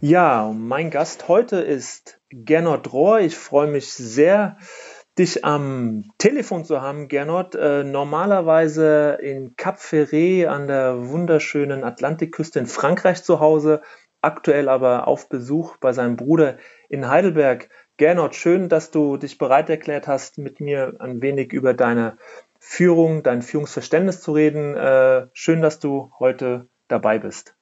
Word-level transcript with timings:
Ja, 0.00 0.54
mein 0.56 0.90
Gast 0.90 1.26
heute 1.26 1.56
ist 1.56 2.20
Gernot 2.30 2.92
Rohr. 2.92 3.18
Ich 3.18 3.36
freue 3.36 3.66
mich 3.66 3.92
sehr, 3.92 4.56
dich 5.18 5.44
am 5.44 6.04
Telefon 6.18 6.64
zu 6.64 6.80
haben, 6.80 7.08
Gernot. 7.08 7.56
Äh, 7.56 7.82
normalerweise 7.82 9.18
in 9.20 9.56
Cap 9.56 9.80
Ferret 9.80 10.46
an 10.46 10.68
der 10.68 11.08
wunderschönen 11.08 11.82
Atlantikküste 11.82 12.60
in 12.60 12.66
Frankreich 12.68 13.24
zu 13.24 13.40
Hause, 13.40 13.82
aktuell 14.22 14.68
aber 14.68 15.08
auf 15.08 15.28
Besuch 15.28 15.78
bei 15.78 15.92
seinem 15.92 16.14
Bruder 16.14 16.58
in 16.88 17.08
Heidelberg. 17.08 17.68
Gernot, 17.96 18.36
schön, 18.36 18.68
dass 18.68 18.92
du 18.92 19.16
dich 19.16 19.36
bereit 19.36 19.68
erklärt 19.68 20.06
hast, 20.06 20.38
mit 20.38 20.60
mir 20.60 20.94
ein 21.00 21.22
wenig 21.22 21.52
über 21.52 21.74
deine 21.74 22.18
Führung, 22.60 23.24
dein 23.24 23.42
Führungsverständnis 23.42 24.20
zu 24.20 24.30
reden. 24.30 24.76
Äh, 24.76 25.26
schön, 25.32 25.60
dass 25.60 25.80
du 25.80 26.12
heute 26.20 26.68
dabei 26.86 27.18
bist. 27.18 27.57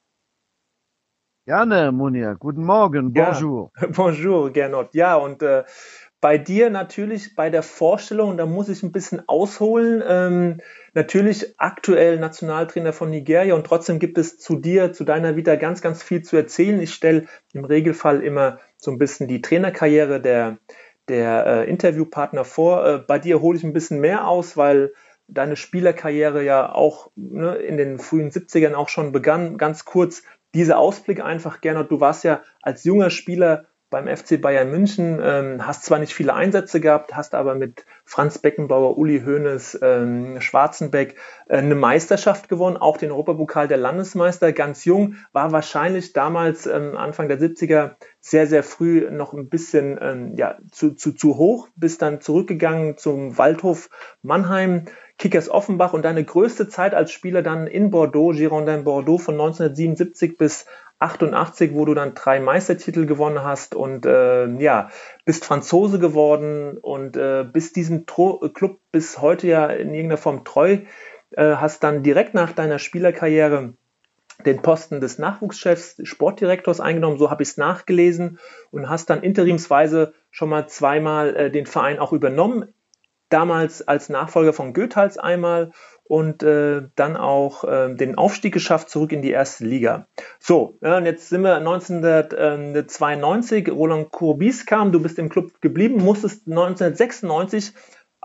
Gerne, 1.46 1.92
Munir. 1.92 2.34
Guten 2.40 2.64
Morgen. 2.64 3.12
Bonjour. 3.12 3.70
Ja, 3.80 3.86
bonjour, 3.94 4.50
Gernot. 4.52 4.96
Ja, 4.96 5.14
und 5.14 5.44
äh, 5.44 5.62
bei 6.20 6.38
dir 6.38 6.70
natürlich 6.70 7.36
bei 7.36 7.50
der 7.50 7.62
Vorstellung, 7.62 8.36
da 8.36 8.46
muss 8.46 8.68
ich 8.68 8.82
ein 8.82 8.90
bisschen 8.90 9.22
ausholen. 9.28 10.02
Ähm, 10.04 10.60
natürlich 10.92 11.54
aktuell 11.56 12.18
Nationaltrainer 12.18 12.92
von 12.92 13.10
Nigeria 13.10 13.54
und 13.54 13.64
trotzdem 13.64 14.00
gibt 14.00 14.18
es 14.18 14.40
zu 14.40 14.56
dir, 14.56 14.92
zu 14.92 15.04
deiner 15.04 15.36
Vita 15.36 15.54
ganz, 15.54 15.82
ganz 15.82 16.02
viel 16.02 16.22
zu 16.22 16.36
erzählen. 16.36 16.80
Ich 16.82 16.92
stelle 16.92 17.26
im 17.52 17.64
Regelfall 17.64 18.24
immer 18.24 18.58
so 18.76 18.90
ein 18.90 18.98
bisschen 18.98 19.28
die 19.28 19.40
Trainerkarriere 19.40 20.20
der, 20.20 20.58
der 21.08 21.46
äh, 21.46 21.70
Interviewpartner 21.70 22.44
vor. 22.44 22.84
Äh, 22.84 22.98
bei 22.98 23.20
dir 23.20 23.40
hole 23.40 23.56
ich 23.56 23.62
ein 23.62 23.72
bisschen 23.72 24.00
mehr 24.00 24.26
aus, 24.26 24.56
weil 24.56 24.94
deine 25.28 25.54
Spielerkarriere 25.54 26.42
ja 26.42 26.72
auch 26.72 27.12
ne, 27.14 27.54
in 27.54 27.76
den 27.76 28.00
frühen 28.00 28.30
70ern 28.32 28.74
auch 28.74 28.88
schon 28.88 29.12
begann. 29.12 29.58
Ganz 29.58 29.84
kurz, 29.84 30.24
dieser 30.54 30.78
Ausblick 30.78 31.22
einfach, 31.22 31.60
Gernot, 31.60 31.90
du 31.90 32.00
warst 32.00 32.24
ja 32.24 32.42
als 32.62 32.84
junger 32.84 33.10
Spieler 33.10 33.66
beim 33.88 34.08
FC 34.14 34.40
Bayern 34.40 34.70
München, 34.70 35.20
ähm, 35.22 35.64
hast 35.64 35.84
zwar 35.84 36.00
nicht 36.00 36.12
viele 36.12 36.34
Einsätze 36.34 36.80
gehabt, 36.80 37.14
hast 37.14 37.36
aber 37.36 37.54
mit 37.54 37.86
Franz 38.04 38.38
Beckenbauer, 38.38 38.98
Uli 38.98 39.22
Hoeneß, 39.24 39.78
ähm, 39.80 40.40
Schwarzenbeck 40.40 41.16
äh, 41.48 41.58
eine 41.58 41.76
Meisterschaft 41.76 42.48
gewonnen, 42.48 42.76
auch 42.76 42.96
den 42.96 43.12
Europapokal 43.12 43.68
der 43.68 43.76
Landesmeister, 43.76 44.52
ganz 44.52 44.84
jung, 44.84 45.14
war 45.32 45.52
wahrscheinlich 45.52 46.12
damals 46.12 46.66
ähm, 46.66 46.96
Anfang 46.96 47.28
der 47.28 47.40
70er 47.40 47.92
sehr, 48.18 48.48
sehr 48.48 48.64
früh 48.64 49.08
noch 49.10 49.32
ein 49.32 49.48
bisschen 49.48 49.98
ähm, 50.02 50.34
ja, 50.36 50.58
zu, 50.72 50.94
zu, 50.94 51.12
zu 51.12 51.36
hoch, 51.36 51.68
bist 51.76 52.02
dann 52.02 52.20
zurückgegangen 52.20 52.98
zum 52.98 53.38
Waldhof 53.38 53.88
Mannheim, 54.20 54.86
Kickers 55.18 55.48
Offenbach 55.48 55.94
und 55.94 56.04
deine 56.04 56.24
größte 56.24 56.68
Zeit 56.68 56.94
als 56.94 57.10
Spieler 57.10 57.42
dann 57.42 57.66
in 57.66 57.90
Bordeaux, 57.90 58.32
Girondin 58.32 58.84
Bordeaux 58.84 59.18
von 59.18 59.34
1977 59.34 60.36
bis 60.36 60.66
88, 60.98 61.74
wo 61.74 61.84
du 61.84 61.94
dann 61.94 62.14
drei 62.14 62.40
Meistertitel 62.40 63.06
gewonnen 63.06 63.42
hast 63.42 63.74
und 63.74 64.06
äh, 64.06 64.46
ja, 64.58 64.90
bist 65.24 65.44
Franzose 65.44 65.98
geworden 65.98 66.78
und 66.78 67.16
äh, 67.16 67.44
bist 67.50 67.76
diesem 67.76 68.06
Tro 68.06 68.48
Club 68.52 68.78
bis 68.92 69.20
heute 69.20 69.46
ja 69.46 69.66
in 69.66 69.94
irgendeiner 69.94 70.18
Form 70.18 70.44
treu, 70.44 70.78
äh, 71.30 71.56
hast 71.56 71.82
dann 71.82 72.02
direkt 72.02 72.34
nach 72.34 72.52
deiner 72.52 72.78
Spielerkarriere 72.78 73.74
den 74.44 74.60
Posten 74.60 75.00
des 75.00 75.18
Nachwuchschefs, 75.18 75.96
Sportdirektors 76.02 76.80
eingenommen, 76.80 77.18
so 77.18 77.30
habe 77.30 77.42
ich 77.42 77.50
es 77.50 77.56
nachgelesen 77.56 78.38
und 78.70 78.88
hast 78.88 79.08
dann 79.08 79.22
interimsweise 79.22 80.12
schon 80.30 80.50
mal 80.50 80.68
zweimal 80.68 81.34
äh, 81.36 81.50
den 81.50 81.66
Verein 81.66 81.98
auch 81.98 82.12
übernommen 82.12 82.74
damals 83.36 83.86
als 83.86 84.08
Nachfolger 84.08 84.54
von 84.54 84.72
Goethals 84.72 85.18
einmal 85.18 85.72
und 86.04 86.42
äh, 86.42 86.84
dann 86.94 87.18
auch 87.18 87.64
äh, 87.64 87.94
den 87.94 88.16
Aufstieg 88.16 88.54
geschafft 88.54 88.88
zurück 88.88 89.12
in 89.12 89.20
die 89.20 89.32
erste 89.32 89.66
Liga. 89.66 90.06
So, 90.38 90.78
ja, 90.80 90.96
und 90.96 91.04
jetzt 91.04 91.28
sind 91.28 91.42
wir 91.42 91.56
1992, 91.56 93.70
Roland 93.70 94.10
Courbis 94.10 94.64
kam, 94.64 94.90
du 94.90 95.00
bist 95.00 95.18
im 95.18 95.28
Club 95.28 95.60
geblieben, 95.60 96.02
musstest 96.02 96.46
1996 96.46 97.74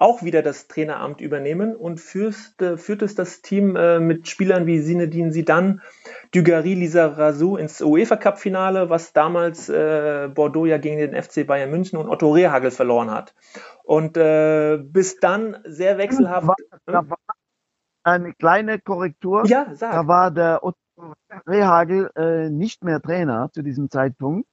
auch 0.02 0.24
wieder 0.24 0.42
das 0.42 0.68
Traineramt 0.68 1.22
übernehmen 1.22 1.76
und 1.76 2.00
führst, 2.00 2.60
äh, 2.62 2.76
führtest 2.76 3.20
das 3.20 3.44
Team 3.44 3.76
äh, 3.76 4.00
mit 4.00 4.28
Spielern 4.28 4.66
wie 4.66 4.82
Zinedine 4.82 5.30
Zidane, 5.30 5.80
Dugarry, 6.34 6.74
Lisa 6.74 7.06
Razou 7.06 7.56
ins 7.56 7.82
UEFA 7.82 8.16
Cup 8.16 8.40
Finale, 8.40 8.90
was 8.90 9.14
damals 9.14 9.70
äh, 9.70 10.28
Bordeaux 10.34 10.66
ja 10.66 10.80
gegen 10.80 10.98
den 10.98 11.22
FC 11.22 11.46
Bayern 11.46 11.70
München 11.70 12.00
und 12.00 12.10
Otto 12.10 12.32
Rehagel 12.32 12.72
verloren 12.72 13.12
hat. 13.12 13.36
Und 13.84 14.18
äh, 14.18 14.80
bis 14.84 15.20
dann 15.20 15.58
sehr 15.66 16.00
wechselhaft. 16.00 16.50
Da 16.88 17.08
war, 17.08 17.18
eine 18.04 18.34
kleine 18.34 18.80
Korrektur. 18.80 19.46
Ja, 19.46 19.68
sag. 19.76 19.92
Da 19.92 20.08
war 20.08 20.32
der 20.32 20.64
Otto 20.64 21.14
Rehagel 21.48 22.10
äh, 22.16 22.50
nicht 22.50 22.84
mehr 22.84 23.02
Trainer 23.02 23.52
zu 23.54 23.62
diesem 23.62 23.92
Zeitpunkt. 23.92 24.48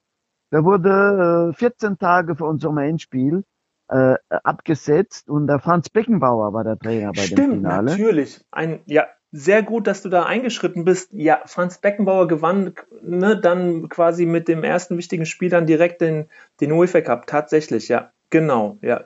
Der 0.53 0.65
wurde 0.65 1.55
14 1.57 1.97
Tage 1.99 2.37
vor 2.37 2.51
unserem 2.51 2.77
Endspiel 2.79 3.45
äh, 3.89 4.17
abgesetzt 4.29 5.29
und 5.29 5.47
der 5.47 5.61
Franz 5.61 5.89
Beckenbauer 5.89 6.53
war 6.53 6.65
der 6.65 6.79
Trainer 6.79 7.13
bei 7.13 7.23
Stimmt, 7.23 7.39
dem 7.39 7.51
Finale. 7.63 7.91
Natürlich, 7.91 8.45
ein 8.51 8.81
ja 8.87 9.07
sehr 9.31 9.63
gut, 9.63 9.87
dass 9.87 10.03
du 10.03 10.09
da 10.09 10.25
eingeschritten 10.25 10.85
bist. 10.85 11.13
Ja, 11.13 11.43
Franz 11.45 11.79
Beckenbauer 11.79 12.29
gewann 12.29 12.75
ne, 13.03 13.39
dann 13.39 13.89
quasi 13.89 14.27
mit 14.27 14.49
dem 14.49 14.65
ersten 14.65 14.97
wichtigen 14.97 15.27
Spiel 15.27 15.51
dann 15.51 15.67
direkt 15.67 16.01
den, 16.01 16.29
den 16.61 16.73
UEFA 16.73 17.03
Cup. 17.03 17.27
Tatsächlich, 17.27 17.89
ja, 17.89 18.13
genau, 18.31 18.79
ja. 18.81 19.05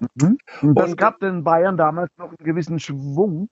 Mhm. 0.00 0.38
Und 0.60 0.78
das 0.78 0.90
und, 0.90 0.96
gab 0.96 1.18
den 1.20 1.44
Bayern 1.44 1.76
damals 1.76 2.10
noch 2.18 2.28
einen 2.28 2.36
gewissen 2.44 2.78
Schwung 2.78 3.48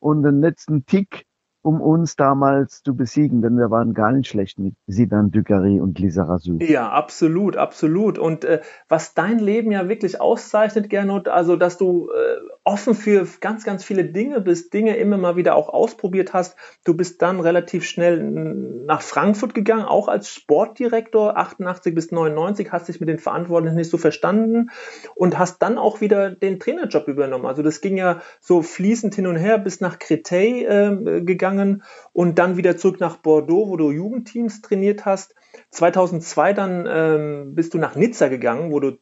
und 0.00 0.22
den 0.22 0.40
letzten 0.40 0.86
Tick 0.86 1.24
um 1.66 1.80
uns 1.80 2.14
damals 2.14 2.84
zu 2.84 2.94
besiegen, 2.94 3.42
denn 3.42 3.58
wir 3.58 3.72
waren 3.72 3.92
gar 3.92 4.12
nicht 4.12 4.28
schlecht 4.28 4.60
mit 4.60 4.76
Sidan 4.86 5.32
Dugarry 5.32 5.80
und 5.80 5.98
Lisa 5.98 6.22
Razou. 6.22 6.58
Ja, 6.60 6.90
absolut, 6.90 7.56
absolut. 7.56 8.20
Und 8.20 8.44
äh, 8.44 8.60
was 8.88 9.14
dein 9.14 9.40
Leben 9.40 9.72
ja 9.72 9.88
wirklich 9.88 10.20
auszeichnet, 10.20 10.88
Gernot, 10.88 11.26
also 11.26 11.56
dass 11.56 11.76
du 11.76 12.08
äh, 12.10 12.36
offen 12.62 12.94
für 12.94 13.26
ganz, 13.40 13.64
ganz 13.64 13.82
viele 13.82 14.04
Dinge 14.04 14.40
bist, 14.40 14.72
Dinge 14.74 14.96
immer 14.96 15.16
mal 15.16 15.34
wieder 15.34 15.56
auch 15.56 15.68
ausprobiert 15.68 16.32
hast. 16.32 16.56
Du 16.84 16.96
bist 16.96 17.20
dann 17.20 17.40
relativ 17.40 17.84
schnell 17.84 18.22
nach 18.22 19.02
Frankfurt 19.02 19.52
gegangen, 19.52 19.84
auch 19.84 20.06
als 20.06 20.28
Sportdirektor, 20.28 21.36
88 21.36 21.96
bis 21.96 22.12
99, 22.12 22.70
hast 22.70 22.86
dich 22.86 23.00
mit 23.00 23.08
den 23.08 23.18
Verantwortlichen 23.18 23.76
nicht 23.76 23.90
so 23.90 23.98
verstanden 23.98 24.70
und 25.16 25.36
hast 25.36 25.60
dann 25.62 25.78
auch 25.78 26.00
wieder 26.00 26.30
den 26.30 26.60
Trainerjob 26.60 27.08
übernommen. 27.08 27.46
Also 27.46 27.64
das 27.64 27.80
ging 27.80 27.96
ja 27.96 28.20
so 28.40 28.62
fließend 28.62 29.16
hin 29.16 29.26
und 29.26 29.36
her 29.36 29.58
bis 29.58 29.80
nach 29.80 29.98
Créteil 29.98 31.16
äh, 31.16 31.20
gegangen 31.22 31.55
und 32.12 32.38
dann 32.38 32.56
wieder 32.56 32.76
zurück 32.76 33.00
nach 33.00 33.16
Bordeaux, 33.16 33.68
wo 33.68 33.76
du 33.76 33.90
Jugendteams 33.90 34.62
trainiert 34.62 35.04
hast. 35.04 35.34
2002 35.70 36.52
dann 36.52 36.86
ähm, 36.88 37.54
bist 37.54 37.74
du 37.74 37.78
nach 37.78 37.96
Nizza 37.96 38.28
gegangen, 38.28 38.72
wo 38.72 38.80
du 38.80 38.98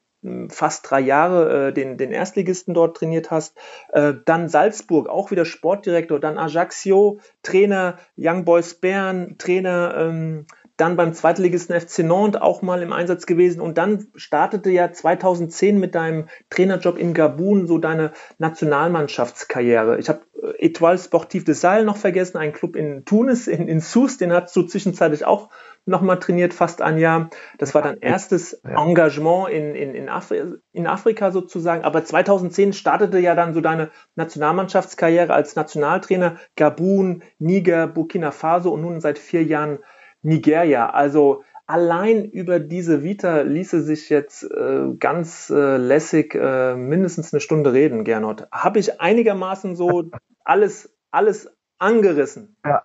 fast 0.48 0.90
drei 0.90 1.00
Jahre 1.00 1.68
äh, 1.68 1.72
den, 1.72 1.98
den 1.98 2.10
Erstligisten 2.10 2.74
dort 2.74 2.96
trainiert 2.96 3.30
hast. 3.30 3.56
Äh, 3.92 4.14
dann 4.24 4.48
Salzburg, 4.48 5.08
auch 5.08 5.30
wieder 5.30 5.44
Sportdirektor, 5.44 6.18
dann 6.18 6.38
Ajaccio, 6.38 7.20
Trainer, 7.42 7.98
Young 8.16 8.44
Boys 8.44 8.74
Bern, 8.74 9.36
Trainer, 9.38 9.94
ähm, 9.98 10.46
dann 10.76 10.96
beim 10.96 11.12
Zweitligisten 11.14 11.78
FC 11.78 12.00
Nantes 12.00 12.40
auch 12.40 12.60
mal 12.62 12.82
im 12.82 12.92
Einsatz 12.92 13.26
gewesen 13.26 13.60
und 13.60 13.78
dann 13.78 14.08
startete 14.16 14.70
ja 14.70 14.92
2010 14.92 15.78
mit 15.78 15.94
deinem 15.94 16.28
Trainerjob 16.50 16.98
in 16.98 17.14
Gabun 17.14 17.66
so 17.66 17.78
deine 17.78 18.12
Nationalmannschaftskarriere. 18.38 19.98
Ich 19.98 20.08
habe 20.08 20.20
äh, 20.42 20.66
Etoile 20.66 20.98
Sportif 20.98 21.44
de 21.44 21.54
Salle 21.54 21.84
noch 21.84 21.96
vergessen, 21.96 22.38
ein 22.38 22.52
Club 22.52 22.74
in 22.74 23.04
Tunis, 23.04 23.46
in, 23.46 23.68
in 23.68 23.80
Sousse, 23.80 24.18
den 24.18 24.32
hast 24.32 24.54
du 24.56 24.62
zwischenzeitlich 24.64 25.24
auch 25.24 25.50
nochmal 25.86 26.18
trainiert, 26.18 26.54
fast 26.54 26.82
ein 26.82 26.98
Jahr. 26.98 27.30
Das 27.58 27.74
war 27.74 27.82
dein 27.82 27.98
erstes 28.00 28.54
Engagement 28.64 29.50
in, 29.50 29.74
in, 29.74 29.94
in, 29.94 30.08
Afri 30.08 30.42
in 30.72 30.86
Afrika 30.86 31.30
sozusagen. 31.30 31.84
Aber 31.84 32.04
2010 32.04 32.72
startete 32.72 33.18
ja 33.18 33.34
dann 33.34 33.54
so 33.54 33.60
deine 33.60 33.90
Nationalmannschaftskarriere 34.16 35.32
als 35.32 35.56
Nationaltrainer. 35.56 36.36
Gabun, 36.56 37.22
Niger, 37.38 37.86
Burkina 37.86 38.30
Faso 38.30 38.72
und 38.72 38.80
nun 38.80 39.00
seit 39.00 39.18
vier 39.18 39.44
Jahren 39.44 39.78
Nigeria. 40.24 40.90
Also 40.90 41.44
allein 41.66 42.24
über 42.24 42.58
diese 42.58 43.02
Vita 43.02 43.42
ließe 43.42 43.82
sich 43.82 44.08
jetzt 44.08 44.42
äh, 44.42 44.94
ganz 44.98 45.50
äh, 45.50 45.76
lässig 45.76 46.34
äh, 46.34 46.74
mindestens 46.74 47.32
eine 47.32 47.40
Stunde 47.40 47.72
reden, 47.72 48.04
Gernot. 48.04 48.48
Habe 48.50 48.78
ich 48.78 49.00
einigermaßen 49.00 49.76
so 49.76 50.10
alles, 50.44 50.94
alles 51.10 51.54
angerissen. 51.78 52.56
Ja. 52.64 52.82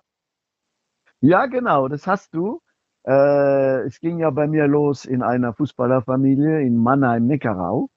ja, 1.20 1.46
genau, 1.46 1.88
das 1.88 2.06
hast 2.06 2.34
du. 2.34 2.60
Äh, 3.06 3.80
es 3.86 4.00
ging 4.00 4.18
ja 4.18 4.30
bei 4.30 4.46
mir 4.46 4.66
los 4.66 5.04
in 5.04 5.22
einer 5.22 5.54
Fußballerfamilie 5.54 6.60
in 6.60 6.76
Mannheim-Neckarau. 6.76 7.88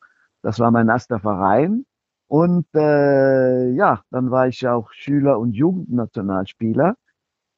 Das 0.42 0.60
war 0.60 0.72
mein 0.72 0.90
erster 0.90 1.20
Verein. 1.20 1.86
Und 2.28 2.66
äh, 2.74 3.70
ja, 3.72 4.02
dann 4.10 4.32
war 4.32 4.48
ich 4.48 4.68
auch 4.68 4.92
Schüler- 4.92 5.40
und 5.40 5.52
Jugendnationalspieler, 5.52 6.96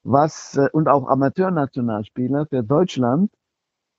was 0.06 0.56
äh, 0.56 0.68
und 0.72 0.88
auch 0.88 1.08
Amateurnationalspieler 1.08 2.46
für 2.46 2.62
Deutschland, 2.62 3.30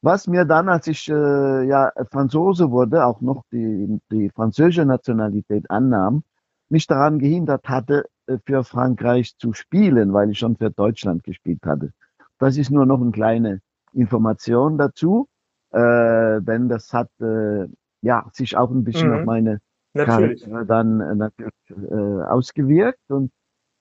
was 0.02 0.28
mir 0.28 0.46
dann, 0.46 0.70
als 0.70 0.88
ich 0.88 1.10
äh, 1.10 1.68
ja 1.68 1.92
Franzose 2.12 2.72
wurde, 2.72 3.06
auch 3.06 3.22
noch 3.22 3.44
die, 3.52 4.00
die 4.12 4.30
französische 4.30 4.86
Nationalität 4.86 5.70
annahm, 5.70 6.24
mich 6.70 6.88
daran 6.88 7.20
gehindert 7.20 7.68
hatte, 7.68 8.06
äh, 8.28 8.38
für 8.46 8.64
Frankreich 8.64 9.38
zu 9.38 9.54
spielen, 9.54 10.14
weil 10.14 10.30
ich 10.32 10.40
schon 10.40 10.56
für 10.56 10.72
Deutschland 10.72 11.24
gespielt 11.24 11.66
hatte. 11.66 11.92
Das 12.40 12.58
ist 12.58 12.72
nur 12.72 12.86
noch 12.86 13.02
eine 13.02 13.12
kleine 13.12 13.62
Information 13.94 14.78
dazu, 14.78 15.28
äh, 15.72 16.42
denn 16.42 16.70
das 16.70 16.94
hat 16.94 17.10
äh, 17.20 17.68
ja 18.02 18.28
sich 18.32 18.56
auch 18.56 18.70
ein 18.70 18.84
bisschen 18.84 19.10
mhm. 19.10 19.16
auf 19.16 19.26
meine 19.26 19.60
natürlich. 19.94 20.44
Karriere 20.44 20.66
dann 20.66 21.02
äh, 21.02 21.16
natürlich 21.16 21.54
äh, 21.70 22.24
ausgewirkt. 22.24 23.10
Und 23.10 23.32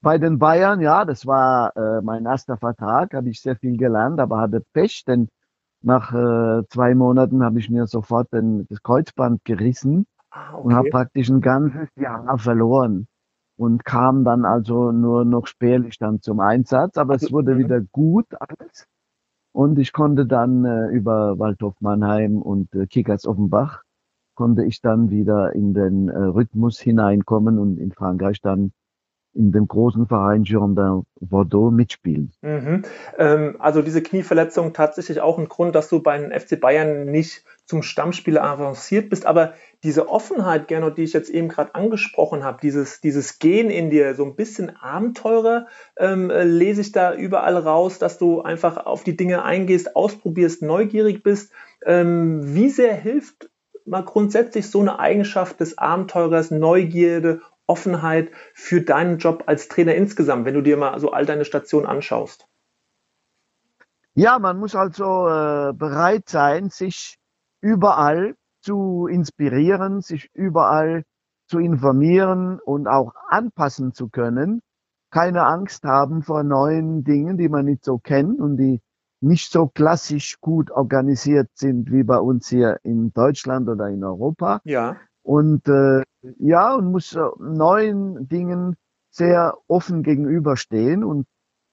bei 0.06 0.18
den 0.18 0.38
Bayern, 0.38 0.80
ja, 0.80 1.04
das 1.04 1.26
war 1.26 1.76
äh, 1.76 2.00
mein 2.00 2.26
erster 2.26 2.56
Vertrag, 2.56 3.12
habe 3.12 3.28
ich 3.28 3.40
sehr 3.40 3.56
viel 3.56 3.76
gelernt, 3.76 4.20
aber 4.20 4.38
hatte 4.38 4.62
Pech, 4.72 5.02
denn 5.04 5.28
nach 5.82 6.14
äh, 6.14 6.62
zwei 6.68 6.94
Monaten 6.94 7.42
habe 7.42 7.58
ich 7.58 7.70
mir 7.70 7.88
sofort 7.88 8.32
den, 8.32 8.68
das 8.68 8.80
Kreuzband 8.84 9.44
gerissen 9.44 10.06
ah, 10.30 10.54
okay. 10.54 10.62
und 10.62 10.74
habe 10.76 10.90
praktisch 10.90 11.28
ein 11.28 11.40
ganzes 11.40 11.88
Jahr 11.96 12.38
verloren 12.38 13.08
und 13.56 13.84
kam 13.84 14.22
dann 14.22 14.44
also 14.44 14.92
nur 14.92 15.24
noch 15.24 15.48
spärlich 15.48 15.98
dann 15.98 16.20
zum 16.20 16.38
Einsatz, 16.38 16.98
aber 16.98 17.16
es 17.16 17.32
wurde 17.32 17.58
wieder 17.58 17.80
gut 17.80 18.26
alles. 18.38 18.86
Und 19.50 19.76
ich 19.76 19.92
konnte 19.92 20.24
dann 20.24 20.64
äh, 20.64 20.86
über 20.90 21.36
Waldhof 21.40 21.74
Mannheim 21.80 22.40
und 22.40 22.72
äh, 22.76 22.86
Kickers 22.86 23.26
Offenbach 23.26 23.82
konnte 24.36 24.64
ich 24.64 24.80
dann 24.80 25.10
wieder 25.10 25.52
in 25.52 25.74
den 25.74 26.08
äh, 26.08 26.16
Rhythmus 26.16 26.78
hineinkommen 26.78 27.58
und 27.58 27.78
in 27.78 27.90
Frankreich 27.90 28.40
dann 28.40 28.70
in 29.36 29.52
dem 29.52 29.68
großen 29.68 30.06
Verein 30.06 30.44
Girondin 30.44 31.02
Bordeaux 31.20 31.70
mitspielen. 31.70 32.32
Mhm. 32.42 32.82
Ähm, 33.18 33.56
also 33.58 33.82
diese 33.82 34.02
Knieverletzung 34.02 34.72
tatsächlich 34.72 35.20
auch 35.20 35.38
ein 35.38 35.48
Grund, 35.48 35.74
dass 35.74 35.88
du 35.88 36.02
bei 36.02 36.18
den 36.18 36.32
FC 36.32 36.60
Bayern 36.60 37.06
nicht 37.06 37.44
zum 37.66 37.82
Stammspieler 37.82 38.44
avanciert 38.44 39.10
bist, 39.10 39.26
aber 39.26 39.54
diese 39.82 40.08
Offenheit, 40.08 40.68
Gernot, 40.68 40.98
die 40.98 41.02
ich 41.02 41.12
jetzt 41.12 41.30
eben 41.30 41.48
gerade 41.48 41.74
angesprochen 41.74 42.44
habe, 42.44 42.58
dieses, 42.62 43.00
dieses 43.00 43.38
Gen 43.38 43.70
in 43.70 43.90
dir, 43.90 44.14
so 44.14 44.24
ein 44.24 44.36
bisschen 44.36 44.76
Abenteurer, 44.76 45.66
ähm, 45.96 46.30
äh, 46.30 46.44
lese 46.44 46.80
ich 46.80 46.92
da 46.92 47.14
überall 47.14 47.56
raus, 47.56 47.98
dass 47.98 48.18
du 48.18 48.40
einfach 48.42 48.86
auf 48.86 49.04
die 49.04 49.16
Dinge 49.16 49.44
eingehst, 49.44 49.96
ausprobierst, 49.96 50.62
neugierig 50.62 51.22
bist. 51.22 51.52
Ähm, 51.84 52.54
wie 52.54 52.70
sehr 52.70 52.94
hilft 52.94 53.50
mal 53.84 54.02
grundsätzlich 54.02 54.68
so 54.68 54.80
eine 54.80 54.98
Eigenschaft 54.98 55.60
des 55.60 55.78
Abenteurers, 55.78 56.50
Neugierde, 56.50 57.40
Offenheit 57.66 58.30
für 58.54 58.80
deinen 58.80 59.18
Job 59.18 59.44
als 59.46 59.68
Trainer 59.68 59.94
insgesamt, 59.94 60.44
wenn 60.44 60.54
du 60.54 60.62
dir 60.62 60.76
mal 60.76 60.98
so 61.00 61.10
all 61.10 61.26
deine 61.26 61.44
Stationen 61.44 61.86
anschaust? 61.86 62.46
Ja, 64.14 64.38
man 64.38 64.58
muss 64.58 64.74
also 64.74 65.28
äh, 65.28 65.72
bereit 65.74 66.28
sein, 66.28 66.70
sich 66.70 67.18
überall 67.60 68.34
zu 68.62 69.06
inspirieren, 69.06 70.00
sich 70.00 70.30
überall 70.32 71.04
zu 71.48 71.58
informieren 71.58 72.58
und 72.60 72.88
auch 72.88 73.12
anpassen 73.28 73.92
zu 73.92 74.08
können. 74.08 74.62
Keine 75.10 75.44
Angst 75.44 75.84
haben 75.84 76.22
vor 76.22 76.42
neuen 76.42 77.04
Dingen, 77.04 77.36
die 77.36 77.48
man 77.48 77.66
nicht 77.66 77.84
so 77.84 77.98
kennt 77.98 78.40
und 78.40 78.56
die 78.56 78.80
nicht 79.20 79.52
so 79.52 79.66
klassisch 79.66 80.40
gut 80.40 80.70
organisiert 80.70 81.48
sind 81.54 81.90
wie 81.90 82.02
bei 82.02 82.18
uns 82.18 82.48
hier 82.48 82.78
in 82.82 83.12
Deutschland 83.12 83.68
oder 83.68 83.88
in 83.88 84.04
Europa. 84.04 84.60
Ja. 84.64 84.96
Und 85.26 85.66
äh, 85.66 86.04
ja, 86.38 86.76
und 86.76 86.92
muss 86.92 87.12
äh, 87.16 87.20
neuen 87.40 88.28
Dingen 88.28 88.76
sehr 89.10 89.54
offen 89.66 90.04
gegenüberstehen 90.04 91.02
und 91.02 91.26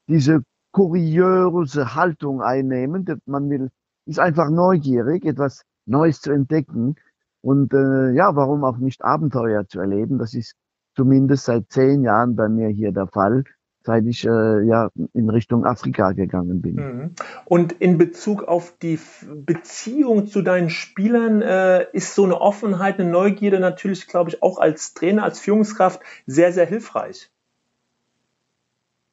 diese 0.07 0.41
kuriöse 0.71 1.93
Haltung 1.93 2.41
einnehmen. 2.41 3.05
Man 3.27 3.51
will, 3.51 3.69
ist 4.07 4.19
einfach 4.19 4.49
neugierig, 4.49 5.23
etwas 5.23 5.61
Neues 5.85 6.19
zu 6.21 6.31
entdecken. 6.31 6.95
Und 7.41 7.75
äh, 7.75 8.13
ja, 8.13 8.35
warum 8.35 8.63
auch 8.63 8.77
nicht 8.77 9.03
Abenteuer 9.03 9.67
zu 9.67 9.79
erleben? 9.79 10.17
Das 10.17 10.33
ist 10.33 10.55
zumindest 10.95 11.45
seit 11.45 11.71
zehn 11.71 12.01
Jahren 12.01 12.35
bei 12.35 12.49
mir 12.49 12.69
hier 12.69 12.91
der 12.91 13.05
Fall 13.05 13.43
seit 13.83 14.05
ich 14.05 14.25
äh, 14.25 14.63
ja 14.65 14.89
in 15.13 15.29
Richtung 15.29 15.65
Afrika 15.65 16.13
gegangen 16.13 16.61
bin. 16.61 16.75
Mhm. 16.75 17.11
Und 17.45 17.73
in 17.73 17.97
Bezug 17.97 18.43
auf 18.43 18.73
die 18.81 18.99
Beziehung 19.45 20.27
zu 20.27 20.41
deinen 20.41 20.69
Spielern 20.69 21.41
äh, 21.41 21.85
ist 21.91 22.15
so 22.15 22.23
eine 22.23 22.39
Offenheit, 22.39 22.99
eine 22.99 23.09
Neugierde 23.09 23.59
natürlich, 23.59 24.07
glaube 24.07 24.29
ich, 24.29 24.41
auch 24.41 24.57
als 24.57 24.93
Trainer, 24.93 25.23
als 25.23 25.39
Führungskraft 25.39 26.01
sehr, 26.25 26.53
sehr 26.53 26.65
hilfreich. 26.65 27.29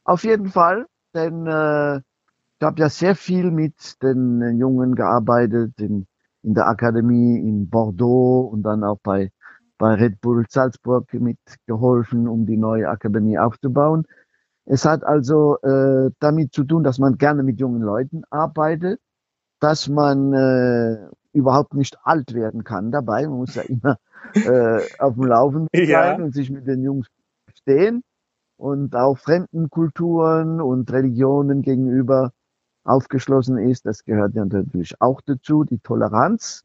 Auf 0.04 0.24
jeden 0.24 0.48
Fall, 0.48 0.86
denn 1.14 1.46
äh, 1.46 1.98
ich 1.98 2.66
habe 2.66 2.80
ja 2.80 2.88
sehr 2.88 3.14
viel 3.14 3.50
mit 3.50 4.02
den 4.02 4.58
Jungen 4.58 4.94
gearbeitet 4.94 5.72
in, 5.78 6.06
in 6.42 6.54
der 6.54 6.68
Akademie 6.68 7.38
in 7.38 7.68
Bordeaux 7.68 8.48
und 8.52 8.62
dann 8.62 8.84
auch 8.84 8.98
bei 9.02 9.30
bei 9.80 9.94
Red 9.94 10.20
Bull 10.20 10.44
Salzburg 10.46 11.12
mitgeholfen, 11.14 12.28
um 12.28 12.44
die 12.44 12.58
neue 12.58 12.90
Akademie 12.90 13.38
aufzubauen. 13.38 14.06
Es 14.72 14.84
hat 14.84 15.02
also 15.02 15.58
äh, 15.62 16.12
damit 16.20 16.52
zu 16.52 16.62
tun, 16.62 16.84
dass 16.84 17.00
man 17.00 17.18
gerne 17.18 17.42
mit 17.42 17.58
jungen 17.58 17.82
Leuten 17.82 18.22
arbeitet, 18.30 19.00
dass 19.58 19.88
man 19.88 20.32
äh, 20.32 21.08
überhaupt 21.32 21.74
nicht 21.74 21.98
alt 22.04 22.34
werden 22.34 22.62
kann 22.62 22.92
dabei. 22.92 23.26
Man 23.26 23.38
muss 23.38 23.56
ja 23.56 23.62
immer 23.68 23.98
äh, 24.32 24.80
auf 25.00 25.14
dem 25.14 25.24
Laufen 25.24 25.66
sein 25.74 25.88
ja. 25.88 26.14
und 26.14 26.32
sich 26.32 26.50
mit 26.50 26.68
den 26.68 26.84
Jungs 26.84 27.08
verstehen 27.46 28.04
und 28.56 28.94
auch 28.94 29.18
fremden 29.18 29.70
Kulturen 29.70 30.60
und 30.60 30.92
Religionen 30.92 31.62
gegenüber 31.62 32.30
aufgeschlossen 32.84 33.58
ist. 33.58 33.86
Das 33.86 34.04
gehört 34.04 34.36
ja 34.36 34.44
natürlich 34.44 35.00
auch 35.00 35.20
dazu, 35.20 35.64
die 35.64 35.80
Toleranz. 35.80 36.62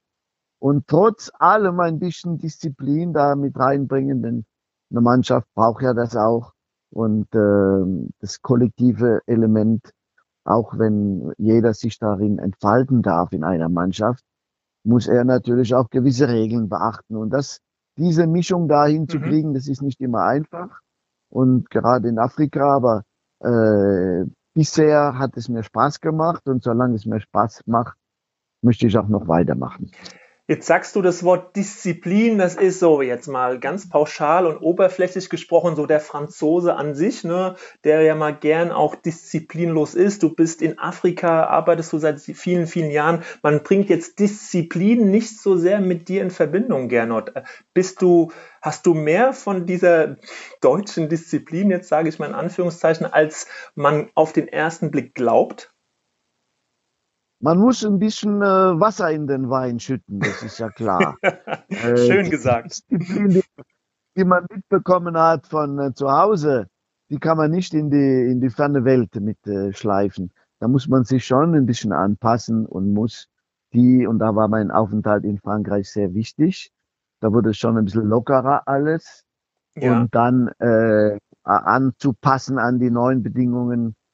Und 0.59 0.87
trotz 0.87 1.31
allem 1.39 1.79
ein 1.79 1.97
bisschen 1.97 2.37
Disziplin 2.37 3.13
da 3.13 3.35
mit 3.35 3.57
reinbringen, 3.57 4.21
denn 4.21 4.45
eine 4.91 5.01
Mannschaft 5.01 5.47
braucht 5.55 5.81
ja 5.81 5.95
das 5.95 6.15
auch 6.15 6.54
und 6.91 7.27
äh, 7.35 8.09
das 8.19 8.41
kollektive 8.41 9.21
Element, 9.25 9.91
auch 10.43 10.77
wenn 10.77 11.33
jeder 11.37 11.73
sich 11.73 11.97
darin 11.99 12.39
entfalten 12.39 13.01
darf 13.01 13.31
in 13.31 13.43
einer 13.43 13.69
Mannschaft, 13.69 14.23
muss 14.83 15.07
er 15.07 15.23
natürlich 15.23 15.73
auch 15.73 15.89
gewisse 15.89 16.27
Regeln 16.27 16.69
beachten. 16.69 17.15
Und 17.15 17.31
das, 17.31 17.59
diese 17.97 18.27
Mischung 18.27 18.67
dahin 18.67 19.03
mhm. 19.03 19.09
zu 19.09 19.19
kriegen, 19.19 19.53
das 19.53 19.67
ist 19.67 19.81
nicht 19.81 19.99
immer 19.99 20.23
einfach. 20.23 20.79
Und 21.29 21.69
gerade 21.69 22.07
in 22.07 22.19
Afrika, 22.19 22.75
aber 22.75 23.03
äh, 23.39 24.25
bisher 24.53 25.17
hat 25.17 25.35
es 25.35 25.49
mir 25.49 25.63
Spaß 25.63 25.99
gemacht 25.99 26.47
und 26.47 26.63
solange 26.63 26.95
es 26.95 27.05
mir 27.05 27.19
Spaß 27.19 27.63
macht, 27.65 27.97
möchte 28.61 28.87
ich 28.87 28.97
auch 28.97 29.07
noch 29.07 29.27
weitermachen. 29.27 29.91
Jetzt 30.47 30.67
sagst 30.67 30.95
du 30.95 31.01
das 31.01 31.23
Wort 31.23 31.55
Disziplin, 31.55 32.37
das 32.37 32.53
ist 32.53 32.79
so 32.79 33.01
jetzt 33.01 33.27
mal 33.27 33.59
ganz 33.59 33.89
pauschal 33.89 34.45
und 34.45 34.57
oberflächlich 34.57 35.31
gesprochen 35.31 35.75
so 35.75 35.87
der 35.87 35.99
Franzose 35.99 36.75
an 36.75 36.93
sich, 36.93 37.23
ne, 37.23 37.55
der 37.83 38.03
ja 38.03 38.13
mal 38.13 38.35
gern 38.35 38.71
auch 38.71 38.93
disziplinlos 38.93 39.95
ist. 39.95 40.21
Du 40.21 40.35
bist 40.35 40.61
in 40.61 40.77
Afrika, 40.77 41.45
arbeitest 41.45 41.91
du 41.93 41.97
seit 41.97 42.21
vielen, 42.21 42.67
vielen 42.67 42.91
Jahren. 42.91 43.23
Man 43.41 43.63
bringt 43.63 43.89
jetzt 43.89 44.19
Disziplin 44.19 45.09
nicht 45.09 45.39
so 45.39 45.57
sehr 45.57 45.81
mit 45.81 46.09
dir 46.09 46.21
in 46.21 46.29
Verbindung, 46.29 46.89
Gernot. 46.89 47.33
Bist 47.73 48.03
du, 48.03 48.31
hast 48.61 48.85
du 48.85 48.93
mehr 48.93 49.33
von 49.33 49.65
dieser 49.65 50.17
deutschen 50.61 51.09
Disziplin, 51.09 51.71
jetzt 51.71 51.89
sage 51.89 52.07
ich 52.07 52.19
mal 52.19 52.27
in 52.27 52.35
Anführungszeichen, 52.35 53.07
als 53.07 53.47
man 53.73 54.11
auf 54.13 54.31
den 54.31 54.47
ersten 54.47 54.91
Blick 54.91 55.15
glaubt? 55.15 55.74
Man 57.39 57.59
muss 57.59 57.85
ein 57.85 57.99
bisschen 57.99 58.41
äh, 58.41 58.79
Wasser 58.79 59.11
in 59.11 59.27
den 59.27 59.49
Wein 59.49 59.79
schütten, 59.79 60.19
das 60.19 60.41
ist 60.41 60.57
ja 60.57 60.69
klar. 60.69 61.17
äh, 61.21 61.97
Schön 61.97 62.29
gesagt. 62.29 62.81
Die, 62.89 63.43
die, 64.15 64.23
man 64.23 64.45
mitbekommen 64.51 65.17
hat 65.17 65.47
von 65.47 65.77
äh, 65.79 65.93
zu 65.93 66.11
Hause, 66.11 66.67
die 67.09 67.19
kann 67.19 67.37
man 67.37 67.51
nicht 67.51 67.73
in 67.73 67.89
die, 67.89 68.31
in 68.31 68.39
die 68.39 68.49
ferne 68.49 68.85
Welt 68.85 69.13
mitschleifen. 69.15 70.25
Äh, 70.25 70.39
da 70.59 70.67
muss 70.67 70.87
man 70.87 71.03
sich 71.03 71.25
schon 71.25 71.53
ein 71.55 71.65
bisschen 71.65 71.91
anpassen 71.91 72.65
und 72.65 72.93
muss 72.93 73.27
die, 73.73 74.07
und 74.07 74.19
da 74.19 74.35
war 74.35 74.47
mein 74.47 74.71
Aufenthalt 74.71 75.25
in 75.25 75.37
Frankreich 75.37 75.91
sehr 75.91 76.13
wichtig, 76.13 76.71
da 77.19 77.33
wurde 77.33 77.49
es 77.49 77.57
schon 77.57 77.77
ein 77.77 77.85
bisschen 77.85 78.07
lockerer 78.07 78.67
alles. 78.67 79.23
Ja. 79.75 79.99
Und 79.99 80.15
dann 80.15 80.47
äh, 80.59 81.17
anzupassen 81.43 82.57
an 82.57 82.79
die 82.79 82.89
neuen 82.89 83.23
Bedingungen 83.23 83.89
äh, 83.89 84.04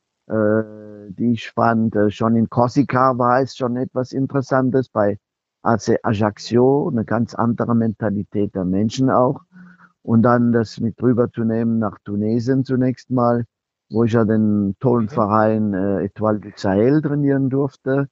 die 1.12 1.34
ich 1.34 1.52
fand. 1.52 1.96
Äh, 1.96 2.10
schon 2.12 2.36
in 2.36 2.50
Korsika 2.50 3.18
war 3.18 3.42
es 3.42 3.56
schon 3.56 3.78
etwas 3.78 4.12
Interessantes, 4.12 4.90
bei 4.90 5.18
AC 5.64 6.00
Ajaccio, 6.04 6.90
eine 6.90 7.06
ganz 7.06 7.36
andere 7.36 7.76
Mentalität 7.76 8.56
der 8.56 8.66
Menschen 8.66 9.10
auch. 9.10 9.42
Und 10.04 10.24
dann 10.24 10.52
das 10.52 10.80
mit 10.80 11.02
rüberzunehmen 11.02 11.78
nach 11.80 12.00
Tunesien 12.04 12.66
zunächst 12.66 13.12
mal, 13.12 13.46
wo 13.90 14.06
ich 14.06 14.14
ja 14.14 14.26
den 14.26 14.76
tollen 14.80 15.06
mhm. 15.06 15.10
Verein 15.10 15.74
äh, 15.74 16.06
Etoile 16.06 16.40
du 16.40 16.50
Sahel 16.56 17.02
trainieren 17.02 17.50
durfte. 17.50 18.08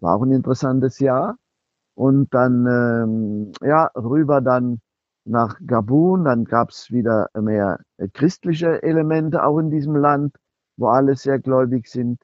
War 0.00 0.16
auch 0.16 0.22
ein 0.22 0.32
interessantes 0.32 0.98
Jahr. 0.98 1.36
Und 1.94 2.32
dann, 2.34 2.66
ähm, 2.66 3.52
ja, 3.62 3.90
rüber 3.94 4.40
dann 4.40 4.80
nach 5.24 5.58
Gabun, 5.66 6.24
dann 6.24 6.44
gab's 6.44 6.90
wieder 6.90 7.28
mehr 7.38 7.80
äh, 7.98 8.08
christliche 8.08 8.82
Elemente 8.82 9.44
auch 9.44 9.58
in 9.58 9.70
diesem 9.70 9.96
Land, 9.96 10.34
wo 10.80 10.88
alle 10.88 11.16
sehr 11.16 11.38
gläubig 11.38 11.86
sind. 11.88 12.20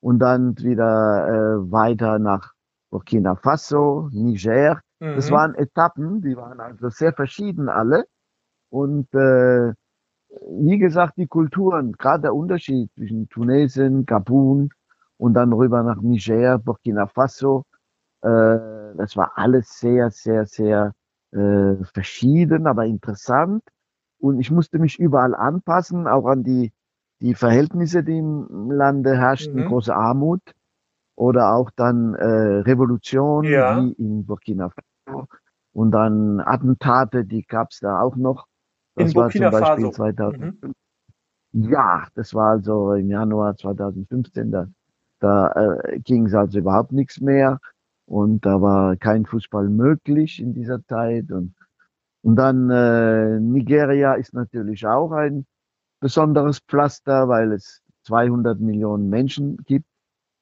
Und 0.00 0.18
dann 0.18 0.56
wieder 0.58 1.28
äh, 1.28 1.70
weiter 1.70 2.18
nach 2.18 2.54
Burkina 2.90 3.36
Faso, 3.36 4.08
Niger. 4.12 4.80
Mhm. 4.98 5.14
Das 5.16 5.30
waren 5.30 5.54
Etappen, 5.54 6.22
die 6.22 6.36
waren 6.36 6.60
also 6.60 6.88
sehr 6.88 7.12
verschieden 7.12 7.68
alle. 7.68 8.06
Und 8.70 9.12
äh, 9.14 9.72
wie 10.48 10.78
gesagt, 10.78 11.16
die 11.16 11.26
Kulturen, 11.26 11.92
gerade 11.92 12.22
der 12.22 12.34
Unterschied 12.34 12.90
zwischen 12.94 13.28
Tunesien, 13.28 14.06
Gabun 14.06 14.70
und 15.18 15.34
dann 15.34 15.52
rüber 15.52 15.82
nach 15.82 16.00
Niger, 16.00 16.58
Burkina 16.58 17.06
Faso, 17.06 17.64
äh, 18.22 18.58
das 18.96 19.16
war 19.16 19.32
alles 19.36 19.78
sehr, 19.78 20.10
sehr, 20.10 20.46
sehr 20.46 20.92
äh, 21.32 21.84
verschieden, 21.92 22.66
aber 22.66 22.86
interessant. 22.86 23.62
Und 24.18 24.40
ich 24.40 24.50
musste 24.50 24.78
mich 24.78 24.98
überall 24.98 25.34
anpassen, 25.34 26.06
auch 26.06 26.26
an 26.26 26.44
die, 26.44 26.72
die 27.20 27.34
Verhältnisse, 27.34 28.02
die 28.02 28.18
im 28.18 28.70
Lande 28.70 29.16
herrschten, 29.16 29.64
mhm. 29.64 29.68
große 29.68 29.94
Armut 29.94 30.40
oder 31.16 31.54
auch 31.54 31.70
dann 31.76 32.14
äh, 32.14 32.24
Revolution 32.24 33.44
ja. 33.44 33.82
wie 33.82 33.92
in 33.92 34.24
Burkina 34.24 34.70
Faso 34.70 35.26
und 35.72 35.92
dann 35.92 36.40
Attentate, 36.40 37.24
die 37.24 37.42
gab 37.42 37.70
es 37.70 37.80
da 37.80 38.00
auch 38.00 38.16
noch. 38.16 38.46
Das 38.94 39.10
in 39.10 39.16
war 39.16 39.24
Burkina 39.24 39.50
zum 39.50 39.60
Beispiel 39.60 39.84
Faso. 39.86 39.96
2005. 39.96 40.62
Mhm. 40.62 40.74
Ja, 41.52 42.06
das 42.14 42.34
war 42.34 42.52
also 42.52 42.94
im 42.94 43.10
Januar 43.10 43.56
2015, 43.56 44.50
da, 44.50 44.66
da 45.18 45.52
äh, 45.52 45.98
ging 46.00 46.26
es 46.26 46.34
also 46.34 46.58
überhaupt 46.58 46.92
nichts 46.92 47.20
mehr 47.20 47.58
und 48.06 48.46
da 48.46 48.60
war 48.62 48.96
kein 48.96 49.26
Fußball 49.26 49.68
möglich 49.68 50.40
in 50.40 50.54
dieser 50.54 50.84
Zeit 50.84 51.30
und 51.30 51.54
und 52.22 52.36
dann 52.36 52.70
äh, 52.70 53.40
Nigeria 53.40 54.14
ist 54.14 54.34
natürlich 54.34 54.86
auch 54.86 55.12
ein 55.12 55.46
besonderes 56.00 56.60
Pflaster, 56.60 57.28
weil 57.28 57.52
es 57.52 57.82
200 58.04 58.58
Millionen 58.60 59.08
Menschen 59.08 59.58
gibt 59.58 59.86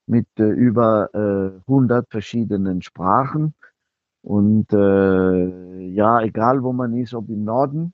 mit 0.06 0.26
äh, 0.38 0.48
über 0.48 1.10
äh, 1.12 1.60
100 1.68 2.08
verschiedenen 2.10 2.82
Sprachen. 2.82 3.54
Und 4.22 4.72
äh, 4.72 5.78
ja, 5.88 6.20
egal 6.22 6.62
wo 6.62 6.72
man 6.72 6.94
ist, 6.94 7.14
ob 7.14 7.28
im 7.28 7.44
Norden, 7.44 7.92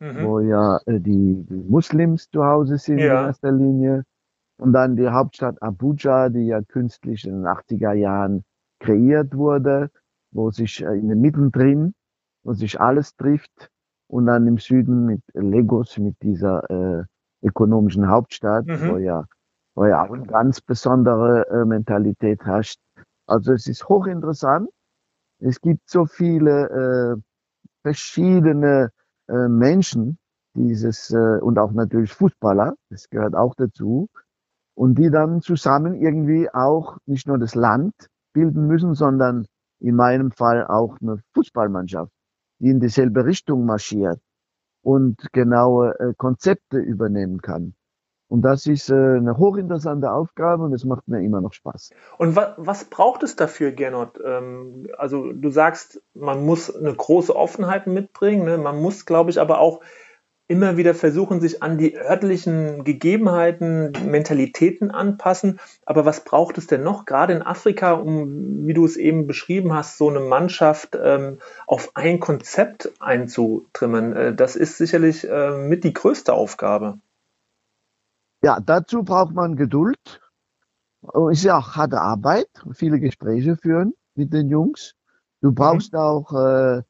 mhm. 0.00 0.24
wo 0.24 0.40
ja 0.40 0.78
äh, 0.86 1.00
die, 1.00 1.44
die 1.48 1.64
Muslims 1.68 2.28
zu 2.30 2.44
Hause 2.44 2.78
sind 2.78 2.98
ja. 2.98 3.22
in 3.22 3.26
erster 3.26 3.52
Linie, 3.52 4.04
und 4.56 4.72
dann 4.72 4.96
die 4.96 5.08
Hauptstadt 5.08 5.60
Abuja, 5.62 6.28
die 6.28 6.46
ja 6.46 6.62
künstlich 6.62 7.24
in 7.24 7.42
den 7.42 7.46
80er 7.46 7.92
Jahren 7.92 8.44
kreiert 8.78 9.36
wurde, 9.36 9.90
wo 10.30 10.50
sich 10.50 10.82
äh, 10.82 10.98
in 10.98 11.08
den 11.08 11.20
mittendrin, 11.20 11.94
wo 12.44 12.52
sich 12.52 12.80
alles 12.80 13.16
trifft, 13.16 13.70
und 14.08 14.26
dann 14.26 14.46
im 14.46 14.58
Süden 14.58 15.06
mit 15.06 15.22
Lagos, 15.32 15.98
mit 15.98 16.16
dieser 16.22 16.68
äh, 16.70 17.04
ökonomischen 17.42 18.08
Hauptstadt, 18.08 18.66
mhm. 18.66 18.90
wo 18.90 18.96
ja 18.98 19.24
wo 19.74 19.86
ja 19.86 20.04
auch 20.04 20.12
eine 20.12 20.26
ganz 20.26 20.60
besondere 20.60 21.48
äh, 21.48 21.64
Mentalität 21.64 22.44
herrscht. 22.44 22.78
Also 23.26 23.52
es 23.52 23.66
ist 23.66 23.88
hochinteressant. 23.88 24.68
Es 25.40 25.60
gibt 25.60 25.88
so 25.90 26.06
viele 26.06 27.16
äh, 27.16 27.20
verschiedene 27.82 28.90
äh, 29.28 29.48
Menschen, 29.48 30.18
dieses 30.54 31.10
äh, 31.10 31.38
und 31.40 31.58
auch 31.58 31.72
natürlich 31.72 32.12
Fußballer, 32.12 32.74
das 32.90 33.08
gehört 33.10 33.34
auch 33.34 33.54
dazu, 33.56 34.08
und 34.74 34.96
die 34.98 35.10
dann 35.10 35.40
zusammen 35.40 35.94
irgendwie 35.94 36.48
auch 36.52 36.98
nicht 37.06 37.26
nur 37.26 37.38
das 37.38 37.54
Land 37.54 37.94
bilden 38.32 38.66
müssen, 38.66 38.94
sondern 38.94 39.46
in 39.80 39.96
meinem 39.96 40.30
Fall 40.30 40.66
auch 40.66 40.96
eine 41.00 41.18
Fußballmannschaft, 41.34 42.12
die 42.58 42.70
in 42.70 42.80
dieselbe 42.80 43.24
Richtung 43.24 43.64
marschiert 43.64 44.20
und 44.82 45.32
genaue 45.32 45.98
äh, 45.98 46.14
Konzepte 46.16 46.78
übernehmen 46.78 47.40
kann. 47.40 47.74
Und 48.28 48.42
das 48.42 48.66
ist 48.66 48.90
äh, 48.90 48.94
eine 48.94 49.36
hochinteressante 49.36 50.10
Aufgabe 50.10 50.64
und 50.64 50.72
es 50.72 50.84
macht 50.84 51.06
mir 51.08 51.22
immer 51.22 51.40
noch 51.40 51.52
Spaß. 51.52 51.90
Und 52.18 52.34
wa 52.34 52.54
was 52.56 52.86
braucht 52.86 53.22
es 53.22 53.36
dafür, 53.36 53.70
Gernot? 53.72 54.18
Ähm, 54.24 54.88
also 54.96 55.32
du 55.32 55.50
sagst, 55.50 56.02
man 56.14 56.44
muss 56.44 56.74
eine 56.74 56.94
große 56.94 57.34
Offenheit 57.36 57.86
mitbringen. 57.86 58.44
Ne? 58.44 58.58
Man 58.58 58.80
muss, 58.80 59.06
glaube 59.06 59.30
ich, 59.30 59.40
aber 59.40 59.60
auch 59.60 59.80
immer 60.46 60.76
wieder 60.76 60.94
versuchen, 60.94 61.40
sich 61.40 61.62
an 61.62 61.78
die 61.78 61.96
örtlichen 61.96 62.84
Gegebenheiten, 62.84 63.92
Mentalitäten 64.06 64.90
anpassen. 64.90 65.58
Aber 65.86 66.04
was 66.04 66.24
braucht 66.24 66.58
es 66.58 66.66
denn 66.66 66.82
noch, 66.82 67.06
gerade 67.06 67.32
in 67.32 67.42
Afrika, 67.42 67.92
um, 67.92 68.66
wie 68.66 68.74
du 68.74 68.84
es 68.84 68.96
eben 68.96 69.26
beschrieben 69.26 69.72
hast, 69.72 69.96
so 69.96 70.10
eine 70.10 70.20
Mannschaft 70.20 70.98
ähm, 71.00 71.38
auf 71.66 71.92
ein 71.94 72.20
Konzept 72.20 72.92
einzutrimmen? 73.00 74.14
Äh, 74.14 74.34
das 74.34 74.56
ist 74.56 74.76
sicherlich 74.76 75.26
äh, 75.28 75.56
mit 75.56 75.84
die 75.84 75.94
größte 75.94 76.32
Aufgabe. 76.32 76.98
Ja, 78.42 78.60
dazu 78.60 79.02
braucht 79.02 79.32
man 79.32 79.56
Geduld. 79.56 80.20
Ist 81.30 81.44
ja 81.44 81.58
auch 81.58 81.76
harte 81.76 82.00
Arbeit, 82.00 82.48
viele 82.72 82.98
Gespräche 83.00 83.56
führen 83.56 83.94
mit 84.14 84.32
den 84.32 84.48
Jungs. 84.48 84.94
Du 85.40 85.50
mhm. 85.50 85.54
brauchst 85.54 85.94
mhm. 85.94 85.98
auch, 85.98 86.32
äh, 86.32 86.82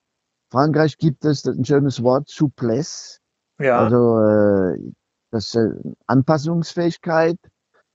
Frankreich 0.50 0.98
gibt 0.98 1.24
es 1.24 1.44
ein 1.46 1.64
schönes 1.64 2.02
Wort, 2.02 2.28
Souplesse. 2.28 3.20
Ja. 3.64 3.78
Also 3.78 4.20
äh, 4.20 4.92
das 5.30 5.54
äh, 5.54 5.70
Anpassungsfähigkeit. 6.06 7.38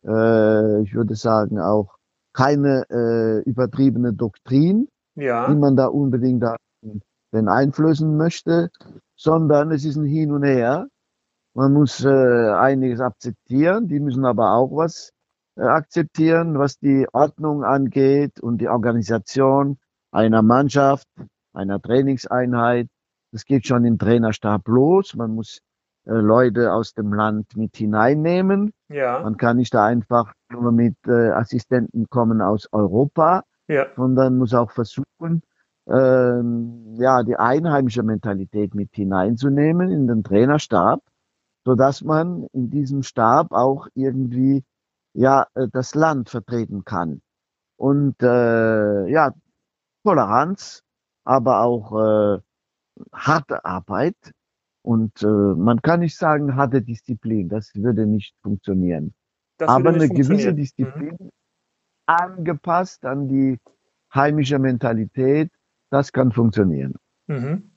Äh, 0.04 0.82
ich 0.82 0.94
würde 0.96 1.16
sagen 1.16 1.60
auch 1.60 1.96
keine 2.34 2.86
äh, 2.90 3.50
übertriebene 3.50 4.14
Doktrin, 4.14 4.88
ja. 5.16 5.48
die 5.48 5.56
man 5.56 5.76
da 5.76 5.88
unbedingt 5.88 6.42
da 6.42 6.56
den 7.32 7.48
einflößen 7.48 8.18
möchte, 8.18 8.72
sondern 9.16 9.72
es 9.72 9.86
ist 9.86 9.98
ein 9.98 10.06
Hin 10.06 10.32
und 10.32 10.44
Her. 10.44 10.88
Man 11.54 11.74
muss 11.74 12.04
äh, 12.04 12.10
einiges 12.10 13.00
akzeptieren, 13.00 13.88
die 13.88 14.00
müssen 14.00 14.26
aber 14.26 14.54
auch 14.54 14.76
was 14.76 15.12
äh, 15.56 15.62
akzeptieren, 15.62 16.58
was 16.58 16.80
die 16.80 17.08
Ordnung 17.12 17.64
angeht 17.64 18.40
und 18.40 18.60
die 18.60 18.70
Organisation 18.70 19.78
einer 20.12 20.42
Mannschaft, 20.42 21.08
einer 21.54 21.80
Trainingseinheit. 21.80 22.88
Das 23.32 23.46
geht 23.46 23.68
schon 23.68 23.86
im 23.86 23.98
Trainerstab 23.98 24.68
los. 24.68 25.16
Man 25.16 25.36
muss 25.36 25.60
äh, 26.06 26.14
Leute 26.14 26.74
aus 26.74 26.94
dem 26.94 27.14
Land 27.14 27.56
mit 27.56 27.76
hineinnehmen. 27.78 28.74
Ja. 28.88 29.20
Man 29.22 29.38
kann 29.38 29.58
nicht 29.58 29.74
da 29.74 29.86
einfach 29.86 30.34
nur 30.52 30.72
mit 30.72 30.96
äh, 31.08 31.30
Assistenten 31.30 32.08
kommen 32.10 32.42
aus 32.42 32.68
Europa, 32.72 33.44
ja. 33.68 33.88
sondern 33.96 34.38
muss 34.38 34.54
auch 34.54 34.72
versuchen, 34.72 35.44
ähm, 35.88 36.96
ja, 36.98 37.24
die 37.24 37.36
einheimische 37.36 38.04
Mentalität 38.04 38.76
mit 38.76 38.90
hineinzunehmen 38.94 39.90
in 39.92 40.08
den 40.08 40.24
Trainerstab 40.24 41.02
so 41.66 41.76
dass 41.76 42.02
man 42.02 42.48
in 42.54 42.70
diesem 42.70 43.04
Stab 43.04 43.52
auch 43.52 43.88
irgendwie 43.94 44.64
ja 45.14 45.46
äh, 45.54 45.68
das 45.72 45.96
Land 45.96 46.30
vertreten 46.30 46.84
kann. 46.84 47.22
Und 47.78 48.22
äh, 48.24 49.08
ja, 49.08 49.34
Toleranz, 50.04 50.82
aber 51.24 51.62
auch 51.62 51.92
äh, 51.94 52.40
harte 53.14 53.66
Arbeit. 53.66 54.18
Und 54.82 55.22
äh, 55.24 55.28
man 55.28 55.82
kann 55.82 56.00
nicht 56.00 56.18
sagen 56.18 56.56
harte 56.56 56.82
Disziplin, 56.82 57.50
das 57.50 57.72
würde 57.76 58.06
nicht 58.06 58.36
funktionieren. 58.42 59.14
Das 59.58 59.70
aber 59.70 59.92
nicht 59.92 60.04
eine 60.04 60.14
gewisse 60.14 60.54
Disziplin 60.54 61.18
mhm. 61.20 61.30
angepasst 62.06 63.06
an 63.06 63.28
die 63.28 63.60
heimische 64.14 64.58
Mentalität, 64.58 65.52
das 65.90 66.14
kann 66.14 66.32
funktionieren. 66.32 66.96
Mhm. 67.28 67.72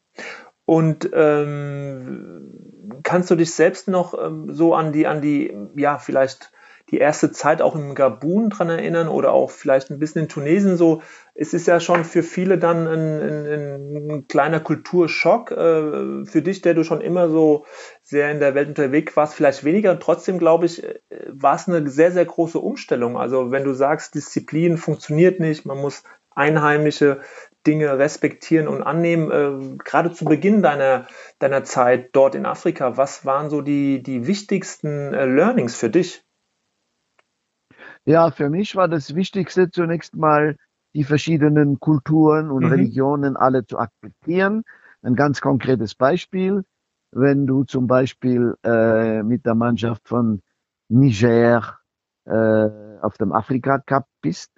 Und 0.65 1.11
ähm, 1.13 3.01
kannst 3.03 3.31
du 3.31 3.35
dich 3.35 3.53
selbst 3.53 3.89
noch 3.89 4.15
ähm, 4.15 4.55
so 4.55 4.75
an 4.75 4.93
die, 4.93 5.07
an 5.07 5.21
die, 5.21 5.53
ja, 5.75 5.99
vielleicht 5.99 6.53
die 6.93 6.99
erste 6.99 7.33
Zeit 7.33 7.63
auch 7.63 7.75
im 7.75 7.95
Gabun 7.95 8.51
dran 8.51 8.69
erinnern 8.69 9.09
oder 9.09 9.33
auch 9.33 9.51
vielleicht 9.51 9.91
ein 9.91 9.99
bisschen 9.99 10.23
in 10.25 10.29
Tunesien 10.29 10.77
so? 10.77 11.01
Es 11.35 11.55
ist 11.55 11.67
ja 11.67 11.81
schon 11.81 12.05
für 12.05 12.23
viele 12.23 12.59
dann 12.59 12.87
ein, 12.87 13.21
ein, 13.21 14.11
ein 14.11 14.29
kleiner 14.29 14.61
Kulturschock. 14.61 15.51
Äh, 15.53 16.27
für 16.27 16.43
dich, 16.43 16.61
der 16.61 16.75
du 16.75 16.85
schon 16.85 17.01
immer 17.01 17.31
so 17.31 17.65
sehr 18.03 18.31
in 18.31 18.41
der 18.41 18.55
Welt 18.55 18.69
unterwegs 18.69 19.17
warst, 19.17 19.35
vielleicht 19.35 19.65
weniger. 19.65 19.99
Trotzdem, 19.99 20.39
glaube 20.39 20.67
ich, 20.67 20.85
äh, 20.85 21.01
war 21.29 21.55
es 21.55 21.67
eine 21.67 21.89
sehr, 21.89 22.13
sehr 22.13 22.27
große 22.27 22.59
Umstellung. 22.59 23.17
Also 23.17 23.51
wenn 23.51 23.65
du 23.65 23.73
sagst, 23.73 24.15
Disziplin 24.15 24.77
funktioniert 24.77 25.41
nicht, 25.41 25.65
man 25.65 25.79
muss 25.79 26.03
einheimische 26.35 27.21
Dinge 27.67 27.99
respektieren 27.99 28.69
und 28.69 28.83
annehmen. 28.83 29.31
Äh, 29.31 29.77
gerade 29.83 30.13
zu 30.13 30.27
Beginn 30.27 30.63
deiner, 30.63 31.07
deiner 31.39 31.65
Zeit 31.65 32.11
dort 32.13 32.35
in 32.35 32.45
Afrika, 32.45 32.99
was 32.99 33.25
waren 33.25 33.49
so 33.49 33.63
die, 33.63 34.03
die 34.03 34.27
wichtigsten 34.27 35.13
Learnings 35.13 35.75
für 35.75 35.89
dich? 35.89 36.23
Ja, 38.05 38.31
für 38.31 38.51
mich 38.51 38.75
war 38.75 38.89
das 38.89 39.15
Wichtigste 39.15 39.71
zunächst 39.71 40.17
mal, 40.17 40.57
die 40.95 41.05
verschiedenen 41.05 41.81
Kulturen 41.81 42.51
und 42.51 42.65
mhm. 42.65 42.71
Religionen 42.71 43.37
alle 43.37 43.65
zu 43.65 43.79
akzeptieren. 43.79 44.63
Ein 45.03 45.15
ganz 45.15 45.41
konkretes 45.41 45.95
Beispiel, 45.95 46.65
wenn 47.13 47.47
du 47.47 47.65
zum 47.65 47.87
Beispiel 47.87 48.55
äh, 48.65 49.23
mit 49.23 49.47
der 49.47 49.55
Mannschaft 49.55 50.07
von 50.09 50.43
Niger 50.89 51.79
äh, 52.27 52.99
auf 53.01 53.17
dem 53.19 53.33
Afrika 53.33 53.79
Cup 53.79 54.07
bist. 54.21 54.51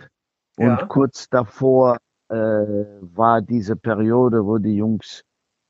Und 0.56 0.66
Ja. 0.66 0.86
kurz 0.86 1.28
davor 1.28 1.98
äh, 2.28 2.34
war 2.34 3.42
diese 3.42 3.76
Periode, 3.76 4.44
wo 4.44 4.58
die 4.58 4.76
Jungs 4.76 5.22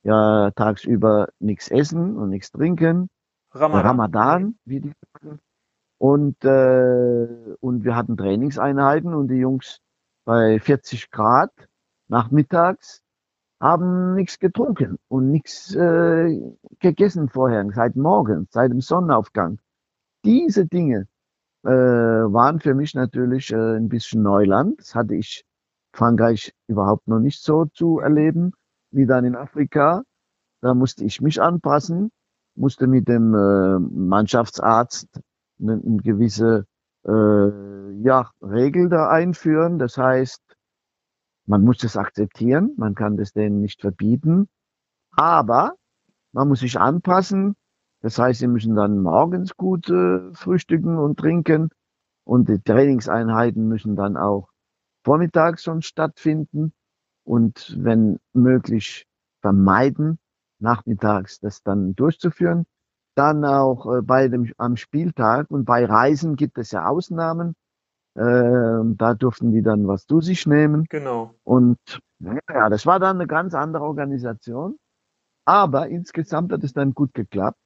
ja 0.02 0.50
tagsüber 0.52 1.28
nichts 1.40 1.70
essen 1.70 2.16
und 2.16 2.30
nichts 2.30 2.50
trinken. 2.50 3.08
Ramadan. 3.52 3.86
Ramadan, 3.86 4.58
wie 4.64 4.80
die 4.80 4.92
sagen. 5.20 5.40
Und, 5.98 6.44
äh, 6.44 7.26
und 7.60 7.84
wir 7.84 7.96
hatten 7.96 8.16
Trainingseinheiten 8.16 9.14
und 9.14 9.28
die 9.28 9.36
Jungs 9.36 9.80
bei 10.24 10.58
40 10.58 11.10
Grad 11.10 11.52
nachmittags 12.08 13.02
haben 13.60 14.14
nichts 14.14 14.38
getrunken 14.38 14.98
und 15.08 15.30
nichts 15.30 15.74
äh, 15.74 16.38
gegessen 16.80 17.28
vorher, 17.28 17.64
seit 17.72 17.96
morgens, 17.96 18.48
seit 18.52 18.70
dem 18.70 18.80
Sonnenaufgang. 18.80 19.58
Diese 20.24 20.66
Dinge 20.66 21.06
äh, 21.64 21.70
waren 21.70 22.60
für 22.60 22.74
mich 22.74 22.94
natürlich 22.94 23.52
äh, 23.52 23.76
ein 23.76 23.88
bisschen 23.88 24.22
Neuland. 24.22 24.80
Das 24.80 24.94
hatte 24.94 25.14
ich 25.14 25.44
Frankreich 25.94 26.52
überhaupt 26.66 27.08
noch 27.08 27.20
nicht 27.20 27.42
so 27.42 27.66
zu 27.66 28.00
erleben 28.00 28.52
wie 28.90 29.06
dann 29.06 29.24
in 29.24 29.36
Afrika. 29.36 30.02
Da 30.60 30.74
musste 30.74 31.04
ich 31.04 31.20
mich 31.20 31.40
anpassen, 31.40 32.10
musste 32.54 32.86
mit 32.86 33.08
dem 33.08 33.34
äh, 33.34 33.78
Mannschaftsarzt 33.78 35.20
eine, 35.64 35.82
eine 35.84 36.02
gewisse 36.02 36.66
äh, 37.06 37.90
ja, 38.02 38.30
Regel 38.40 38.88
da 38.88 39.08
einführen. 39.08 39.78
Das 39.78 39.98
heißt, 39.98 40.42
man 41.46 41.62
muss 41.62 41.82
es 41.84 41.96
akzeptieren, 41.96 42.72
man 42.76 42.94
kann 42.94 43.16
das 43.16 43.32
denen 43.32 43.60
nicht 43.60 43.80
verbieten, 43.80 44.48
aber 45.10 45.74
man 46.32 46.48
muss 46.48 46.60
sich 46.60 46.78
anpassen. 46.78 47.56
Das 48.00 48.18
heißt, 48.18 48.40
sie 48.40 48.46
müssen 48.46 48.74
dann 48.74 49.00
morgens 49.00 49.56
gut 49.56 49.88
äh, 49.88 50.32
frühstücken 50.34 50.98
und 50.98 51.18
trinken 51.18 51.70
und 52.24 52.48
die 52.48 52.60
Trainingseinheiten 52.60 53.68
müssen 53.68 53.96
dann 53.96 54.16
auch 54.16 54.50
vormittags 55.04 55.62
schon 55.62 55.82
stattfinden 55.82 56.72
und 57.24 57.76
wenn 57.78 58.18
möglich 58.32 59.06
vermeiden, 59.40 60.18
nachmittags 60.58 61.40
das 61.40 61.62
dann 61.62 61.94
durchzuführen. 61.94 62.64
Dann 63.14 63.44
auch 63.44 63.86
äh, 63.86 64.02
bei 64.02 64.28
dem, 64.28 64.52
am 64.58 64.76
Spieltag 64.76 65.50
und 65.50 65.64
bei 65.64 65.84
Reisen 65.84 66.36
gibt 66.36 66.58
es 66.58 66.72
ja 66.72 66.86
Ausnahmen. 66.86 67.54
Äh, 68.16 68.22
da 68.22 69.14
durften 69.14 69.52
die 69.52 69.62
dann 69.62 69.86
was 69.86 70.06
zu 70.06 70.20
sich 70.20 70.46
nehmen. 70.46 70.84
Genau. 70.88 71.34
Und 71.42 71.78
ja, 72.20 72.68
das 72.68 72.86
war 72.86 73.00
dann 73.00 73.16
eine 73.16 73.26
ganz 73.26 73.54
andere 73.54 73.84
Organisation. 73.84 74.78
Aber 75.44 75.88
insgesamt 75.88 76.52
hat 76.52 76.64
es 76.64 76.72
dann 76.72 76.94
gut 76.94 77.12
geklappt. 77.14 77.58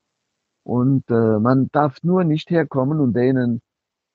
Und 0.64 1.08
äh, 1.10 1.38
man 1.38 1.68
darf 1.72 2.02
nur 2.02 2.24
nicht 2.24 2.50
herkommen 2.50 3.00
und 3.00 3.14
denen 3.14 3.60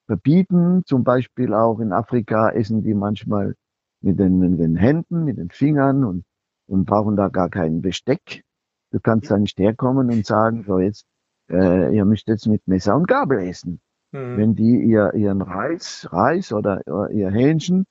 verbieten. 0.06 0.82
Zum 0.84 1.02
Beispiel 1.02 1.54
auch 1.54 1.80
in 1.80 1.92
Afrika 1.92 2.50
essen 2.50 2.82
die 2.82 2.94
manchmal 2.94 3.54
mit 4.02 4.18
den, 4.18 4.38
mit 4.38 4.60
den 4.60 4.76
Händen, 4.76 5.24
mit 5.24 5.38
den 5.38 5.50
Fingern 5.50 6.04
und, 6.04 6.24
und 6.66 6.84
brauchen 6.84 7.16
da 7.16 7.28
gar 7.28 7.48
kein 7.48 7.80
Besteck. 7.80 8.44
Du 8.92 9.00
kannst 9.00 9.30
da 9.30 9.38
nicht 9.38 9.58
herkommen 9.58 10.10
und 10.10 10.26
sagen, 10.26 10.62
so 10.64 10.78
jetzt, 10.78 11.06
äh, 11.50 11.94
ihr 11.94 12.04
müsst 12.04 12.28
jetzt 12.28 12.46
mit 12.46 12.66
Messer 12.66 12.96
und 12.96 13.08
Gabel 13.08 13.40
essen. 13.40 13.80
Mhm. 14.12 14.36
Wenn 14.36 14.54
die 14.54 14.82
ihr, 14.84 15.14
ihren 15.14 15.42
Reis, 15.42 16.08
Reis 16.10 16.52
oder, 16.52 16.80
ihr 17.10 17.30
Hähnchen 17.30 17.86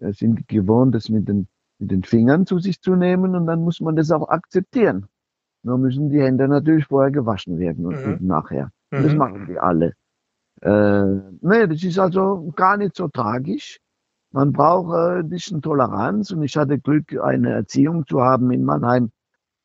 äh, 0.00 0.12
sind 0.12 0.48
gewohnt, 0.48 0.94
das 0.94 1.08
mit 1.08 1.28
den, 1.28 1.48
mit 1.78 1.90
den 1.90 2.02
Fingern 2.04 2.46
zu 2.46 2.58
sich 2.58 2.80
zu 2.80 2.96
nehmen 2.96 3.34
und 3.36 3.46
dann 3.46 3.62
muss 3.62 3.80
man 3.80 3.96
das 3.96 4.10
auch 4.10 4.28
akzeptieren. 4.28 5.06
Nur 5.64 5.78
müssen 5.78 6.10
die 6.10 6.20
Hände 6.22 6.48
natürlich 6.48 6.86
vorher 6.86 7.10
gewaschen 7.10 7.58
werden 7.58 7.86
und, 7.86 8.04
Mhm. 8.04 8.18
nachher. 8.26 8.70
Und 8.92 9.04
das 9.04 9.12
Mhm. 9.12 9.18
machen 9.18 9.46
die 9.48 9.58
alle. 9.58 9.94
Äh, 10.62 11.04
nee, 11.40 11.66
das 11.66 11.82
ist 11.82 11.98
also 11.98 12.52
gar 12.56 12.76
nicht 12.76 12.96
so 12.96 13.08
tragisch. 13.08 13.78
Man 14.32 14.52
braucht 14.52 14.94
äh, 14.94 15.20
ein 15.20 15.28
bisschen 15.28 15.62
Toleranz 15.62 16.30
und 16.32 16.42
ich 16.42 16.56
hatte 16.56 16.78
Glück, 16.78 17.14
eine 17.22 17.50
Erziehung 17.52 18.06
zu 18.06 18.20
haben 18.22 18.50
in 18.50 18.64
Mannheim 18.64 19.10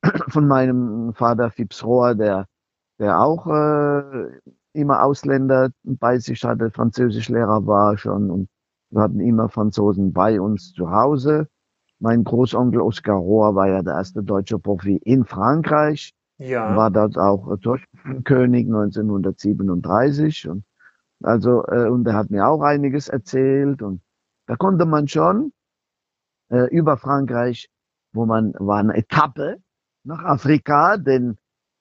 von 0.29 0.47
meinem 0.47 1.13
Vater 1.13 1.51
Fips 1.51 1.83
Rohr, 1.83 2.15
der, 2.15 2.45
der 2.99 3.19
auch 3.21 3.47
äh, 3.47 4.39
immer 4.73 5.03
Ausländer 5.03 5.71
bei 5.83 6.19
sich 6.19 6.43
hatte, 6.43 6.69
Französischlehrer 6.71 7.65
war 7.65 7.97
schon 7.97 8.29
und 8.29 8.49
wir 8.91 9.01
hatten 9.01 9.19
immer 9.19 9.49
Franzosen 9.49 10.13
bei 10.13 10.39
uns 10.41 10.73
zu 10.73 10.89
Hause. 10.91 11.47
Mein 11.99 12.23
Großonkel 12.23 12.81
Oskar 12.81 13.17
Rohr 13.17 13.55
war 13.55 13.67
ja 13.67 13.81
der 13.81 13.93
erste 13.95 14.23
deutsche 14.23 14.57
Profi 14.59 14.97
in 14.97 15.25
Frankreich, 15.25 16.13
Ja. 16.37 16.75
war 16.75 16.89
dort 16.91 17.17
auch 17.17 17.51
äh, 17.51 17.57
Torschützenkönig 17.57 18.65
1937 18.67 20.49
und 20.49 20.63
also 21.23 21.65
äh, 21.67 21.89
und 21.89 22.07
er 22.07 22.13
hat 22.15 22.29
mir 22.29 22.47
auch 22.47 22.61
einiges 22.61 23.09
erzählt 23.09 23.81
und 23.81 24.01
da 24.47 24.55
konnte 24.55 24.85
man 24.85 25.07
schon 25.07 25.51
äh, 26.49 26.67
über 26.73 26.97
Frankreich, 26.97 27.69
wo 28.13 28.25
man 28.25 28.53
war 28.59 28.79
eine 28.79 28.95
Etappe 28.95 29.57
nach 30.03 30.23
Afrika, 30.23 30.97
denn 30.97 31.37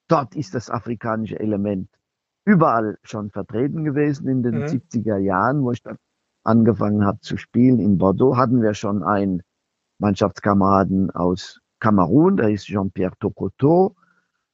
dort 0.08 0.34
ist 0.36 0.54
das 0.54 0.70
afrikanische 0.70 1.38
Element 1.38 1.88
überall 2.44 2.98
schon 3.02 3.30
vertreten 3.30 3.84
gewesen 3.84 4.28
in 4.28 4.42
den 4.42 4.56
Mhm. 4.56 4.64
70er 4.64 5.18
Jahren, 5.18 5.62
wo 5.62 5.72
ich 5.72 5.82
dann 5.82 5.98
angefangen 6.44 7.04
habe 7.04 7.20
zu 7.20 7.36
spielen 7.36 7.78
in 7.78 7.98
Bordeaux, 7.98 8.36
hatten 8.36 8.62
wir 8.62 8.74
schon 8.74 9.02
einen 9.02 9.42
Mannschaftskameraden 9.98 11.10
aus 11.10 11.60
Kamerun, 11.80 12.36
der 12.38 12.50
ist 12.50 12.66
Jean-Pierre 12.66 13.16
Tokoto. 13.20 13.94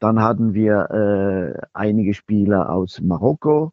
Dann 0.00 0.20
hatten 0.20 0.54
wir 0.54 0.90
äh, 0.90 1.66
einige 1.72 2.14
Spieler 2.14 2.70
aus 2.70 3.00
Marokko, 3.00 3.72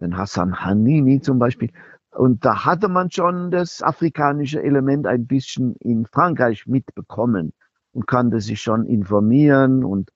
den 0.00 0.16
Hassan 0.16 0.60
Hanini 0.64 1.20
zum 1.20 1.38
Beispiel. 1.38 1.70
Und 2.10 2.44
da 2.44 2.64
hatte 2.64 2.88
man 2.88 3.10
schon 3.10 3.50
das 3.50 3.82
afrikanische 3.82 4.62
Element 4.62 5.06
ein 5.06 5.26
bisschen 5.26 5.74
in 5.76 6.06
Frankreich 6.06 6.66
mitbekommen 6.66 7.52
und 7.92 8.06
konnte 8.06 8.40
sich 8.40 8.60
schon 8.60 8.84
informieren 8.84 9.84
und, 9.84 10.10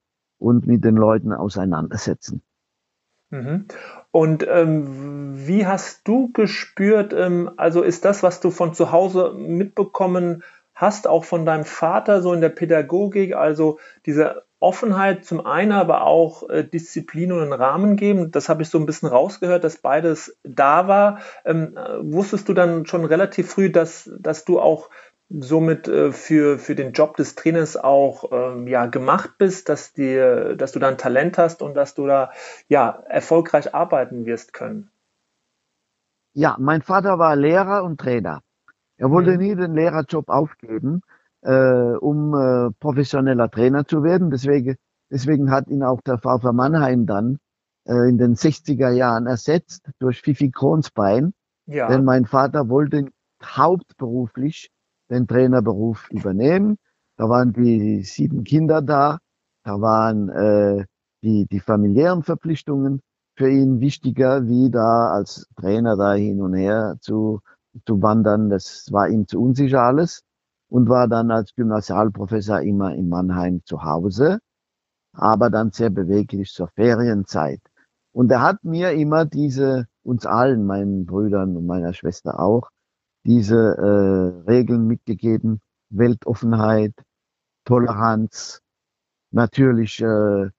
und 0.44 0.66
mit 0.66 0.84
den 0.84 0.96
Leuten 0.96 1.32
auseinandersetzen. 1.32 2.42
Mhm. 3.30 3.66
Und 4.10 4.46
ähm, 4.48 5.46
wie 5.46 5.66
hast 5.66 6.06
du 6.06 6.30
gespürt, 6.32 7.12
ähm, 7.12 7.50
also 7.56 7.82
ist 7.82 8.04
das, 8.04 8.22
was 8.22 8.40
du 8.40 8.50
von 8.50 8.74
zu 8.74 8.92
Hause 8.92 9.32
mitbekommen 9.36 10.44
hast, 10.74 11.08
auch 11.08 11.24
von 11.24 11.46
deinem 11.46 11.64
Vater 11.64 12.20
so 12.20 12.32
in 12.32 12.40
der 12.40 12.50
Pädagogik, 12.50 13.34
also 13.34 13.78
diese 14.06 14.44
Offenheit 14.60 15.24
zum 15.24 15.44
einen, 15.44 15.72
aber 15.72 16.04
auch 16.04 16.48
äh, 16.48 16.64
Disziplin 16.64 17.32
und 17.32 17.42
einen 17.42 17.52
Rahmen 17.52 17.96
geben, 17.96 18.30
das 18.30 18.48
habe 18.48 18.62
ich 18.62 18.68
so 18.68 18.78
ein 18.78 18.86
bisschen 18.86 19.08
rausgehört, 19.08 19.64
dass 19.64 19.78
beides 19.78 20.38
da 20.42 20.88
war. 20.88 21.20
Ähm, 21.44 21.76
äh, 21.76 21.98
wusstest 22.00 22.48
du 22.48 22.54
dann 22.54 22.86
schon 22.86 23.04
relativ 23.04 23.50
früh, 23.50 23.70
dass, 23.70 24.10
dass 24.18 24.44
du 24.44 24.60
auch 24.60 24.90
somit 25.40 25.88
äh, 25.88 26.12
für, 26.12 26.58
für 26.58 26.74
den 26.74 26.92
Job 26.92 27.16
des 27.16 27.34
Trainers 27.34 27.76
auch 27.76 28.30
ähm, 28.32 28.66
ja, 28.68 28.86
gemacht 28.86 29.32
bist, 29.38 29.68
dass, 29.68 29.92
dir, 29.92 30.56
dass 30.56 30.72
du 30.72 30.78
da 30.78 30.88
ein 30.88 30.98
Talent 30.98 31.38
hast 31.38 31.62
und 31.62 31.74
dass 31.74 31.94
du 31.94 32.06
da 32.06 32.32
ja, 32.68 33.02
erfolgreich 33.08 33.74
arbeiten 33.74 34.26
wirst 34.26 34.52
können. 34.52 34.90
Ja, 36.34 36.56
mein 36.58 36.82
Vater 36.82 37.18
war 37.18 37.36
Lehrer 37.36 37.84
und 37.84 38.00
Trainer. 38.00 38.40
Er 38.98 39.10
wollte 39.10 39.36
Mhm. 39.36 39.38
nie 39.38 39.54
den 39.56 39.74
Lehrerjob 39.74 40.28
aufgeben, 40.28 41.02
äh, 41.42 41.52
um 42.00 42.34
äh, 42.34 42.70
professioneller 42.80 43.50
Trainer 43.50 43.86
zu 43.86 44.02
werden. 44.04 44.30
Deswegen, 44.30 44.76
deswegen 45.10 45.50
hat 45.50 45.68
ihn 45.68 45.82
auch 45.84 46.00
der 46.02 46.18
VfR 46.18 46.52
Mannheim 46.52 47.06
dann 47.06 47.38
äh, 47.86 48.08
in 48.08 48.18
den 48.18 48.36
60er 48.36 48.90
Jahren 48.90 49.26
ersetzt 49.26 49.90
durch 50.00 50.22
Fifi 50.22 50.50
Kronsbein. 50.50 51.34
Ja, 51.66 51.88
Denn 51.88 52.04
mein 52.04 52.26
Vater 52.26 52.68
wollte 52.68 53.08
hauptberuflich 53.44 54.70
den 55.10 55.26
Trainerberuf 55.26 56.10
übernehmen. 56.10 56.76
Da 57.16 57.28
waren 57.28 57.52
die 57.52 58.02
sieben 58.02 58.44
Kinder 58.44 58.82
da. 58.82 59.18
Da 59.64 59.80
waren 59.80 60.28
äh, 60.28 60.84
die, 61.22 61.46
die 61.46 61.60
familiären 61.60 62.22
Verpflichtungen 62.22 63.00
für 63.36 63.50
ihn 63.50 63.80
wichtiger, 63.80 64.46
wie 64.46 64.70
da 64.70 65.08
als 65.12 65.48
Trainer 65.56 65.96
da 65.96 66.14
hin 66.14 66.40
und 66.40 66.54
her 66.54 66.96
zu, 67.00 67.40
zu 67.86 68.02
wandern. 68.02 68.50
Das 68.50 68.88
war 68.92 69.08
ihm 69.08 69.26
zu 69.26 69.40
unsicher 69.40 69.82
alles 69.82 70.22
und 70.68 70.88
war 70.88 71.08
dann 71.08 71.30
als 71.30 71.54
Gymnasialprofessor 71.54 72.60
immer 72.60 72.94
in 72.94 73.08
Mannheim 73.08 73.62
zu 73.64 73.82
Hause, 73.82 74.40
aber 75.12 75.50
dann 75.50 75.72
sehr 75.72 75.90
beweglich 75.90 76.52
zur 76.52 76.68
Ferienzeit. 76.68 77.60
Und 78.12 78.30
er 78.30 78.42
hat 78.42 78.62
mir 78.62 78.92
immer 78.92 79.24
diese, 79.24 79.86
uns 80.02 80.26
allen, 80.26 80.66
meinen 80.66 81.06
Brüdern 81.06 81.56
und 81.56 81.66
meiner 81.66 81.92
Schwester 81.94 82.38
auch, 82.38 82.70
diese 83.24 83.56
äh, 83.56 84.50
Regeln 84.50 84.86
mitgegeben. 84.86 85.60
Weltoffenheit, 85.90 86.92
Toleranz, 87.64 88.60
natürlich 89.30 90.00
äh, 90.00 90.50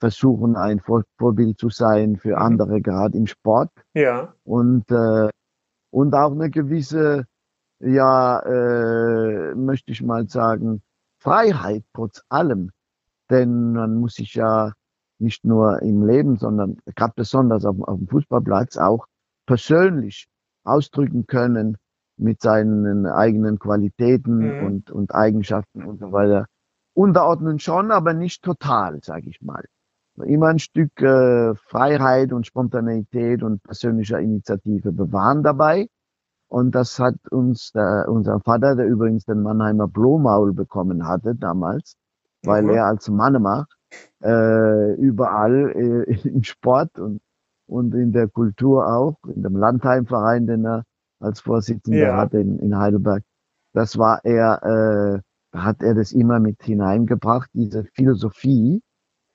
versuchen, 0.00 0.56
ein 0.56 0.80
Vor 0.80 1.04
Vorbild 1.18 1.58
zu 1.58 1.68
sein 1.68 2.16
für 2.16 2.38
andere, 2.38 2.80
gerade 2.80 3.16
im 3.16 3.26
Sport. 3.26 3.70
ja, 3.94 4.34
Und, 4.44 4.90
äh, 4.90 5.28
und 5.90 6.14
auch 6.14 6.32
eine 6.32 6.50
gewisse, 6.50 7.26
ja, 7.80 8.40
äh, 8.40 9.54
möchte 9.54 9.92
ich 9.92 10.02
mal 10.02 10.28
sagen, 10.28 10.82
Freiheit 11.20 11.84
trotz 11.94 12.22
allem. 12.28 12.70
Denn 13.30 13.72
man 13.72 13.96
muss 13.96 14.14
sich 14.14 14.34
ja 14.34 14.72
nicht 15.18 15.44
nur 15.44 15.80
im 15.82 16.04
Leben, 16.04 16.36
sondern 16.36 16.78
gerade 16.96 17.12
besonders 17.14 17.64
auf, 17.64 17.76
auf 17.82 17.98
dem 17.98 18.08
Fußballplatz 18.08 18.76
auch 18.76 19.06
persönlich 19.46 20.26
ausdrücken 20.64 21.26
können 21.26 21.76
mit 22.22 22.40
seinen 22.40 23.06
eigenen 23.06 23.58
Qualitäten 23.58 24.38
mhm. 24.38 24.66
und, 24.66 24.90
und 24.90 25.14
Eigenschaften 25.14 25.84
und 25.84 25.98
so 25.98 26.12
weiter. 26.12 26.46
Unterordnen 26.94 27.58
schon, 27.58 27.90
aber 27.90 28.12
nicht 28.14 28.42
total, 28.42 29.00
sage 29.02 29.28
ich 29.28 29.40
mal. 29.42 29.64
Immer 30.16 30.48
ein 30.48 30.58
Stück 30.58 31.00
äh, 31.00 31.54
Freiheit 31.54 32.32
und 32.32 32.46
Spontaneität 32.46 33.42
und 33.42 33.62
persönlicher 33.62 34.20
Initiative 34.20 34.92
bewahren 34.92 35.42
dabei. 35.42 35.88
Und 36.48 36.74
das 36.74 36.98
hat 36.98 37.16
uns 37.30 37.72
der, 37.72 38.04
unser 38.08 38.38
Vater, 38.40 38.76
der 38.76 38.86
übrigens 38.86 39.24
den 39.24 39.42
Mannheimer 39.42 39.88
Blomaul 39.88 40.52
bekommen 40.52 41.08
hatte 41.08 41.34
damals, 41.34 41.96
weil 42.44 42.64
mhm. 42.64 42.70
er 42.70 42.86
als 42.86 43.08
Mannemann 43.08 43.64
äh, 44.22 44.94
überall 44.96 45.70
äh, 45.70 46.28
im 46.28 46.42
Sport 46.42 46.98
und, 46.98 47.22
und 47.66 47.94
in 47.94 48.12
der 48.12 48.28
Kultur 48.28 48.86
auch, 48.86 49.16
in 49.34 49.42
dem 49.42 49.56
Landheimverein, 49.56 50.46
den 50.46 50.66
er 50.66 50.84
als 51.22 51.40
Vorsitzender 51.40 51.98
ja. 51.98 52.16
hatte 52.16 52.38
in, 52.38 52.58
in 52.58 52.76
Heidelberg, 52.76 53.22
das 53.72 53.98
war 53.98 54.20
er, 54.24 55.22
äh, 55.52 55.56
hat 55.56 55.82
er 55.82 55.94
das 55.94 56.12
immer 56.12 56.40
mit 56.40 56.62
hineingebracht, 56.62 57.50
diese 57.52 57.84
Philosophie 57.94 58.82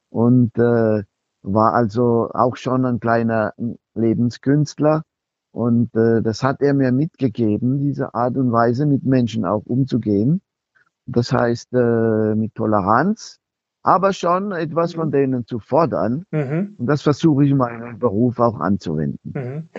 und 0.10 0.58
äh, 0.58 1.04
war 1.42 1.74
also 1.74 2.30
auch 2.34 2.56
schon 2.56 2.86
ein 2.86 3.00
kleiner 3.00 3.54
Lebenskünstler 3.94 5.04
und 5.52 5.96
äh, 5.96 6.22
das 6.22 6.44
hat 6.44 6.62
er 6.62 6.74
mir 6.74 6.92
mitgegeben, 6.92 7.80
diese 7.80 8.14
Art 8.14 8.38
und 8.38 8.52
Weise 8.52 8.86
mit 8.86 9.04
Menschen 9.04 9.46
auch 9.46 9.66
umzugehen. 9.66 10.42
Das 11.08 11.32
heißt 11.32 11.74
äh, 11.74 12.36
mit 12.36 12.54
Toleranz, 12.54 13.40
aber 13.82 14.12
schon 14.12 14.52
etwas 14.52 14.94
von 14.94 15.12
denen 15.12 15.46
zu 15.46 15.60
fordern. 15.60 16.26
Mhm. 16.32 16.76
Und 16.78 16.86
das 16.86 17.02
versuche 17.02 17.46
ich 17.46 17.52
in 17.52 17.58
meinem 17.58 17.98
Beruf 17.98 18.40
auch 18.40 18.60
anzuwenden. 18.60 19.32
Mhm. 19.34 19.70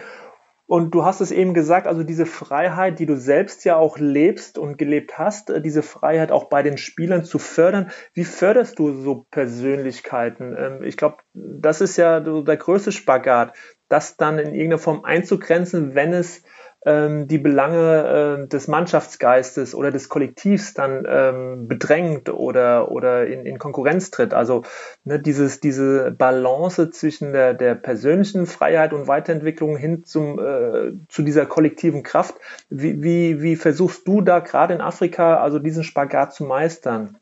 Und 0.69 0.91
du 0.91 1.03
hast 1.03 1.23
es 1.23 1.31
eben 1.31 1.55
gesagt, 1.55 1.87
also 1.87 2.03
diese 2.03 2.27
Freiheit, 2.27 2.99
die 2.99 3.07
du 3.07 3.17
selbst 3.17 3.65
ja 3.65 3.77
auch 3.77 3.97
lebst 3.97 4.59
und 4.59 4.77
gelebt 4.77 5.19
hast, 5.19 5.49
äh, 5.49 5.63
diese 5.63 5.83
Freiheit 5.83 6.31
auch 6.31 6.51
bei 6.51 6.63
den 6.63 6.77
Spielern 6.77 7.25
zu 7.25 7.39
fördern. 7.39 7.91
Wie 8.13 8.25
förderst 8.25 8.79
du 8.79 8.93
so 8.93 9.25
Persönlichkeiten? 9.31 10.55
Ähm, 10.59 10.83
ich 10.83 10.99
glaube, 10.99 11.17
das 11.33 11.81
ist 11.81 11.97
ja 11.97 12.21
der 12.21 12.57
größte 12.59 12.93
Spagat, 12.93 13.55
das 13.89 14.19
dann 14.19 14.39
in 14.39 14.49
irgendeiner 14.49 14.79
Form 14.79 15.05
einzugrenzen, 15.05 15.95
wenn 15.95 16.13
es 16.13 16.43
die 16.87 17.39
Belange 17.39 18.45
äh, 18.45 18.49
des 18.49 18.69
Mannschaftsgeistes 18.69 19.75
oder 19.75 19.91
des 19.91 20.09
Kollektivs 20.09 20.75
dann 20.75 21.05
ähm, 21.09 21.67
bedrängt 21.67 22.31
oder, 22.31 22.93
oder 22.93 23.27
in, 23.27 23.45
in 23.45 23.59
Konkurrenz 23.59 24.11
tritt. 24.13 24.33
Also 24.33 24.63
ne, 25.03 25.19
dieses, 25.19 25.59
diese 25.59 26.13
Balance 26.13 26.91
zwischen 26.91 27.33
der, 27.33 27.55
der 27.55 27.75
persönlichen 27.75 28.47
Freiheit 28.47 28.93
und 28.93 29.09
Weiterentwicklung 29.09 29.77
hin 29.77 30.05
zum, 30.05 30.39
äh, 30.39 30.93
zu 31.09 31.23
dieser 31.23 31.47
kollektiven 31.47 32.05
Kraft. 32.05 32.37
Wie, 32.71 33.03
wie, 33.03 33.43
wie 33.43 33.57
versuchst 33.57 34.07
du 34.07 34.21
da 34.21 34.39
gerade 34.39 34.75
in 34.75 34.81
Afrika 34.81 35.39
also 35.39 35.59
diesen 35.59 35.83
Spagat 35.83 36.33
zu 36.33 36.45
meistern? 36.45 37.19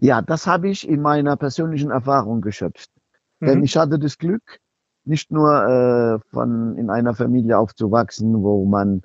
Ja, 0.00 0.20
das 0.20 0.48
habe 0.48 0.68
ich 0.68 0.88
in 0.88 1.00
meiner 1.00 1.36
persönlichen 1.36 1.92
Erfahrung 1.92 2.40
geschöpft. 2.40 2.90
Mhm. 3.38 3.46
Denn 3.46 3.62
ich 3.62 3.76
hatte 3.76 3.98
das 3.98 4.18
Glück, 4.18 4.60
nicht 5.04 5.30
nur 5.30 5.50
äh, 5.50 6.18
von 6.30 6.76
in 6.76 6.90
einer 6.90 7.14
Familie 7.14 7.58
aufzuwachsen, 7.58 8.42
wo 8.42 8.64
man 8.64 9.02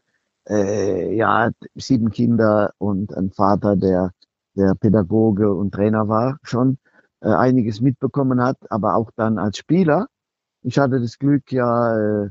äh, 0.47 1.15
ja 1.15 1.51
sieben 1.75 2.09
Kinder 2.11 2.73
und 2.77 3.15
ein 3.15 3.31
Vater, 3.31 3.75
der 3.75 4.11
der 4.55 4.75
Pädagoge 4.75 5.53
und 5.53 5.73
Trainer 5.73 6.07
war, 6.07 6.37
schon 6.43 6.77
äh, 7.21 7.29
einiges 7.29 7.81
mitbekommen 7.81 8.41
hat, 8.41 8.57
aber 8.69 8.95
auch 8.95 9.11
dann 9.15 9.37
als 9.37 9.57
Spieler. 9.57 10.07
Ich 10.61 10.77
hatte 10.77 10.99
das 10.99 11.17
Glück, 11.17 11.51
ja 11.51 12.25
äh, 12.25 12.29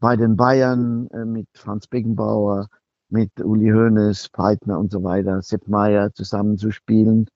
bei 0.00 0.16
den 0.16 0.36
Bayern 0.36 1.08
äh, 1.08 1.24
mit 1.24 1.48
Franz 1.54 1.86
Beckenbauer, 1.86 2.68
mit 3.10 3.30
Uli 3.40 3.70
Hoeneß, 3.70 4.28
Breitner 4.30 4.78
und 4.78 4.92
so 4.92 5.02
weiter, 5.02 5.42
Sepp 5.42 5.66
Meier 5.68 6.12
zusammen 6.12 6.58
zu 6.58 6.70
spielen. 6.70 7.26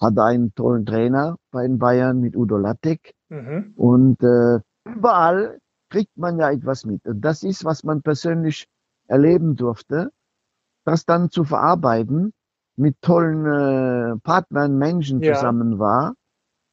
Hatte 0.00 0.22
einen 0.22 0.54
tollen 0.54 0.86
Trainer 0.86 1.36
bei 1.50 1.66
den 1.66 1.78
Bayern 1.78 2.20
mit 2.20 2.36
Udo 2.36 2.58
Lattek. 2.58 3.14
Mhm. 3.28 3.72
Und 3.76 4.22
äh, 4.22 4.60
überall 4.94 5.58
kriegt 5.88 6.16
man 6.16 6.38
ja 6.38 6.50
etwas 6.50 6.84
mit. 6.84 7.04
Und 7.06 7.20
das 7.20 7.42
ist, 7.42 7.64
was 7.64 7.84
man 7.84 8.02
persönlich 8.02 8.68
erleben 9.08 9.56
durfte, 9.56 10.10
das 10.84 11.04
dann 11.04 11.30
zu 11.30 11.44
verarbeiten, 11.44 12.32
mit 12.76 13.00
tollen 13.02 13.44
äh, 13.44 14.16
Partnern, 14.20 14.78
Menschen 14.78 15.20
ja. 15.20 15.34
zusammen 15.34 15.78
war 15.78 16.14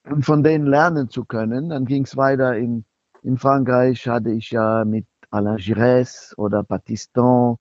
und 0.10 0.23
von 0.23 0.43
denen 0.43 0.65
lernen 0.65 1.10
zu 1.10 1.25
können. 1.25 1.69
Dann 1.69 1.86
ging 1.86 2.03
es 2.03 2.15
weiter 2.15 2.56
in, 2.56 2.86
in 3.23 3.38
Frankreich, 3.38 4.08
hatte 4.08 4.32
ich 4.32 4.51
ja 4.51 4.86
mit 4.86 5.08
Alain 5.32 5.58
Giresse 5.58 6.36
oder 6.38 6.63
Batiston 6.63 7.58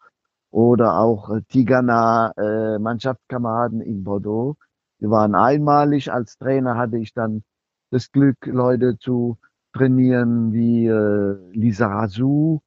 oder 0.50 0.98
auch 0.98 1.30
äh, 1.30 1.42
Tigana 1.42 2.32
äh, 2.36 2.78
Mannschaftskameraden 2.78 3.80
in 3.80 4.04
Bordeaux. 4.04 4.56
Die 5.00 5.10
waren 5.10 5.34
einmalig. 5.34 6.12
Als 6.12 6.38
Trainer 6.38 6.76
hatte 6.76 6.98
ich 6.98 7.12
dann 7.12 7.42
das 7.90 8.12
Glück, 8.12 8.46
Leute 8.46 8.98
zu 8.98 9.38
trainieren 9.76 10.52
wie 10.52 10.86
äh, 10.86 11.36
Lisa 11.52 11.86
Razou 11.86 12.60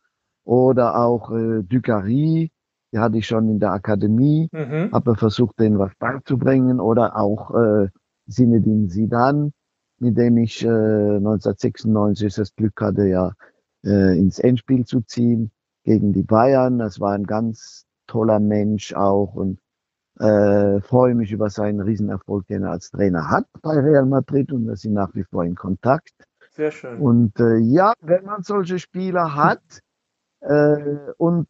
oder 0.44 1.00
auch 1.00 1.32
äh, 1.32 1.64
Ducary. 1.64 2.52
Die 2.92 2.98
hatte 2.98 3.18
ich 3.18 3.28
schon 3.28 3.50
in 3.50 3.60
der 3.60 3.72
Akademie, 3.72 4.50
mhm. 4.52 4.92
habe 4.92 5.16
versucht, 5.16 5.60
denen 5.60 5.78
was 5.78 5.92
beizubringen. 6.00 6.80
Oder 6.80 7.16
auch 7.18 7.54
äh, 7.56 7.90
Zinedine 8.28 8.88
Zidane, 8.88 9.52
mit 10.00 10.18
dem 10.18 10.38
ich 10.38 10.64
äh, 10.64 10.68
1996 10.68 12.34
das 12.34 12.56
Glück 12.56 12.80
hatte, 12.82 13.08
ja 13.08 13.34
äh, 13.84 14.18
ins 14.18 14.40
Endspiel 14.40 14.86
zu 14.86 15.02
ziehen 15.02 15.52
gegen 15.84 16.14
die 16.14 16.24
Bayern. 16.24 16.80
Das 16.80 17.00
war 17.00 17.14
ein 17.14 17.26
ganz 17.26 17.86
toller 18.08 18.40
Mensch 18.40 18.94
auch 18.94 19.36
und 19.36 19.60
äh, 20.20 20.82
freue 20.82 21.16
mich 21.16 21.32
über 21.32 21.50
seinen 21.50 21.80
Riesenerfolg, 21.80 22.48
den 22.48 22.64
er 22.64 22.72
als 22.72 22.92
Trainer 22.92 23.30
hat 23.30 23.46
bei 23.62 23.80
Real 23.80 24.06
Madrid 24.06 24.52
und 24.52 24.68
wir 24.68 24.76
sind 24.76 24.94
nach 24.94 25.14
wie 25.16 25.24
vor 25.24 25.46
in 25.46 25.56
Kontakt. 25.56 26.14
Sehr 26.60 26.72
schön. 26.72 27.00
Und 27.00 27.40
äh, 27.40 27.56
ja, 27.56 27.94
wenn 28.02 28.26
man 28.26 28.44
solche 28.44 28.80
Spieler 28.80 29.34
hat 29.34 29.62
äh, 30.42 31.14
und 31.16 31.48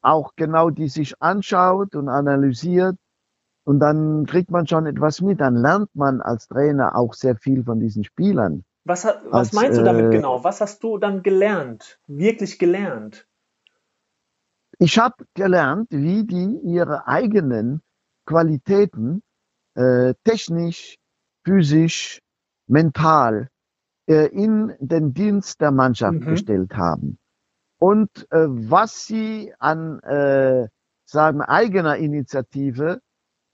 auch 0.00 0.32
genau 0.34 0.70
die 0.70 0.88
sich 0.88 1.14
anschaut 1.22 1.94
und 1.94 2.08
analysiert, 2.08 2.96
und 3.62 3.78
dann 3.78 4.26
kriegt 4.26 4.50
man 4.50 4.66
schon 4.66 4.86
etwas 4.86 5.20
mit, 5.20 5.40
dann 5.40 5.54
lernt 5.54 5.94
man 5.94 6.20
als 6.20 6.48
Trainer 6.48 6.96
auch 6.96 7.14
sehr 7.14 7.36
viel 7.36 7.62
von 7.62 7.78
diesen 7.78 8.02
Spielern. 8.02 8.64
Was, 8.82 9.04
was 9.04 9.32
als, 9.32 9.52
meinst 9.52 9.78
du 9.78 9.84
damit 9.84 10.06
äh, 10.06 10.10
genau? 10.10 10.42
Was 10.42 10.60
hast 10.60 10.82
du 10.82 10.98
dann 10.98 11.22
gelernt? 11.22 12.00
Wirklich 12.08 12.58
gelernt? 12.58 13.28
Ich 14.80 14.98
habe 14.98 15.24
gelernt, 15.34 15.86
wie 15.90 16.26
die 16.26 16.58
ihre 16.64 17.06
eigenen 17.06 17.80
Qualitäten 18.26 19.22
äh, 19.76 20.14
technisch, 20.24 20.96
physisch, 21.44 22.20
mental 22.66 23.51
in 24.06 24.72
den 24.80 25.14
Dienst 25.14 25.60
der 25.60 25.70
Mannschaft 25.70 26.20
mhm. 26.20 26.26
gestellt 26.26 26.74
haben. 26.74 27.18
Und 27.78 28.26
äh, 28.30 28.46
was 28.48 29.06
sie 29.06 29.52
an 29.58 29.98
äh, 30.00 30.68
sagen 31.04 31.40
eigener 31.42 31.96
Initiative, 31.96 33.00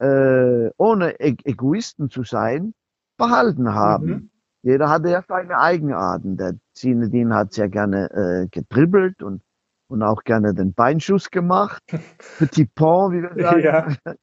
äh, 0.00 0.70
ohne 0.76 1.20
e 1.20 1.36
Egoisten 1.44 2.08
zu 2.08 2.22
sein, 2.22 2.72
behalten 3.16 3.74
haben. 3.74 4.06
Mhm. 4.06 4.30
Jeder 4.62 4.88
hatte 4.88 5.10
ja 5.10 5.22
seine 5.26 5.58
Eigenarten. 5.58 6.36
Der 6.36 6.54
Zinedine 6.74 7.34
hat 7.34 7.52
sehr 7.52 7.68
gerne 7.68 8.10
äh, 8.10 8.48
getribbelt 8.50 9.22
und, 9.22 9.42
und 9.88 10.02
auch 10.02 10.22
gerne 10.24 10.54
den 10.54 10.72
Beinschuss 10.74 11.30
gemacht. 11.30 11.82
Petit 12.38 12.74
Pont, 12.74 13.14
wie 13.14 13.22
wir 13.22 13.42
sagen. 13.42 13.62
Ja. 13.62 14.14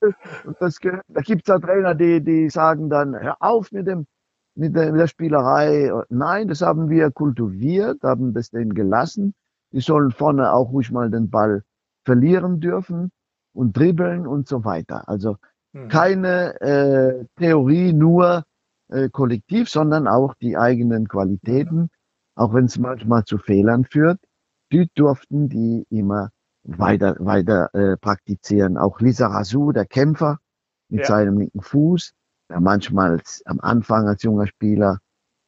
und 0.44 0.56
das, 0.60 0.78
da 0.80 1.20
gibt 1.20 1.42
es 1.42 1.48
ja 1.48 1.58
Trainer, 1.58 1.94
die, 1.94 2.22
die 2.22 2.48
sagen 2.48 2.90
dann, 2.90 3.18
hör 3.18 3.36
auf 3.40 3.70
mit 3.72 3.86
dem 3.86 4.06
mit 4.54 4.74
der, 4.74 4.92
mit 4.92 5.00
der 5.00 5.06
Spielerei. 5.06 5.90
Nein, 6.08 6.48
das 6.48 6.62
haben 6.62 6.88
wir 6.88 7.10
kultiviert, 7.10 8.02
haben 8.02 8.34
das 8.34 8.50
denen 8.50 8.74
gelassen. 8.74 9.34
Die 9.72 9.80
sollen 9.80 10.10
vorne 10.10 10.52
auch 10.52 10.70
ruhig 10.70 10.90
mal 10.90 11.10
den 11.10 11.30
Ball 11.30 11.62
verlieren 12.04 12.60
dürfen 12.60 13.10
und 13.52 13.76
dribbeln 13.76 14.26
und 14.26 14.48
so 14.48 14.64
weiter. 14.64 15.08
Also 15.08 15.36
hm. 15.72 15.88
keine 15.88 16.60
äh, 16.60 17.24
Theorie 17.36 17.92
nur 17.92 18.44
äh, 18.88 19.08
kollektiv, 19.08 19.68
sondern 19.68 20.06
auch 20.06 20.34
die 20.34 20.56
eigenen 20.56 21.08
Qualitäten, 21.08 21.88
auch 22.36 22.54
wenn 22.54 22.66
es 22.66 22.78
manchmal 22.78 23.24
zu 23.24 23.38
Fehlern 23.38 23.84
führt, 23.84 24.20
die 24.72 24.88
durften 24.94 25.48
die 25.48 25.86
immer 25.90 26.30
weiter, 26.64 27.16
weiter 27.18 27.74
äh, 27.74 27.96
praktizieren. 27.96 28.76
Auch 28.76 29.00
Lisa 29.00 29.26
Razou, 29.26 29.72
der 29.72 29.86
Kämpfer 29.86 30.38
mit 30.88 31.00
ja. 31.00 31.06
seinem 31.06 31.38
linken 31.38 31.62
Fuß, 31.62 32.12
ja, 32.54 32.60
manchmal 32.60 33.20
am 33.46 33.58
Anfang 33.60 34.06
als 34.06 34.22
junger 34.22 34.46
Spieler 34.46 35.00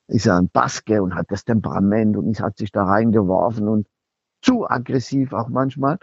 ist 0.09 0.27
er 0.27 0.37
ein 0.39 0.49
Baske 0.51 1.03
und 1.03 1.15
hat 1.15 1.27
das 1.31 1.45
Temperament 1.45 2.17
und 2.17 2.41
hat 2.41 2.59
sich 2.59 2.73
da 2.73 2.85
reingeworfen 2.85 3.69
und 3.69 3.87
zu 4.43 4.69
aggressiv 4.69 5.33
auch 5.33 5.49
manchmal. 5.49 5.99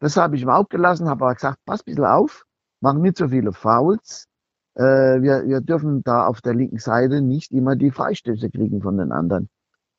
Das 0.00 0.16
habe 0.16 0.36
ich 0.36 0.42
ihm 0.42 0.50
auch 0.50 0.68
gelassen, 0.68 1.08
habe 1.08 1.24
aber 1.24 1.34
gesagt, 1.34 1.58
pass 1.64 1.80
ein 1.80 1.84
bisschen 1.86 2.04
auf, 2.04 2.44
mach 2.80 2.94
nicht 2.94 3.16
so 3.16 3.28
viele 3.28 3.52
Fouls, 3.52 4.26
äh, 4.74 4.82
wir, 5.22 5.46
wir 5.46 5.60
dürfen 5.60 6.02
da 6.02 6.26
auf 6.26 6.40
der 6.40 6.54
linken 6.54 6.78
Seite 6.78 7.20
nicht 7.20 7.52
immer 7.52 7.76
die 7.76 7.90
Freistöße 7.90 8.50
kriegen 8.50 8.82
von 8.82 8.98
den 8.98 9.12
anderen. 9.12 9.48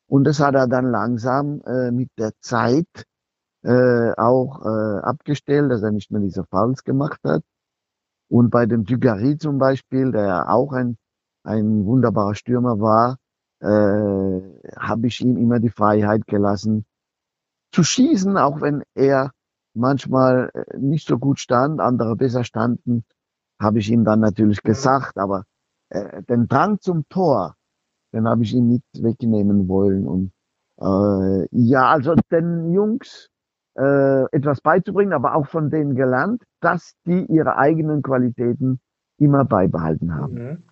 Und 0.07 0.25
das 0.25 0.39
hat 0.39 0.55
er 0.55 0.67
dann 0.67 0.91
langsam 0.91 1.61
äh, 1.65 1.91
mit 1.91 2.09
der 2.17 2.31
Zeit 2.39 3.05
äh, 3.63 4.11
auch 4.17 4.65
äh, 4.65 4.99
abgestellt, 5.01 5.71
dass 5.71 5.83
er 5.83 5.91
nicht 5.91 6.11
mehr 6.11 6.21
diese 6.21 6.45
Fouls 6.45 6.83
gemacht 6.83 7.19
hat. 7.25 7.43
Und 8.29 8.51
bei 8.51 8.65
dem 8.65 8.85
Dugarry 8.85 9.37
zum 9.37 9.57
Beispiel, 9.57 10.11
der 10.11 10.49
auch 10.49 10.71
ein, 10.71 10.97
ein 11.43 11.85
wunderbarer 11.85 12.35
Stürmer 12.35 12.79
war, 12.79 13.17
äh, 13.61 14.41
habe 14.77 15.07
ich 15.07 15.19
ihm 15.21 15.37
immer 15.37 15.59
die 15.59 15.69
Freiheit 15.69 16.27
gelassen, 16.27 16.85
zu 17.71 17.83
schießen, 17.83 18.37
auch 18.37 18.61
wenn 18.61 18.83
er 18.95 19.31
manchmal 19.73 20.51
äh, 20.53 20.77
nicht 20.77 21.07
so 21.07 21.17
gut 21.17 21.39
stand, 21.39 21.79
andere 21.79 22.15
besser 22.15 22.43
standen, 22.43 23.03
habe 23.59 23.79
ich 23.79 23.89
ihm 23.91 24.05
dann 24.05 24.19
natürlich 24.19 24.63
gesagt, 24.63 25.17
aber 25.17 25.45
äh, 25.89 26.23
den 26.23 26.47
Drang 26.47 26.79
zum 26.79 27.07
Tor, 27.09 27.55
den 28.13 28.27
habe 28.27 28.43
ich 28.43 28.53
ihm 28.53 28.67
nicht 28.67 28.85
wegnehmen 28.93 29.67
wollen. 29.67 30.07
Und 30.07 30.31
äh, 30.79 31.47
ja, 31.51 31.89
also 31.89 32.15
den 32.31 32.71
Jungs 32.73 33.29
äh, 33.75 34.23
etwas 34.31 34.61
beizubringen, 34.61 35.13
aber 35.13 35.35
auch 35.35 35.47
von 35.47 35.69
denen 35.69 35.95
gelernt, 35.95 36.43
dass 36.61 36.95
die 37.05 37.25
ihre 37.25 37.57
eigenen 37.57 38.01
Qualitäten 38.01 38.79
immer 39.17 39.45
beibehalten 39.45 40.15
haben. 40.15 40.33
Mhm. 40.33 40.63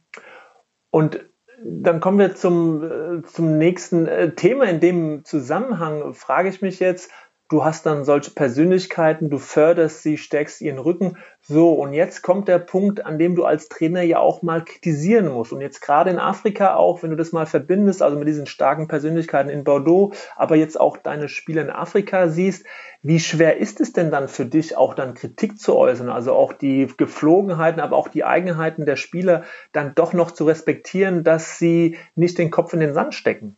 Und 0.90 1.26
dann 1.64 2.00
kommen 2.00 2.20
wir 2.20 2.36
zum, 2.36 2.84
äh, 2.84 3.24
zum 3.24 3.58
nächsten 3.58 4.08
äh, 4.08 4.32
Thema. 4.34 4.66
In 4.66 4.80
dem 4.80 5.26
Zusammenhang 5.26 6.14
frage 6.14 6.50
ich 6.50 6.62
mich 6.62 6.80
jetzt, 6.80 7.12
du 7.50 7.64
hast 7.64 7.86
dann 7.86 8.04
solche 8.04 8.32
Persönlichkeiten, 8.32 9.30
du 9.30 9.38
förderst 9.38 10.04
sie, 10.04 10.18
stärkst 10.18 10.62
ihren 10.62 10.80
Rücken. 10.80 11.18
So, 11.42 11.74
und 11.74 11.94
jetzt 11.94 12.22
kommt 12.22 12.48
der 12.48 12.60
Punkt, 12.60 13.06
an 13.06 13.18
dem 13.18 13.36
du 13.36 13.46
als 13.46 13.70
Trainer 13.70 14.02
ja 14.02 14.20
auch 14.20 14.42
mal 14.42 14.64
kritisieren 14.64 15.30
musst. 15.30 15.54
Und 15.54 15.62
jetzt 15.62 15.82
gerade 15.82 16.10
in 16.10 16.20
Afrika 16.20 16.76
auch, 16.76 17.04
wenn 17.04 17.10
du 17.10 17.16
das 17.16 17.32
mal 17.32 17.46
verbindest, 17.46 18.02
also 18.02 18.18
mit 18.18 18.28
diesen 18.28 18.48
starken 18.48 18.88
Persönlichkeiten 18.88 19.50
in 19.50 19.64
Bordeaux, 19.64 20.14
aber 20.36 20.56
jetzt 20.56 20.80
auch 20.80 20.98
deine 20.98 21.30
Spiele 21.30 21.62
in 21.62 21.70
Afrika 21.70 22.28
siehst, 22.28 22.66
wie 23.02 23.20
schwer 23.20 23.58
ist 23.58 23.80
es 23.80 23.94
denn 23.94 24.12
dann 24.12 24.28
für 24.28 24.46
dich, 24.46 24.76
auch 24.76 24.94
dann 24.94 25.14
Kritik 25.14 25.58
zu 25.60 25.76
äußern, 25.78 26.10
also 26.10 26.34
auch 26.34 26.52
die 26.52 26.88
Geflogenheiten, 26.98 27.80
aber 27.80 27.96
auch 27.96 28.10
die 28.10 28.26
Eigenheiten 28.26 28.86
der 28.86 28.98
Spieler 28.98 29.44
dann 29.72 29.96
doch 29.96 30.12
noch 30.12 30.32
zu 30.32 30.46
respektieren, 30.46 31.24
dass 31.24 31.58
sie 31.58 31.98
nicht 32.16 32.38
den 32.38 32.52
Kopf 32.52 32.74
in 32.74 32.82
den 32.82 32.94
Sand 32.94 33.16
stecken? 33.16 33.58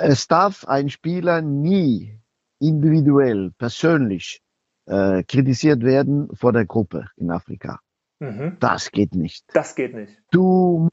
Es 0.00 0.26
darf 0.26 0.66
ein 0.66 0.88
Spieler 0.88 1.42
nie 1.42 2.18
individuell, 2.58 3.52
persönlich 3.58 4.42
äh, 4.86 5.22
kritisiert 5.24 5.82
werden 5.82 6.28
vor 6.34 6.52
der 6.52 6.64
Gruppe 6.64 7.08
in 7.16 7.30
Afrika. 7.30 7.80
Mhm. 8.20 8.56
Das 8.60 8.90
geht 8.90 9.14
nicht. 9.14 9.44
Das 9.52 9.74
geht 9.74 9.94
nicht. 9.94 10.12
Du 10.30 10.88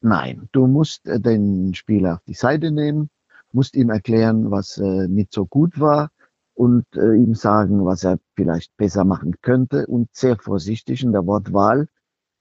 nein, 0.00 0.48
du 0.52 0.66
musst 0.66 1.06
äh, 1.06 1.20
den 1.20 1.74
Spieler 1.74 2.14
auf 2.14 2.24
die 2.26 2.34
Seite 2.34 2.70
nehmen, 2.70 3.10
musst 3.52 3.74
ihm 3.76 3.90
erklären, 3.90 4.50
was 4.50 4.78
äh, 4.78 5.08
nicht 5.08 5.32
so 5.32 5.46
gut 5.46 5.80
war 5.80 6.10
und 6.54 6.84
äh, 6.94 7.14
ihm 7.14 7.34
sagen, 7.34 7.84
was 7.84 8.04
er 8.04 8.18
vielleicht 8.36 8.76
besser 8.76 9.04
machen 9.04 9.36
könnte 9.42 9.86
und 9.86 10.14
sehr 10.14 10.36
vorsichtig 10.36 11.02
in 11.02 11.12
der 11.12 11.26
Wortwahl. 11.26 11.88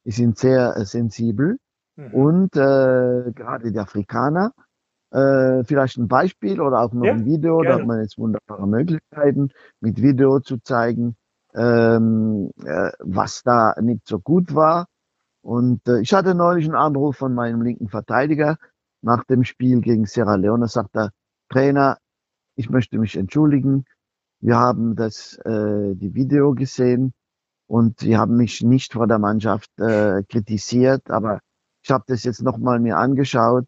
Die 0.06 0.12
sind 0.12 0.38
sehr 0.38 0.76
äh, 0.76 0.86
sensibel 0.86 1.58
mhm. 1.96 2.14
und 2.14 2.56
äh, 2.56 3.32
gerade 3.34 3.72
die 3.72 3.80
Afrikaner 3.80 4.54
äh, 5.12 5.64
vielleicht 5.64 5.98
ein 5.98 6.08
Beispiel 6.08 6.62
oder 6.62 6.82
auch 6.82 6.94
noch 6.94 7.06
ja, 7.06 7.14
ein 7.14 7.26
Video, 7.26 7.60
gerne. 7.60 7.76
da 7.76 7.80
hat 7.80 7.88
man 7.88 8.02
jetzt 8.02 8.18
wunderbare 8.18 8.68
Möglichkeiten, 8.68 9.50
mit 9.80 10.02
Video 10.02 10.40
zu 10.40 10.58
zeigen, 10.58 11.16
ähm, 11.56 12.52
äh, 12.64 12.92
was 13.00 13.44
da 13.44 13.76
nicht 13.82 14.08
so 14.08 14.20
gut 14.20 14.54
war. 14.54 14.88
Und 15.42 15.88
äh, 15.88 16.02
ich 16.02 16.14
hatte 16.14 16.36
neulich 16.36 16.66
einen 16.66 16.76
Anruf 16.76 17.18
von 17.18 17.34
meinem 17.34 17.62
linken 17.62 17.90
Verteidiger 17.90 18.58
nach 19.02 19.24
dem 19.24 19.44
Spiel 19.44 19.82
gegen 19.82 20.06
Sierra 20.06 20.36
Leone. 20.36 20.68
Sagt 20.68 20.96
er, 20.96 21.12
Trainer, 21.50 21.98
ich 22.56 22.70
möchte 22.70 23.00
mich 23.00 23.16
entschuldigen. 23.16 23.86
Wir 24.42 24.58
haben 24.58 24.96
das 24.96 25.38
äh, 25.46 25.96
die 25.96 26.14
Video 26.14 26.54
gesehen 26.54 27.14
und 27.68 28.00
sie 28.00 28.18
haben 28.18 28.38
mich 28.38 28.62
nicht 28.62 28.94
vor 28.94 29.08
der 29.08 29.20
Mannschaft 29.20 29.70
äh, 29.80 30.24
kritisiert, 30.24 31.10
aber 31.10 31.40
ich 31.82 31.90
habe 31.92 32.04
das 32.08 32.24
jetzt 32.24 32.42
nochmal 32.42 32.80
mir 32.80 32.98
angeschaut 32.98 33.66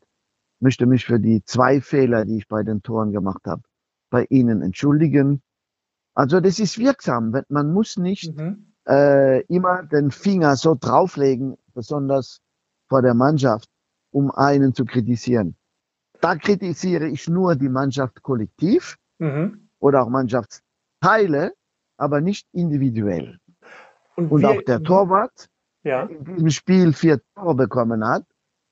möchte 0.61 0.85
mich 0.85 1.05
für 1.05 1.19
die 1.19 1.43
zwei 1.43 1.81
Fehler, 1.81 2.25
die 2.25 2.37
ich 2.37 2.47
bei 2.47 2.63
den 2.63 2.81
Toren 2.81 3.11
gemacht 3.11 3.41
habe, 3.45 3.63
bei 4.09 4.25
Ihnen 4.29 4.61
entschuldigen. 4.61 5.41
Also 6.13 6.39
das 6.39 6.59
ist 6.59 6.77
wirksam. 6.77 7.35
Man 7.49 7.73
muss 7.73 7.97
nicht 7.97 8.35
mhm. 8.35 8.73
äh, 8.87 9.41
immer 9.45 9.83
den 9.83 10.11
Finger 10.11 10.55
so 10.55 10.75
drauflegen, 10.79 11.57
besonders 11.73 12.41
vor 12.89 13.01
der 13.01 13.13
Mannschaft, 13.13 13.69
um 14.11 14.31
einen 14.31 14.73
zu 14.73 14.85
kritisieren. 14.85 15.55
Da 16.19 16.35
kritisiere 16.35 17.07
ich 17.07 17.27
nur 17.27 17.55
die 17.55 17.69
Mannschaft 17.69 18.21
kollektiv 18.21 18.97
mhm. 19.17 19.69
oder 19.79 20.03
auch 20.03 20.09
Mannschaftsteile, 20.09 21.53
aber 21.97 22.21
nicht 22.21 22.47
individuell. 22.51 23.39
Und, 24.15 24.31
Und 24.31 24.45
auch 24.45 24.61
der 24.61 24.83
Torwart, 24.83 25.49
ja. 25.83 26.05
der 26.05 26.17
in 26.17 26.25
diesem 26.25 26.49
Spiel 26.49 26.93
vier 26.93 27.21
Tore 27.35 27.55
bekommen 27.55 28.05
hat, 28.05 28.25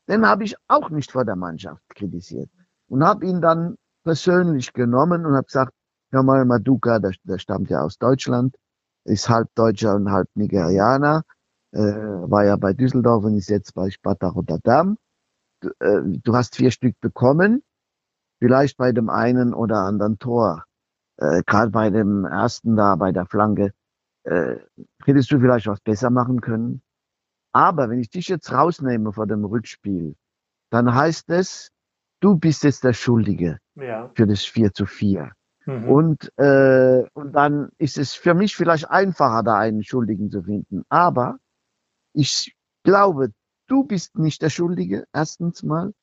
den 0.09 0.25
habe 0.25 0.43
ich 0.43 0.55
auch 0.67 0.89
nicht 0.89 1.11
vor 1.11 1.23
der 1.23 1.35
Mannschaft 1.35 1.83
kritisiert 1.89 2.49
und 2.87 3.03
habe 3.03 3.25
ihn 3.25 3.41
dann 3.41 3.77
persönlich 4.03 4.73
genommen 4.73 5.25
und 5.25 5.35
habe 5.35 5.45
gesagt, 5.45 5.73
hör 6.11 6.23
mal, 6.23 6.43
Maduka, 6.45 6.99
der, 6.99 7.13
der 7.23 7.37
stammt 7.37 7.69
ja 7.69 7.81
aus 7.81 7.97
Deutschland, 7.97 8.55
ist 9.05 9.29
halb 9.29 9.47
Deutscher 9.55 9.95
und 9.95 10.11
halb 10.11 10.27
Nigerianer, 10.35 11.23
äh, 11.71 11.79
war 11.79 12.45
ja 12.45 12.55
bei 12.55 12.73
Düsseldorf 12.73 13.23
und 13.23 13.37
ist 13.37 13.49
jetzt 13.49 13.73
bei 13.73 13.89
Sparta 13.89 14.29
Rotterdam. 14.29 14.97
Du, 15.61 15.69
äh, 15.79 16.01
du 16.03 16.35
hast 16.35 16.55
vier 16.55 16.71
Stück 16.71 16.99
bekommen, 16.99 17.61
vielleicht 18.39 18.77
bei 18.77 18.91
dem 18.91 19.09
einen 19.09 19.53
oder 19.53 19.77
anderen 19.81 20.17
Tor, 20.17 20.63
äh, 21.17 21.43
gerade 21.45 21.69
bei 21.69 21.89
dem 21.89 22.25
ersten 22.25 22.75
da, 22.75 22.95
bei 22.95 23.11
der 23.11 23.27
Flanke, 23.27 23.73
äh, 24.23 24.55
hättest 25.05 25.31
du 25.31 25.39
vielleicht 25.39 25.67
was 25.67 25.81
besser 25.81 26.09
machen 26.09 26.41
können. 26.41 26.81
Aber 27.51 27.89
wenn 27.89 27.99
ich 27.99 28.09
dich 28.09 28.27
jetzt 28.27 28.51
rausnehme 28.51 29.13
vor 29.13 29.27
dem 29.27 29.43
Rückspiel, 29.45 30.15
dann 30.69 30.93
heißt 30.93 31.29
es, 31.29 31.71
du 32.19 32.35
bist 32.35 32.63
jetzt 32.63 32.83
der 32.83 32.93
Schuldige 32.93 33.59
ja. 33.75 34.11
für 34.13 34.27
das 34.27 34.43
4 34.43 34.73
zu 34.73 34.85
4. 34.85 35.31
Mhm. 35.65 35.89
Und, 35.89 36.37
äh, 36.37 37.03
und 37.13 37.33
dann 37.33 37.69
ist 37.77 37.97
es 37.97 38.13
für 38.13 38.33
mich 38.33 38.55
vielleicht 38.55 38.89
einfacher, 38.89 39.43
da 39.43 39.57
einen 39.57 39.83
Schuldigen 39.83 40.29
zu 40.29 40.43
finden. 40.43 40.83
Aber 40.89 41.37
ich 42.13 42.55
glaube, 42.83 43.31
du 43.67 43.83
bist 43.83 44.17
nicht 44.17 44.41
der 44.41 44.49
Schuldige, 44.49 45.05
erstens 45.13 45.63
mal. 45.63 45.93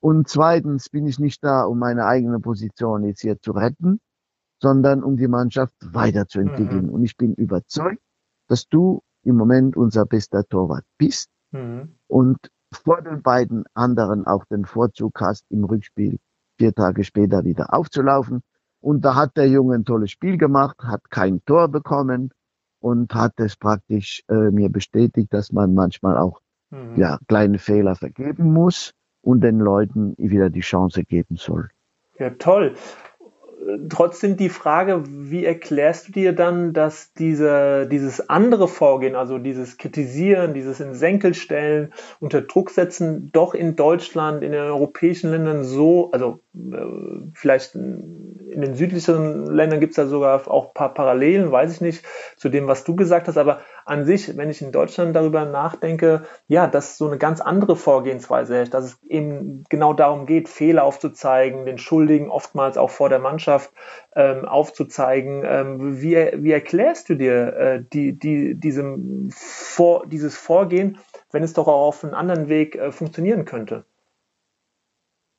Und 0.00 0.28
zweitens 0.28 0.88
bin 0.88 1.06
ich 1.06 1.20
nicht 1.20 1.44
da, 1.44 1.62
um 1.64 1.78
meine 1.78 2.06
eigene 2.06 2.40
Position 2.40 3.04
jetzt 3.04 3.20
hier 3.20 3.40
zu 3.40 3.52
retten, 3.52 4.00
sondern 4.60 5.04
um 5.04 5.16
die 5.16 5.28
Mannschaft 5.28 5.74
weiterzuentwickeln. 5.80 6.86
Mhm. 6.86 6.92
Und 6.92 7.04
ich 7.04 7.16
bin 7.16 7.34
überzeugt, 7.34 8.02
dass 8.48 8.66
du 8.66 9.02
im 9.24 9.36
Moment 9.36 9.76
unser 9.76 10.06
bester 10.06 10.44
Torwart 10.44 10.84
bist 10.98 11.30
mhm. 11.50 11.96
und 12.06 12.38
vor 12.72 13.02
den 13.02 13.22
beiden 13.22 13.64
anderen 13.74 14.26
auch 14.26 14.44
den 14.46 14.64
Vorzug 14.64 15.20
hast, 15.20 15.44
im 15.50 15.64
Rückspiel 15.64 16.18
vier 16.58 16.74
Tage 16.74 17.04
später 17.04 17.44
wieder 17.44 17.74
aufzulaufen. 17.74 18.42
Und 18.80 19.04
da 19.04 19.14
hat 19.14 19.36
der 19.36 19.48
Junge 19.48 19.76
ein 19.76 19.84
tolles 19.84 20.10
Spiel 20.10 20.38
gemacht, 20.38 20.76
hat 20.82 21.10
kein 21.10 21.44
Tor 21.44 21.68
bekommen 21.68 22.30
und 22.80 23.14
hat 23.14 23.34
es 23.36 23.56
praktisch 23.56 24.22
äh, 24.28 24.50
mir 24.50 24.70
bestätigt, 24.70 25.32
dass 25.32 25.52
man 25.52 25.74
manchmal 25.74 26.16
auch 26.16 26.40
mhm. 26.70 26.96
ja, 26.96 27.18
kleine 27.28 27.58
Fehler 27.58 27.94
vergeben 27.94 28.52
muss 28.52 28.92
und 29.20 29.42
den 29.42 29.58
Leuten 29.58 30.14
wieder 30.18 30.50
die 30.50 30.60
Chance 30.60 31.04
geben 31.04 31.36
soll. 31.36 31.68
Ja, 32.18 32.30
toll 32.30 32.74
trotzdem 33.88 34.36
die 34.36 34.48
Frage, 34.48 35.04
wie 35.06 35.44
erklärst 35.44 36.08
du 36.08 36.12
dir 36.12 36.32
dann, 36.32 36.72
dass 36.72 37.12
diese, 37.14 37.86
dieses 37.86 38.28
andere 38.28 38.66
Vorgehen, 38.68 39.14
also 39.14 39.38
dieses 39.38 39.78
Kritisieren, 39.78 40.54
dieses 40.54 40.80
in 40.80 40.94
Senkel 40.94 41.34
stellen, 41.34 41.92
unter 42.20 42.42
Druck 42.42 42.70
setzen, 42.70 43.30
doch 43.32 43.54
in 43.54 43.76
Deutschland, 43.76 44.42
in 44.42 44.52
den 44.52 44.62
europäischen 44.62 45.30
Ländern 45.30 45.64
so, 45.64 46.10
also 46.10 46.40
äh, 46.54 46.76
vielleicht 47.34 47.74
in 47.74 48.60
den 48.60 48.74
südlicheren 48.74 49.46
Ländern 49.46 49.80
gibt 49.80 49.92
es 49.92 49.96
da 49.96 50.06
sogar 50.06 50.48
auch 50.50 50.68
ein 50.68 50.74
paar 50.74 50.94
Parallelen, 50.94 51.52
weiß 51.52 51.72
ich 51.72 51.80
nicht, 51.80 52.04
zu 52.36 52.48
dem, 52.48 52.66
was 52.66 52.84
du 52.84 52.96
gesagt 52.96 53.28
hast, 53.28 53.38
aber 53.38 53.60
an 53.84 54.04
sich, 54.04 54.36
wenn 54.36 54.50
ich 54.50 54.62
in 54.62 54.72
Deutschland 54.72 55.14
darüber 55.16 55.44
nachdenke, 55.44 56.22
ja, 56.48 56.66
dass 56.66 56.98
so 56.98 57.06
eine 57.06 57.18
ganz 57.18 57.40
andere 57.40 57.76
Vorgehensweise 57.76 58.54
herrscht, 58.56 58.74
dass 58.74 58.84
es 58.84 59.02
eben 59.04 59.64
genau 59.68 59.92
darum 59.92 60.26
geht, 60.26 60.48
Fehler 60.48 60.84
aufzuzeigen, 60.84 61.66
den 61.66 61.78
Schuldigen 61.78 62.30
oftmals 62.30 62.76
auch 62.76 62.90
vor 62.90 63.08
der 63.08 63.18
Mannschaft 63.18 63.72
ähm, 64.14 64.44
aufzuzeigen. 64.44 65.42
Ähm, 65.44 66.00
wie, 66.00 66.16
wie 66.34 66.52
erklärst 66.52 67.08
du 67.08 67.14
dir 67.16 67.56
äh, 67.56 67.84
die, 67.92 68.18
die, 68.18 68.54
diesem 68.54 69.30
Vor, 69.30 70.06
dieses 70.06 70.36
Vorgehen, 70.36 70.98
wenn 71.30 71.42
es 71.42 71.52
doch 71.52 71.68
auch 71.68 71.88
auf 71.88 72.04
einem 72.04 72.14
anderen 72.14 72.48
Weg 72.48 72.76
äh, 72.76 72.92
funktionieren 72.92 73.44
könnte? 73.44 73.84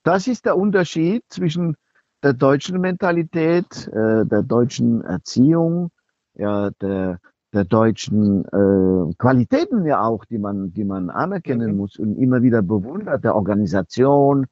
Das 0.04 0.28
ist 0.28 0.46
der 0.46 0.58
Unterschied 0.58 1.24
zwischen 1.30 1.78
der 2.24 2.34
deutschen 2.34 2.80
Mentalität, 2.80 3.88
äh, 3.88 4.26
der 4.26 4.44
deutschen 4.44 5.02
Erziehung, 5.04 5.92
ja, 6.36 6.72
der 6.82 7.20
der 7.54 7.66
deutschen 7.66 8.46
äh, 8.46 9.14
Qualitäten 9.18 9.86
ja 9.86 10.04
auch, 10.04 10.26
die 10.26 10.40
man, 10.40 10.74
die 10.74 10.84
man 10.84 11.10
anerkennen 11.10 11.72
mhm. 11.72 11.78
muss 11.78 11.98
und 11.98 12.18
immer 12.18 12.42
wieder 12.42 12.62
bewundert, 12.62 13.24
der 13.24 13.36
Organisation, 13.36 14.48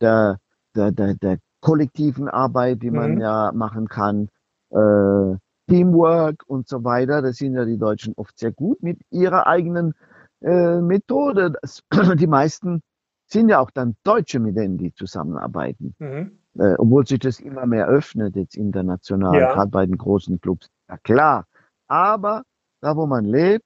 der, 0.00 0.38
der, 0.74 0.92
der, 0.92 1.14
der 1.14 1.38
kollektiven 1.60 2.28
Arbeit, 2.28 2.82
die 2.82 2.90
man 2.90 3.16
mhm. 3.16 3.20
ja 3.20 3.50
machen 3.52 3.88
kann, 3.88 4.28
äh, 4.70 5.36
Teamwork 5.68 6.44
und 6.46 6.68
so 6.68 6.84
weiter. 6.84 7.22
Das 7.22 7.36
sind 7.36 7.54
ja 7.54 7.64
die 7.64 7.78
Deutschen 7.78 8.14
oft 8.16 8.38
sehr 8.38 8.52
gut 8.52 8.82
mit 8.82 9.00
ihrer 9.10 9.46
eigenen 9.46 9.94
äh, 10.40 10.80
Methode. 10.80 11.54
Das, 11.60 11.82
die 12.18 12.26
meisten 12.26 12.82
sind 13.26 13.48
ja 13.48 13.58
auch 13.60 13.70
dann 13.70 13.96
Deutsche, 14.04 14.38
mit 14.38 14.56
denen 14.56 14.78
die 14.78 14.94
zusammenarbeiten. 14.94 15.94
Mhm. 15.98 16.38
Äh, 16.58 16.74
obwohl 16.78 17.06
sich 17.06 17.18
das 17.18 17.40
immer 17.40 17.66
mehr 17.66 17.88
öffnet, 17.88 18.36
jetzt 18.36 18.56
international, 18.56 19.40
ja. 19.40 19.54
gerade 19.54 19.70
bei 19.70 19.86
den 19.86 19.98
großen 19.98 20.40
Clubs. 20.40 20.68
Ja 20.88 20.98
klar. 20.98 21.46
Aber 21.88 22.42
da, 22.80 22.96
wo 22.96 23.06
man 23.06 23.24
lebt 23.24 23.64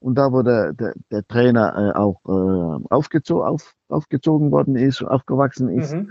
und 0.00 0.16
da, 0.16 0.32
wo 0.32 0.42
der, 0.42 0.72
der, 0.72 0.94
der 1.10 1.26
Trainer 1.26 1.76
äh, 1.76 1.98
auch 1.98 2.20
äh, 2.26 2.86
aufgezo 2.90 3.44
auf, 3.44 3.74
aufgezogen 3.88 4.50
worden 4.50 4.76
ist 4.76 5.02
aufgewachsen 5.02 5.68
ist, 5.68 5.94
mhm. 5.94 6.10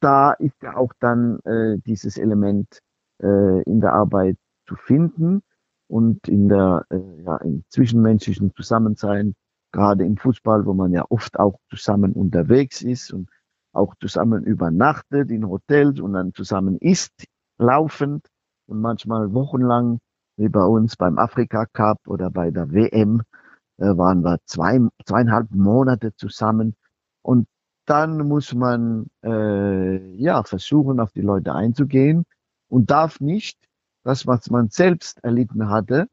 da 0.00 0.32
ist 0.32 0.60
ja 0.62 0.76
auch 0.76 0.92
dann 1.00 1.40
äh, 1.44 1.78
dieses 1.86 2.18
Element 2.18 2.80
äh, 3.22 3.62
in 3.62 3.80
der 3.80 3.92
Arbeit 3.92 4.36
zu 4.66 4.76
finden 4.76 5.42
und 5.88 6.28
in 6.28 6.48
der 6.48 6.84
äh, 6.90 7.22
ja, 7.22 7.36
im 7.38 7.64
zwischenmenschlichen 7.68 8.54
Zusammensein 8.54 9.34
gerade 9.72 10.04
im 10.04 10.16
Fußball, 10.16 10.66
wo 10.66 10.74
man 10.74 10.92
ja 10.92 11.04
oft 11.08 11.38
auch 11.38 11.58
zusammen 11.70 12.12
unterwegs 12.12 12.82
ist 12.82 13.12
und 13.12 13.28
auch 13.72 13.94
zusammen 14.00 14.44
übernachtet 14.44 15.30
in 15.30 15.46
Hotels 15.48 16.00
und 16.00 16.14
dann 16.14 16.32
zusammen 16.32 16.78
isst, 16.78 17.24
laufend 17.58 18.26
und 18.66 18.80
manchmal 18.80 19.32
wochenlang, 19.34 20.00
wie 20.38 20.48
bei 20.48 20.64
uns 20.64 20.96
beim 20.96 21.18
Afrika 21.18 21.66
Cup 21.66 21.98
oder 22.06 22.30
bei 22.30 22.50
der 22.50 22.72
WM, 22.72 23.22
äh, 23.78 23.96
waren 23.96 24.22
wir 24.22 24.38
zwei, 24.44 24.80
zweieinhalb 25.04 25.50
Monate 25.50 26.14
zusammen 26.14 26.74
und 27.22 27.46
dann 27.86 28.28
muss 28.28 28.54
man 28.54 29.06
äh, 29.24 30.14
ja 30.14 30.42
versuchen, 30.42 31.00
auf 31.00 31.12
die 31.12 31.22
Leute 31.22 31.54
einzugehen 31.54 32.24
und 32.68 32.90
darf 32.90 33.20
nicht 33.20 33.58
das, 34.04 34.26
was 34.26 34.50
man 34.50 34.68
selbst 34.68 35.22
erlitten 35.24 35.68
hatte 35.68 36.06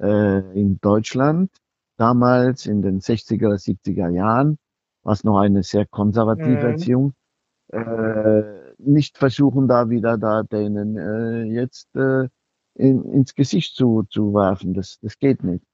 äh, 0.00 0.60
in 0.60 0.78
Deutschland, 0.80 1.50
damals 1.96 2.66
in 2.66 2.82
den 2.82 3.00
60er, 3.00 3.54
70er 3.56 4.10
Jahren, 4.10 4.58
was 5.02 5.24
noch 5.24 5.38
eine 5.38 5.62
sehr 5.62 5.86
konservative 5.86 6.60
mhm. 6.60 6.72
Erziehung, 6.72 7.14
äh, 7.72 8.42
nicht 8.78 9.18
versuchen, 9.18 9.66
da 9.66 9.88
wieder 9.88 10.18
da 10.18 10.42
denen 10.42 10.96
äh, 10.96 11.42
jetzt 11.44 11.94
äh, 11.96 12.28
in, 12.74 13.04
ins 13.12 13.34
Gesicht 13.34 13.76
zu, 13.76 14.04
zu 14.10 14.34
werfen. 14.34 14.74
Das, 14.74 14.98
das 15.00 15.18
geht 15.18 15.42
nicht. 15.44 15.64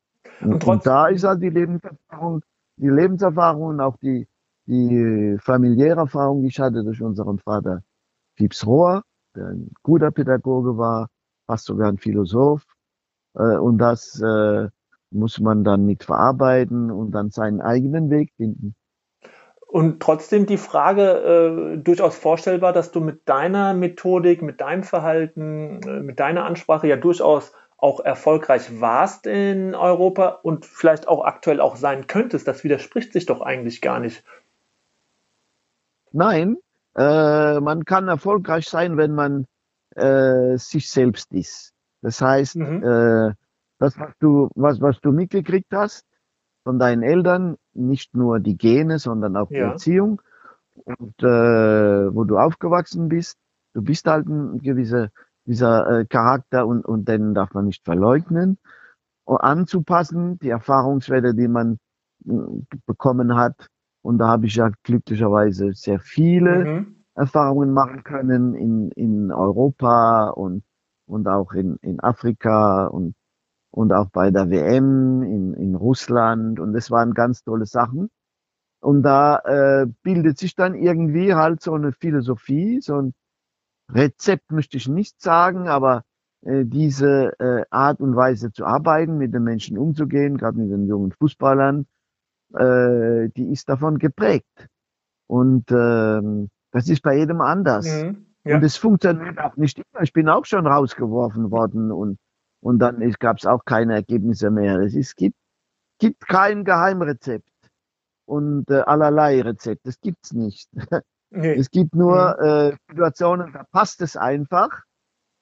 Und, 0.41 0.65
und 0.67 0.87
da 0.87 1.09
ist 1.09 1.25
halt 1.25 1.43
die 1.43 1.51
Lebenserfahrung, 1.51 2.43
die 2.77 2.89
Lebenserfahrung 2.89 3.63
und 3.63 3.81
auch 3.81 3.97
die, 3.99 4.27
die 4.67 5.37
familiäre 5.41 6.01
Erfahrung, 6.01 6.43
die 6.43 6.49
ich 6.49 6.61
hatte 6.61 6.83
durch 6.85 7.03
unseren 7.03 7.39
Vater 7.39 7.83
Fiebs 8.37 8.67
Rohr, 8.67 9.03
der 9.35 9.49
ein 9.49 9.71
guter 9.83 10.11
Pädagoge 10.11 10.77
war, 10.77 11.09
fast 11.47 11.67
sogar 11.67 11.89
ein 11.89 11.99
Philosoph. 11.99 12.65
Äh, 13.35 13.57
und 13.57 13.79
das 13.79 14.21
äh, 14.21 14.69
muss 15.11 15.41
man 15.41 15.65
dann 15.65 15.87
mit 15.87 16.05
verarbeiten 16.05 16.91
und 16.91 17.11
dann 17.13 17.31
seinen 17.31 17.61
eigenen 17.61 18.11
Weg 18.11 18.33
finden. 18.37 18.75
Und 19.71 20.03
trotzdem 20.03 20.47
die 20.47 20.57
Frage 20.57 21.77
äh, 21.77 21.77
durchaus 21.79 22.17
vorstellbar, 22.17 22.73
dass 22.73 22.91
du 22.91 23.01
mit 23.01 23.29
deiner 23.29 23.73
Methodik, 23.73 24.43
mit 24.43 24.61
deinem 24.61 24.83
Verhalten, 24.83 25.81
äh, 25.87 26.01
mit 26.01 26.19
deiner 26.19 26.45
Ansprache 26.45 26.89
ja 26.89 26.97
durchaus 26.97 27.53
auch 27.77 28.01
erfolgreich 28.01 28.81
warst 28.81 29.29
in 29.29 29.77
Europa 29.77 30.41
und 30.43 30.67
vielleicht 30.67 31.07
auch 31.07 31.25
aktuell 31.25 31.61
auch 31.61 31.77
sein 31.77 32.09
könntest. 32.09 32.49
Das 32.49 32.65
widerspricht 32.65 33.13
sich 33.13 33.27
doch 33.27 33.43
eigentlich 33.43 33.81
gar 33.81 34.01
nicht. 34.01 34.25
Nein, 36.11 36.57
äh, 36.97 37.61
man 37.61 37.85
kann 37.85 38.09
erfolgreich 38.09 38.69
sein, 38.69 38.97
wenn 38.97 39.15
man 39.15 39.47
äh, 39.95 40.57
sich 40.57 40.91
selbst 40.91 41.33
ist. 41.33 41.75
Das 42.03 42.21
heißt, 42.21 42.57
mhm. 42.57 42.83
äh, 42.83 43.35
das, 43.79 43.97
was 44.01 44.11
du, 44.19 44.49
was, 44.57 44.81
was 44.81 45.01
du 45.01 45.13
mitgekriegt 45.13 45.73
hast 45.73 46.05
von 46.65 46.81
deinen 46.81 47.05
Eltern, 47.05 47.57
nicht 47.81 48.15
nur 48.15 48.41
die 48.41 48.57
Gene, 48.57 48.99
sondern 48.99 49.37
auch 49.37 49.49
die 49.49 49.57
ja. 49.57 49.73
Erziehung 49.73 50.21
und 50.85 51.23
äh, 51.23 52.15
wo 52.15 52.25
du 52.25 52.39
aufgewachsen 52.39 53.09
bist. 53.09 53.39
Du 53.75 53.83
bist 53.83 54.07
halt 54.07 54.27
ein 54.27 54.59
gewisser 54.59 55.11
dieser 55.47 56.01
äh, 56.01 56.05
Charakter 56.07 56.67
und, 56.67 56.85
und 56.85 57.09
den 57.09 57.35
darf 57.35 57.53
man 57.55 57.67
nicht 57.67 57.85
verleugnen. 57.85 58.59
Und 59.25 59.39
anzupassen, 59.39 60.39
die 60.39 60.51
Erfahrungswerte, 60.51 61.35
die 61.35 61.49
man 61.49 61.79
äh, 62.27 62.33
bekommen 62.87 63.37
hat. 63.37 63.69
Und 64.03 64.19
da 64.19 64.29
habe 64.29 64.47
ich 64.47 64.57
ja 64.57 64.71
glücklicherweise 64.83 65.73
sehr 65.73 66.01
viele 66.01 66.65
mhm. 66.65 66.97
Erfahrungen 67.15 67.73
machen 67.73 68.03
können 68.05 68.55
in, 68.55 68.91
in 68.93 69.33
Europa 69.33 70.29
und, 70.29 70.63
und 71.07 71.29
auch 71.29 71.53
in, 71.53 71.77
in 71.83 72.01
Afrika 72.01 72.87
und 72.87 73.15
und 73.71 73.93
auch 73.93 74.11
bei 74.11 74.31
der 74.31 74.51
WM 74.51 75.23
in, 75.23 75.55
in 75.55 75.75
Russland 75.75 76.61
und 76.61 76.73
das 76.73 76.91
waren 76.91 77.15
ganz 77.15 77.43
tolle 77.43 77.67
Sachen. 77.67 78.11
Und 78.81 79.03
da 79.03 79.39
äh, 79.41 79.87
bildet 80.03 80.39
sich 80.39 80.55
dann 80.55 80.75
irgendwie 80.75 81.35
halt 81.35 81.63
so 81.63 81.75
eine 81.75 81.93
Philosophie, 81.93 82.81
so 82.81 83.01
ein 83.01 83.15
Rezept 83.93 84.53
möchte 84.53 84.77
ich 84.77 84.89
nicht 84.89 85.21
sagen, 85.21 85.69
aber 85.69 86.05
äh, 86.43 86.65
diese 86.65 87.39
äh, 87.39 87.65
Art 87.71 88.01
und 88.01 88.17
Weise 88.17 88.53
zu 88.53 88.65
arbeiten, 88.65 89.19
mit 89.19 89.35
den 89.35 89.45
Menschen 89.45 89.77
umzugehen, 89.77 90.39
gerade 90.39 90.59
mit 90.59 90.71
den 90.71 90.87
jungen 90.87 91.13
Fußballern, 91.13 91.87
äh, 92.55 93.29
die 93.37 93.53
ist 93.53 93.69
davon 93.69 93.99
geprägt. 93.99 94.69
Und 95.27 95.71
äh, 95.71 96.49
das 96.73 96.89
ist 96.89 97.03
bei 97.03 97.19
jedem 97.19 97.41
anders. 97.41 97.87
Mhm, 97.87 98.27
ja. 98.45 98.57
Und 98.57 98.65
es 98.65 98.77
funktioniert 98.77 99.39
auch 99.39 99.57
nicht 99.57 99.79
immer. 99.79 100.03
Ich 100.03 100.13
bin 100.13 100.29
auch 100.29 100.45
schon 100.45 100.67
rausgeworfen 100.67 101.51
worden 101.51 101.93
und 101.93 102.19
und 102.61 102.79
dann 102.79 102.99
gab 103.19 103.39
es 103.39 103.47
auch 103.47 103.65
keine 103.65 103.95
Ergebnisse 103.95 104.51
mehr. 104.51 104.79
Es 104.81 104.95
ist, 104.95 105.17
gibt, 105.17 105.37
gibt 105.99 106.27
kein 106.27 106.65
Geheimrezept 106.65 107.49
und 108.27 108.71
äh, 108.71 108.81
allerlei 108.81 109.41
Rezept. 109.43 109.87
Das 109.87 110.01
gibt's 110.01 110.33
nicht. 110.33 110.69
Nee. 111.33 111.55
Es 111.55 111.71
gibt 111.71 111.95
nur 111.95 112.37
mhm. 112.41 112.45
äh, 112.45 112.77
Situationen, 112.89 113.53
da 113.53 113.65
passt 113.71 114.03
es 114.03 114.17
einfach, 114.17 114.83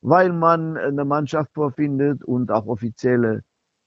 weil 0.03 0.33
man 0.33 0.77
eine 0.77 1.07
Mannschaft 1.07 1.55
vorfindet 1.55 2.23
und 2.23 2.51
auch 2.51 2.67
Offizielle, 2.67 3.43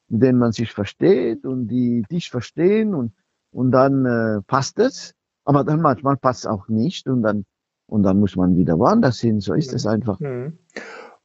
mit 0.08 0.24
denen 0.24 0.40
man 0.40 0.52
sich 0.52 0.72
versteht 0.72 1.46
und 1.46 1.68
die 1.68 2.04
dich 2.10 2.32
verstehen 2.32 2.96
und, 2.96 3.14
und 3.52 3.72
dann 3.72 4.06
äh, 4.06 4.42
passt 4.48 4.80
es. 4.80 5.14
Aber 5.46 5.64
dann 5.64 5.82
manchmal 5.82 6.18
passt 6.18 6.46
es 6.46 6.46
auch 6.48 6.68
nicht 6.70 7.08
und 7.08 7.22
dann, 7.22 7.46
und 7.86 8.02
dann 8.02 8.20
muss 8.20 8.36
man 8.36 8.56
wieder 8.56 8.80
woanders 8.80 9.20
hin. 9.20 9.40
So 9.40 9.54
ist 9.54 9.72
es 9.72 9.86
einfach. 9.86 10.20
Mhm. 10.20 10.58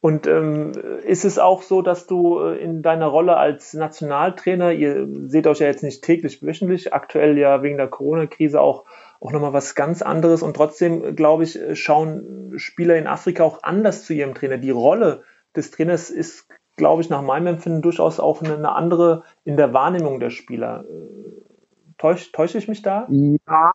Und 0.01 0.27
ähm, 0.27 0.73
ist 1.05 1.25
es 1.25 1.39
auch 1.39 1.63
so, 1.63 1.83
dass 1.83 2.07
du 2.07 2.39
äh, 2.41 2.59
in 2.59 2.83
deiner 2.83 3.07
Rolle 3.07 3.37
als 3.37 3.73
Nationaltrainer, 3.73 4.73
ihr 4.73 5.09
seht 5.27 5.47
euch 5.47 5.61
ja 5.61 5.67
jetzt 5.67 5.83
nicht 5.83 6.05
täglich, 6.05 6.43
wöchentlich, 6.43 6.93
aktuell 6.93 7.39
ja 7.39 7.63
wegen 7.63 7.79
der 7.79 7.89
Corona-Krise 7.89 8.61
auch, 8.61 8.85
auch 9.21 9.33
nochmal 9.33 9.55
was 9.55 9.75
ganz 9.75 10.03
anderes 10.03 10.43
und 10.43 10.55
trotzdem, 10.55 11.17
glaube 11.17 11.45
ich, 11.45 11.59
schauen 11.73 12.53
Spieler 12.57 12.97
in 12.97 13.07
Afrika 13.07 13.43
auch 13.43 13.63
anders 13.63 14.05
zu 14.05 14.13
ihrem 14.13 14.35
Trainer. 14.35 14.59
Die 14.59 14.71
Rolle 14.71 15.25
des 15.57 15.71
Trainers 15.71 16.11
ist, 16.11 16.47
glaube 16.77 17.01
ich, 17.01 17.09
nach 17.09 17.23
meinem 17.23 17.47
Empfinden 17.47 17.81
durchaus 17.81 18.21
auch 18.21 18.43
eine, 18.43 18.73
andere 18.73 19.25
in 19.45 19.57
der 19.57 19.73
Wahrnehmung 19.73 20.21
der 20.21 20.31
Spieler. 20.31 20.85
Äh, 20.85 21.93
täusche 21.97 22.31
täusch 22.33 22.55
ich 22.55 22.69
mich 22.69 22.83
da? 22.83 23.09
Ja, 23.11 23.73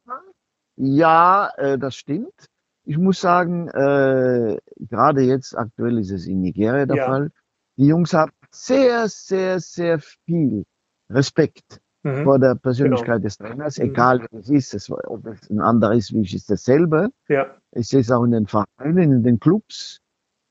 ja 0.77 1.49
äh, 1.57 1.79
das 1.79 1.95
stimmt 1.95 2.50
ich 2.83 2.97
muss 2.97 3.21
sagen, 3.21 3.67
äh, 3.69 4.57
gerade 4.77 5.21
jetzt 5.21 5.57
aktuell 5.57 5.99
ist 5.99 6.11
es 6.11 6.27
in 6.27 6.41
Nigeria 6.41 6.86
der 6.86 6.97
ja. 6.97 7.05
Fall. 7.05 7.32
Die 7.77 7.88
Jungs 7.88 8.13
haben 8.13 8.32
sehr, 8.49 9.07
sehr, 9.07 9.59
sehr 9.59 9.99
viel 9.99 10.65
Respekt 11.09 11.82
mhm. 12.03 12.23
vor 12.23 12.39
der 12.39 12.55
Persönlichkeit 12.55 13.17
genau. 13.17 13.23
des 13.23 13.38
Trainers, 13.38 13.77
mhm. 13.77 13.86
egal 13.86 14.27
wer 14.29 14.39
es 14.39 14.49
ist, 14.49 14.73
es, 14.73 14.91
ob 14.91 15.25
es 15.27 15.49
ein 15.49 15.61
anderer 15.61 15.93
ist, 15.93 16.13
wie 16.13 16.21
ich 16.21 16.36
ist 16.36 16.49
dasselbe. 16.49 17.09
Ja. 17.27 17.47
Ich 17.71 17.88
sehe 17.88 18.01
es 18.01 18.11
auch 18.11 18.23
in 18.23 18.32
den 18.32 18.47
Vereinen, 18.47 19.11
in 19.11 19.23
den 19.23 19.39
Clubs. 19.39 19.99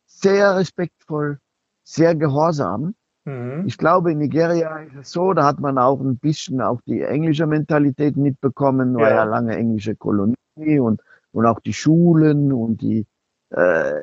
Sehr 0.06 0.56
respektvoll, 0.56 1.38
sehr 1.82 2.14
gehorsam. 2.14 2.94
Mhm. 3.24 3.64
Ich 3.66 3.78
glaube, 3.78 4.12
in 4.12 4.18
Nigeria 4.18 4.78
ist 4.78 4.96
es 4.96 5.10
so, 5.10 5.32
da 5.32 5.44
hat 5.44 5.60
man 5.60 5.78
auch 5.78 6.00
ein 6.00 6.18
bisschen 6.18 6.60
auch 6.60 6.80
die 6.86 7.02
englische 7.02 7.46
Mentalität 7.46 8.16
mitbekommen, 8.16 8.94
ja. 8.94 9.04
war 9.04 9.10
ja 9.10 9.24
lange 9.24 9.56
englische 9.56 9.96
Kolonie 9.96 10.78
und 10.78 11.00
und 11.32 11.46
auch 11.46 11.60
die 11.60 11.72
Schulen 11.72 12.52
und 12.52 12.80
die, 12.82 13.06
äh, 13.50 13.94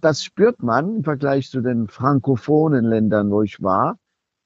das 0.00 0.24
spürt 0.24 0.62
man 0.62 0.96
im 0.96 1.04
Vergleich 1.04 1.50
zu 1.50 1.60
den 1.60 1.88
frankophonen 1.88 2.84
Ländern, 2.84 3.30
wo 3.30 3.42
ich 3.42 3.62
war, 3.62 3.98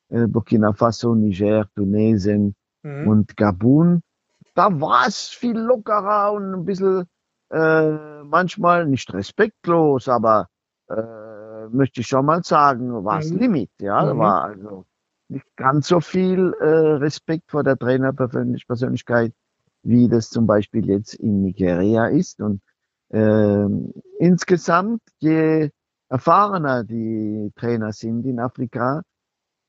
äh, 0.09 0.27
Burkina 0.27 0.73
Faso, 0.73 1.15
Niger, 1.15 1.67
Tunesien 1.75 2.55
mhm. 2.83 3.09
und 3.09 3.37
Gabun. 3.37 4.03
Da 4.55 4.81
war 4.81 5.07
es 5.07 5.29
viel 5.29 5.59
lockerer 5.59 6.33
und 6.33 6.55
ein 6.55 6.65
bisschen 6.65 7.05
äh, 7.51 8.23
manchmal 8.25 8.87
nicht 8.87 9.13
respektlos, 9.13 10.09
aber 10.09 10.49
äh, 10.89 11.67
möchte 11.71 12.01
ich 12.01 12.07
schon 12.07 12.27
mal 12.27 12.43
sagen, 12.43 13.05
war 13.05 13.21
es 13.21 13.31
mhm. 13.31 13.39
Limit. 13.39 13.71
Ja, 13.81 14.13
mhm. 14.13 14.19
war 14.19 14.45
also 14.45 14.85
nicht 15.29 15.47
ganz 15.57 15.89
so 15.89 16.01
viel 16.01 16.55
äh, 16.61 16.65
Respekt 16.65 17.51
vor 17.51 17.63
der 17.63 17.77
Trainerpersönlichkeit, 17.77 19.33
wie 19.83 20.09
das 20.09 20.31
zum 20.31 20.47
Beispiel 20.47 20.89
jetzt 20.89 21.15
in 21.15 21.43
Nigeria 21.43 22.07
ist. 22.07 22.41
Und 22.41 22.61
äh, 23.11 23.67
insgesamt, 24.19 25.01
je 25.19 25.71
erfahrener 26.09 26.85
die 26.85 27.53
Trainer 27.55 27.93
sind 27.93 28.25
in 28.27 28.41
Afrika 28.41 29.03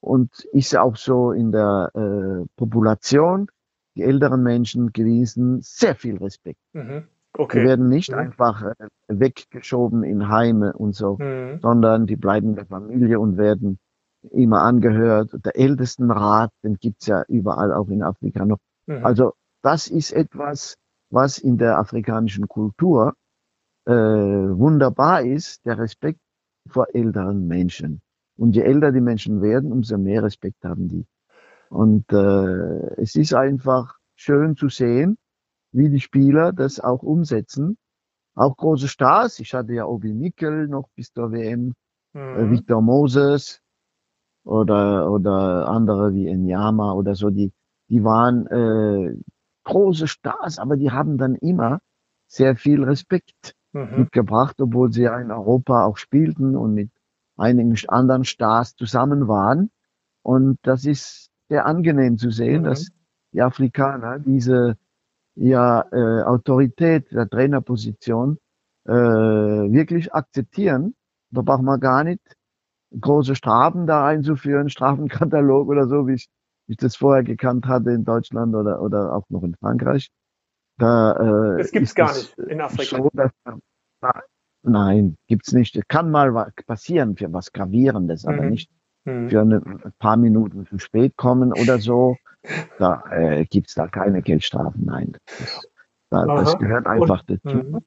und 0.02 0.46
ist 0.54 0.76
auch 0.78 0.96
so 0.96 1.32
in 1.32 1.52
der 1.52 1.92
äh, 1.94 2.46
Population, 2.56 3.48
die 3.96 4.04
älteren 4.04 4.44
Menschen 4.44 4.94
gewiesen 4.94 5.60
sehr 5.62 5.96
viel 5.96 6.18
Respekt. 6.18 6.60
Mhm. 6.74 7.08
Okay. 7.34 7.60
Die 7.60 7.68
werden 7.68 7.90
nicht 7.90 8.12
mhm. 8.12 8.18
einfach 8.18 8.64
äh, 8.64 8.76
weggeschoben 9.08 10.04
in 10.04 10.30
Heime 10.30 10.74
und 10.74 10.96
so, 10.96 11.18
mhm. 11.20 11.60
sondern 11.62 12.08
die 12.08 12.16
bleiben 12.16 12.50
in 12.50 12.56
der 12.56 12.66
Familie 12.66 13.20
und 13.20 13.38
werden 13.38 13.80
immer 14.32 14.64
angehört. 14.64 15.32
Der 15.46 15.56
Ältestenrat, 15.56 16.52
den 16.64 16.76
gibt's 16.76 17.08
ja 17.08 17.24
überall 17.28 17.74
auch 17.74 17.90
in 17.90 18.04
Afrika 18.04 18.46
noch. 18.46 18.60
Mhm. 18.88 19.06
Also 19.06 19.34
das 19.62 19.88
ist 19.88 20.12
etwas, 20.12 20.78
was 21.10 21.38
in 21.38 21.58
der 21.58 21.78
afrikanischen 21.78 22.48
Kultur 22.48 23.14
äh, 23.86 23.92
wunderbar 23.94 25.24
ist, 25.24 25.66
der 25.66 25.78
Respekt 25.80 26.20
vor 26.68 26.88
älteren 26.94 27.48
Menschen. 27.48 28.02
Und 28.38 28.56
je 28.56 28.62
älter 28.62 28.92
die 28.92 29.02
Menschen 29.02 29.42
werden, 29.42 29.72
umso 29.72 29.98
mehr 29.98 30.24
Respekt 30.24 30.64
haben 30.64 30.88
die. 30.88 31.06
Und 31.70 32.12
äh, 32.12 33.02
es 33.02 33.16
ist 33.16 33.34
einfach 33.34 33.98
schön 34.16 34.56
zu 34.56 34.70
sehen, 34.70 35.18
wie 35.72 35.90
die 35.90 36.00
Spieler 36.00 36.54
das 36.54 36.80
auch 36.80 37.04
umsetzen. 37.04 37.78
Auch 38.36 38.56
große 38.56 38.88
Stars. 38.88 39.40
Ich 39.40 39.54
hatte 39.54 39.74
ja 39.74 39.86
Obi 39.86 40.14
Nickel 40.14 40.68
noch 40.68 40.90
bis 40.96 41.12
zur 41.12 41.32
WM, 41.32 41.74
äh, 42.14 42.20
mhm. 42.20 42.40
äh, 42.40 42.52
Victor 42.52 42.82
Moses 42.82 43.62
oder, 44.44 45.12
oder 45.12 45.68
andere 45.68 46.14
wie 46.14 46.28
Enyama 46.28 46.94
oder 46.94 47.16
so, 47.16 47.30
die, 47.30 47.52
die 47.90 48.04
waren 48.04 48.48
äh, 48.48 49.16
große 49.70 50.08
Stars, 50.08 50.58
aber 50.58 50.78
die 50.78 50.92
haben 50.92 51.18
dann 51.18 51.36
immer 51.36 51.80
sehr 52.28 52.56
viel 52.56 52.84
Respekt 52.84 53.56
mhm. 53.72 54.00
mitgebracht, 54.00 54.60
obwohl 54.60 54.92
sie 54.92 55.04
ja 55.04 55.20
in 55.20 55.32
Europa 55.32 55.86
auch 55.86 55.98
spielten 55.98 56.56
und 56.56 56.74
mit 56.74 56.92
einigen 57.38 57.76
anderen 57.88 58.26
Stars 58.26 58.76
zusammen 58.76 59.28
waren. 59.28 59.70
Und 60.24 60.58
das 60.64 60.86
ist 60.86 61.30
sehr 61.50 61.66
angenehm 61.66 62.18
zu 62.18 62.32
sehen, 62.32 62.62
mhm. 62.62 62.66
dass 62.66 62.90
die 63.32 63.42
Afrikaner 63.42 64.20
diese 64.20 64.78
ja, 65.36 65.86
äh, 65.92 66.24
Autorität 66.24 67.12
der 67.12 67.30
Trainerposition 67.30 68.40
äh, 68.86 68.92
wirklich 68.92 70.14
akzeptieren. 70.14 70.96
Da 71.32 71.42
braucht 71.42 71.62
man 71.62 71.80
gar 71.80 72.04
nicht 72.04 72.22
große 73.00 73.36
Strafen 73.36 73.86
da 73.86 74.08
einzuführen, 74.08 74.70
Strafenkatalog 74.76 75.70
oder 75.70 75.88
so, 75.88 76.08
wie 76.08 76.14
wie 76.14 76.30
ich 76.70 76.78
das 76.78 76.96
vorher 76.96 77.24
gekannt 77.24 77.66
hatte 77.66 77.92
in 77.92 78.06
Deutschland 78.06 78.56
oder, 78.56 78.82
oder 78.82 79.14
auch 79.14 79.26
noch 79.30 79.44
in 79.44 79.56
Frankreich. 79.56 80.12
Da, 80.78 81.56
äh, 81.56 81.58
das 81.58 81.72
gibt's 81.72 81.96
gar 81.96 82.14
nicht 82.14 82.38
in 82.38 82.62
Afrika. 82.62 82.98
So, 82.98 83.10
dass, 83.14 83.32
nein, 84.64 85.18
gibt's 85.28 85.52
nicht. 85.52 85.82
Kann 85.90 86.12
mal 86.12 86.52
passieren 86.68 87.18
für 87.18 87.34
was 87.34 87.52
Gravierendes, 87.52 88.24
mhm. 88.24 88.30
aber 88.30 88.46
nicht 88.46 88.72
mhm. 89.04 89.30
für 89.30 89.42
eine, 89.42 89.58
ein 89.58 89.94
paar 90.00 90.16
Minuten 90.16 90.66
zu 90.68 90.80
spät 90.80 91.18
kommen 91.18 91.54
oder 91.54 91.80
so. 91.80 92.16
Da 92.78 93.04
äh, 93.12 93.46
gibt's 93.46 93.74
da 93.74 93.88
keine 93.88 94.22
Geldstrafen. 94.22 94.86
Nein, 94.86 95.18
das, 95.26 95.68
da, 96.10 96.26
das 96.26 96.58
gehört 96.58 96.88
einfach 96.88 97.24
Und, 97.28 97.44
dazu. 97.44 97.58
Mhm. 97.58 97.80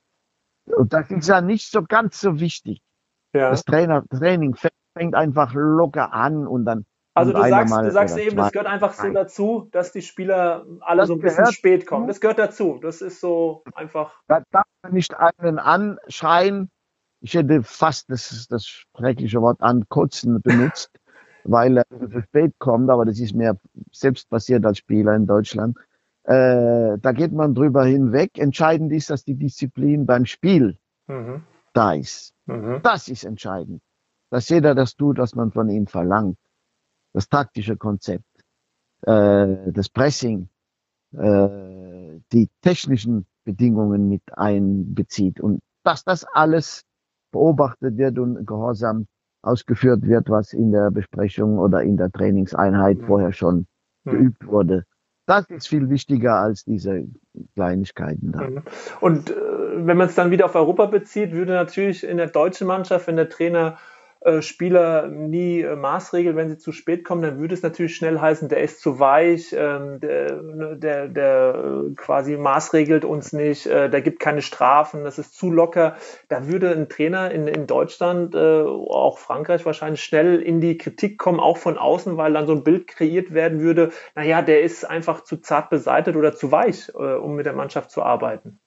Und 0.66 0.92
das 0.92 1.10
ist 1.10 1.28
ja 1.28 1.40
nicht 1.40 1.70
so 1.70 1.82
ganz 1.82 2.20
so 2.20 2.38
wichtig. 2.40 2.82
Ja. 3.32 3.50
Das 3.50 3.64
Trainer, 3.64 4.04
Training 4.10 4.54
fängt 4.94 5.14
einfach 5.14 5.54
locker 5.54 6.12
an 6.12 6.46
und 6.46 6.66
dann 6.66 6.84
also 7.14 7.32
du 7.32 7.40
sagst, 7.40 7.74
du 7.74 7.90
sagst 7.90 8.18
eben, 8.18 8.36
das 8.36 8.52
gehört 8.52 8.68
einfach 8.68 8.94
so 8.94 9.10
dazu, 9.10 9.68
dass 9.70 9.92
die 9.92 10.00
Spieler 10.00 10.64
alle 10.80 11.02
das 11.02 11.08
so 11.08 11.14
ein 11.14 11.20
bisschen 11.20 11.46
spät 11.52 11.86
kommen. 11.86 12.06
Das 12.06 12.20
gehört 12.20 12.38
dazu. 12.38 12.78
Das 12.80 13.02
ist 13.02 13.20
so 13.20 13.62
einfach. 13.74 14.14
Da 14.28 14.42
darf 14.50 14.64
man 14.82 14.92
nicht 14.94 15.14
einen 15.14 15.58
anschreien. 15.58 16.70
Ich 17.20 17.34
hätte 17.34 17.62
fast 17.62 18.10
das, 18.10 18.46
das 18.48 18.66
schreckliche 18.66 19.42
Wort 19.42 19.60
ankotzen 19.60 20.40
benutzt, 20.40 20.90
weil 21.44 21.76
er 21.76 21.84
zu 21.86 22.22
spät 22.22 22.54
kommt, 22.58 22.90
aber 22.90 23.04
das 23.04 23.20
ist 23.20 23.34
mir 23.34 23.58
selbst 23.92 24.28
passiert 24.30 24.64
als 24.64 24.78
Spieler 24.78 25.14
in 25.14 25.26
Deutschland. 25.26 25.76
Äh, 26.24 26.98
da 26.98 27.12
geht 27.12 27.32
man 27.32 27.54
drüber 27.54 27.84
hinweg. 27.84 28.38
Entscheidend 28.38 28.92
ist, 28.92 29.10
dass 29.10 29.24
die 29.24 29.34
Disziplin 29.34 30.06
beim 30.06 30.24
Spiel 30.24 30.78
mhm. 31.08 31.42
da 31.74 31.92
ist. 31.92 32.32
Mhm. 32.46 32.80
Das 32.82 33.08
ist 33.08 33.24
entscheidend. 33.24 33.82
Dass 34.30 34.48
jeder 34.48 34.74
das 34.74 34.96
tut, 34.96 35.18
was 35.18 35.34
man 35.34 35.52
von 35.52 35.68
ihm 35.68 35.86
verlangt 35.86 36.38
das 37.12 37.28
taktische 37.28 37.76
Konzept, 37.76 38.24
äh, 39.02 39.72
das 39.72 39.88
Pressing, 39.88 40.48
äh, 41.12 42.20
die 42.32 42.48
technischen 42.62 43.26
Bedingungen 43.44 44.08
mit 44.08 44.22
einbezieht 44.32 45.40
und 45.40 45.60
dass 45.84 46.04
das 46.04 46.24
alles 46.24 46.84
beobachtet 47.32 47.96
wird 47.96 48.18
und 48.18 48.46
gehorsam 48.46 49.06
ausgeführt 49.42 50.06
wird, 50.06 50.30
was 50.30 50.52
in 50.52 50.70
der 50.70 50.90
Besprechung 50.90 51.58
oder 51.58 51.82
in 51.82 51.96
der 51.96 52.10
Trainingseinheit 52.10 52.98
mhm. 52.98 53.06
vorher 53.06 53.32
schon 53.32 53.66
mhm. 54.04 54.10
geübt 54.10 54.46
wurde. 54.46 54.84
Das 55.26 55.48
ist 55.50 55.68
viel 55.68 55.88
wichtiger 55.88 56.36
als 56.36 56.64
diese 56.64 57.06
Kleinigkeiten 57.54 58.32
da. 58.32 58.48
Mhm. 58.48 58.62
Und 59.00 59.30
äh, 59.30 59.34
wenn 59.86 59.96
man 59.96 60.08
es 60.08 60.14
dann 60.14 60.30
wieder 60.30 60.46
auf 60.46 60.54
Europa 60.54 60.86
bezieht, 60.86 61.32
würde 61.32 61.52
natürlich 61.52 62.04
in 62.04 62.16
der 62.16 62.28
deutschen 62.28 62.66
Mannschaft, 62.66 63.06
wenn 63.06 63.16
der 63.16 63.28
Trainer 63.28 63.78
Spieler 64.40 65.08
nie 65.08 65.62
äh, 65.62 65.74
maßregelt, 65.74 66.36
wenn 66.36 66.48
sie 66.48 66.58
zu 66.58 66.70
spät 66.70 67.04
kommen, 67.04 67.22
dann 67.22 67.38
würde 67.40 67.54
es 67.54 67.62
natürlich 67.62 67.96
schnell 67.96 68.20
heißen, 68.20 68.48
der 68.48 68.62
ist 68.62 68.80
zu 68.80 69.00
weich, 69.00 69.52
ähm, 69.52 69.98
der, 69.98 70.40
ne, 70.42 70.76
der, 70.76 71.08
der 71.08 71.54
äh, 71.54 71.94
quasi 71.94 72.36
maßregelt 72.36 73.04
uns 73.04 73.32
nicht, 73.32 73.66
äh, 73.66 73.90
der 73.90 74.00
gibt 74.00 74.20
keine 74.20 74.40
Strafen, 74.40 75.02
das 75.02 75.18
ist 75.18 75.34
zu 75.34 75.50
locker. 75.50 75.96
Da 76.28 76.46
würde 76.46 76.70
ein 76.70 76.88
Trainer 76.88 77.32
in, 77.32 77.48
in 77.48 77.66
Deutschland, 77.66 78.36
äh, 78.36 78.62
auch 78.62 79.18
Frankreich 79.18 79.66
wahrscheinlich 79.66 80.04
schnell 80.04 80.40
in 80.40 80.60
die 80.60 80.78
Kritik 80.78 81.18
kommen, 81.18 81.40
auch 81.40 81.56
von 81.56 81.76
außen, 81.76 82.16
weil 82.16 82.32
dann 82.32 82.46
so 82.46 82.52
ein 82.52 82.62
Bild 82.62 82.86
kreiert 82.86 83.34
werden 83.34 83.60
würde, 83.60 83.90
naja, 84.14 84.40
der 84.42 84.62
ist 84.62 84.84
einfach 84.84 85.24
zu 85.24 85.38
zart 85.38 85.68
beseitet 85.68 86.14
oder 86.14 86.34
zu 86.34 86.52
weich, 86.52 86.90
äh, 86.94 87.14
um 87.14 87.34
mit 87.34 87.46
der 87.46 87.54
Mannschaft 87.54 87.90
zu 87.90 88.02
arbeiten. 88.02 88.60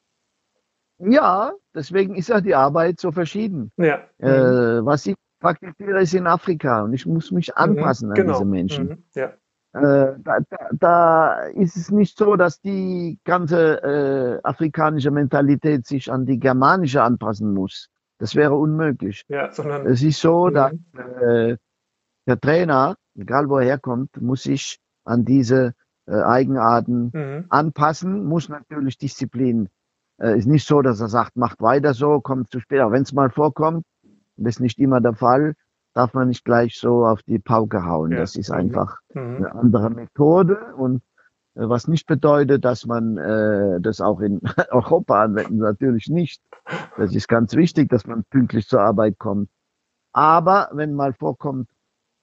Ja, 0.98 1.54
deswegen 1.74 2.16
ist 2.16 2.30
ja 2.30 2.42
die 2.42 2.56
Arbeit 2.56 3.00
so 3.00 3.12
verschieden. 3.12 3.72
Ja. 3.78 4.04
Äh, 4.18 4.86
was 4.86 5.06
ich 5.06 5.16
praktiziere 5.46 6.00
es 6.02 6.14
in 6.14 6.28
Afrika 6.28 6.82
und 6.84 6.94
ich 6.94 7.06
muss 7.06 7.32
mich 7.32 7.50
mhm, 7.50 7.54
anpassen 7.56 8.10
mhm, 8.10 8.14
genau. 8.14 8.34
an 8.34 8.38
diese 8.40 8.46
Menschen. 8.46 8.88
Mhm, 8.88 9.04
ja. 9.14 9.34
Äh, 9.74 10.16
da, 10.24 10.40
da, 10.50 10.70
da, 10.72 11.34
ist 11.48 11.76
es 11.76 11.92
nicht 11.92 12.18
so, 12.18 12.38
dass 12.38 12.62
die 12.62 13.20
ganze 13.26 13.84
äh, 13.84 14.40
afrikanische 14.42 15.12
Mentalität 15.12 15.86
sich 15.86 16.12
an 16.12 16.26
die 16.26 16.40
germanische 16.40 17.04
anpassen 17.04 17.54
muss. 17.54 17.90
Das 18.18 18.36
wäre 18.36 18.56
unmöglich. 18.56 19.26
Ja, 19.28 19.52
sondern, 19.52 19.86
es 19.86 20.02
ist 20.02 20.22
so, 20.22 20.48
mhm. 20.48 20.54
dass 20.54 20.74
äh, 21.22 21.58
der 22.26 22.40
Trainer, 22.40 22.96
egal 23.16 23.50
wo 23.50 23.58
er 23.58 23.66
herkommt, 23.66 24.22
muss 24.22 24.44
sich 24.44 24.80
an 25.04 25.26
diese 25.26 25.74
äh, 26.08 26.22
Eigenarten 26.22 27.12
mhm. 27.14 27.46
anpassen, 27.50 28.24
muss 28.24 28.48
natürlich 28.48 28.98
Disziplin. 28.98 29.68
Äh, 30.22 30.38
ist 30.38 30.48
nicht 30.48 30.66
so, 30.66 30.82
dass 30.82 31.02
er 31.02 31.10
sagt, 31.10 31.36
macht 31.36 31.62
weiter 31.62 31.94
so, 31.94 32.22
kommt 32.22 32.50
zu 32.50 32.62
spät. 32.62 32.80
Aber 32.80 32.94
wenn 32.94 33.04
es 33.04 33.12
mal 33.12 33.30
vorkommt, 33.30 33.86
das 34.38 34.56
ist 34.56 34.60
nicht 34.60 34.80
immer 34.80 35.02
der 35.02 35.14
Fall, 35.14 35.56
darf 35.94 36.14
man 36.14 36.28
nicht 36.28 36.46
gleich 36.46 36.78
so 36.78 37.06
auf 37.06 37.24
die 37.24 37.40
Pauke 37.40 37.86
hauen. 37.86 38.12
Ja. 38.12 38.20
Das 38.20 38.36
ist 38.36 38.52
einfach 38.52 39.00
mhm. 39.14 39.38
eine 39.38 39.56
andere 39.56 39.90
Methode 39.90 40.76
und 40.76 41.02
äh, 41.56 41.68
was 41.70 41.88
nicht 41.88 42.06
bedeutet, 42.06 42.66
dass 42.66 42.86
man 42.86 43.18
äh, 43.18 43.80
das 43.82 44.02
auch 44.02 44.20
in 44.20 44.42
Europa 44.72 45.24
anwenden, 45.24 45.58
natürlich 45.58 46.08
nicht. 46.10 46.42
Das 46.98 47.16
ist 47.16 47.28
ganz 47.28 47.56
wichtig, 47.56 47.90
dass 47.90 48.06
man 48.06 48.24
pünktlich 48.26 48.68
zur 48.68 48.82
Arbeit 48.82 49.18
kommt. 49.18 49.50
Aber 50.12 50.70
wenn 50.74 50.94
mal 50.94 51.14
vorkommt, 51.14 51.70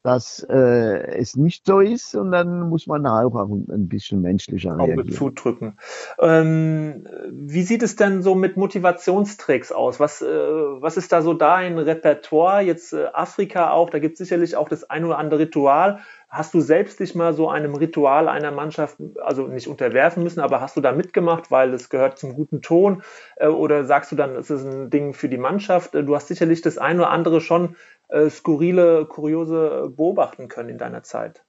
dass 0.02 0.44
äh, 0.50 1.16
es 1.16 1.36
nicht 1.36 1.64
so 1.64 1.80
ist 1.80 2.16
und 2.16 2.32
dann 2.32 2.68
muss 2.68 2.86
man 2.86 3.06
auch 3.06 3.34
ein 3.34 3.88
bisschen 3.88 4.20
menschlicher 4.20 4.72
Auge 4.72 4.94
reagieren. 4.94 5.12
zudrücken. 5.12 5.78
Ähm, 6.18 7.06
wie 7.30 7.62
sieht 7.62 7.82
es 7.82 7.94
denn 7.94 8.22
so 8.22 8.34
mit 8.34 8.56
Motivationstricks 8.56 9.70
aus? 9.70 10.00
Was, 10.00 10.20
äh, 10.20 10.26
was 10.26 10.96
ist 10.96 11.12
da 11.12 11.22
so 11.22 11.34
dein 11.34 11.78
Repertoire? 11.78 12.62
Jetzt 12.62 12.92
äh, 12.92 13.06
Afrika 13.12 13.70
auch, 13.70 13.90
da 13.90 14.00
gibt 14.00 14.14
es 14.14 14.18
sicherlich 14.18 14.56
auch 14.56 14.68
das 14.68 14.90
ein 14.90 15.04
oder 15.04 15.18
andere 15.18 15.40
Ritual. 15.40 16.00
Hast 16.28 16.54
du 16.54 16.60
selbst 16.60 16.98
dich 16.98 17.14
mal 17.14 17.34
so 17.34 17.50
einem 17.50 17.74
Ritual 17.74 18.26
einer 18.26 18.50
Mannschaft, 18.50 18.96
also 19.22 19.46
nicht 19.46 19.68
unterwerfen 19.68 20.22
müssen, 20.22 20.40
aber 20.40 20.62
hast 20.62 20.76
du 20.76 20.80
da 20.80 20.92
mitgemacht, 20.92 21.50
weil 21.50 21.74
es 21.74 21.90
gehört 21.90 22.18
zum 22.18 22.34
guten 22.34 22.62
Ton? 22.62 23.02
Äh, 23.36 23.48
oder 23.48 23.84
sagst 23.84 24.10
du 24.10 24.16
dann, 24.16 24.34
es 24.34 24.50
ist 24.50 24.64
ein 24.64 24.90
Ding 24.90 25.12
für 25.12 25.28
die 25.28 25.38
Mannschaft? 25.38 25.94
Äh, 25.94 26.02
du 26.02 26.16
hast 26.16 26.26
sicherlich 26.26 26.60
das 26.60 26.78
ein 26.78 26.98
oder 26.98 27.10
andere 27.10 27.40
schon 27.40 27.76
äh, 28.08 28.28
skurrile, 28.30 29.06
kuriose 29.06 29.92
beobachten 29.94 30.48
können 30.48 30.70
in 30.70 30.78
deiner 30.78 31.02
Zeit? 31.02 31.44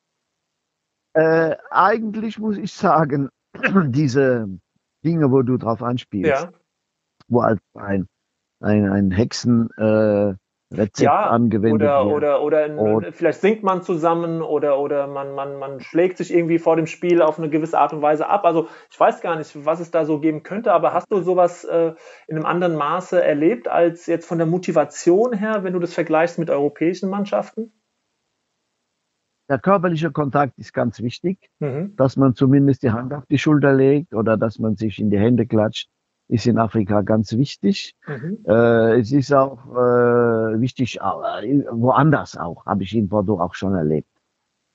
Äh, 1.14 1.56
eigentlich 1.70 2.40
muss 2.40 2.58
ich 2.58 2.74
sagen, 2.74 3.30
diese 3.90 4.48
Dinge, 5.06 5.32
wo 5.32 5.42
du 5.42 5.58
drauf 5.58 5.84
anspielst, 5.84 6.44
ja. 6.44 6.52
wo 7.28 7.42
als 7.42 7.62
ein, 7.74 8.08
ein, 8.60 8.90
ein 8.90 9.12
Hexen, 9.12 9.70
äh, 9.78 10.34
Rezept 10.74 11.00
ja, 11.00 11.30
angewendet 11.30 11.82
oder, 11.82 12.06
wird. 12.06 12.16
Oder, 12.16 12.42
oder, 12.42 12.78
oder 12.78 13.12
vielleicht 13.14 13.42
singt 13.42 13.64
man 13.64 13.84
zusammen 13.84 14.42
oder, 14.42 14.80
oder 14.80 15.08
man, 15.08 15.34
man, 15.34 15.58
man 15.60 15.80
schlägt 15.80 16.18
sich 16.18 16.34
irgendwie 16.34 16.60
vor 16.60 16.76
dem 16.76 16.88
Spiel 16.88 17.22
auf 17.22 17.38
eine 17.38 17.50
gewisse 17.50 17.78
Art 17.78 17.94
und 17.94 18.02
Weise 18.02 18.28
ab. 18.28 18.46
Also 18.46 18.68
ich 18.90 19.00
weiß 19.00 19.22
gar 19.22 19.36
nicht, 19.36 19.66
was 19.66 19.80
es 19.80 19.92
da 19.92 20.06
so 20.06 20.20
geben 20.20 20.44
könnte, 20.44 20.74
aber 20.74 20.94
hast 20.94 21.12
du 21.12 21.22
sowas 21.22 21.64
äh, 21.64 21.94
in 22.28 22.36
einem 22.36 22.46
anderen 22.46 22.76
Maße 22.76 23.24
erlebt 23.24 23.68
als 23.68 24.08
jetzt 24.08 24.28
von 24.28 24.38
der 24.38 24.48
Motivation 24.48 25.34
her, 25.34 25.64
wenn 25.64 25.74
du 25.74 25.80
das 25.80 25.94
vergleichst 25.94 26.40
mit 26.40 26.50
europäischen 26.50 27.10
Mannschaften? 27.10 27.72
Der 29.50 29.60
körperliche 29.60 30.12
Kontakt 30.12 30.58
ist 30.58 30.74
ganz 30.74 31.02
wichtig, 31.02 31.50
mhm. 31.60 31.96
dass 31.98 32.16
man 32.16 32.34
zumindest 32.34 32.82
die 32.82 32.92
Hand 32.92 33.14
auf 33.14 33.26
die 33.26 33.38
Schulter 33.38 33.74
legt 33.74 34.14
oder 34.14 34.38
dass 34.38 34.58
man 34.58 34.78
sich 34.78 35.00
in 35.00 35.10
die 35.10 35.20
Hände 35.20 35.46
klatscht 35.46 35.90
ist 36.34 36.48
in 36.48 36.58
Afrika 36.58 37.02
ganz 37.02 37.32
wichtig. 37.34 37.96
Mhm. 38.08 38.40
Äh, 38.48 39.00
es 39.00 39.12
ist 39.12 39.32
auch 39.32 39.68
äh, 39.68 40.60
wichtig, 40.60 41.00
äh, 41.00 41.64
woanders 41.72 42.36
auch, 42.38 42.66
habe 42.66 42.82
ich 42.82 42.96
in 42.96 43.08
Bordeaux 43.08 43.40
auch 43.40 43.54
schon 43.54 43.76
erlebt. 43.76 44.10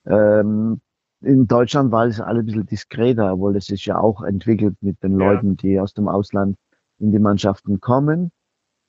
Ähm, 0.05 0.79
in 1.19 1.47
Deutschland 1.47 1.91
war 1.91 2.05
es 2.05 2.21
alle 2.21 2.39
ein 2.39 2.45
bisschen 2.45 2.65
diskreter, 2.65 3.33
obwohl 3.33 3.57
es 3.57 3.65
sich 3.65 3.85
ja 3.85 3.99
auch 3.99 4.21
entwickelt 4.21 4.77
mit 4.79 5.03
den 5.03 5.19
ja. 5.19 5.33
Leuten, 5.33 5.57
die 5.57 5.81
aus 5.81 5.93
dem 5.93 6.07
Ausland 6.07 6.55
in 6.97 7.11
die 7.11 7.19
Mannschaften 7.19 7.81
kommen. 7.81 8.31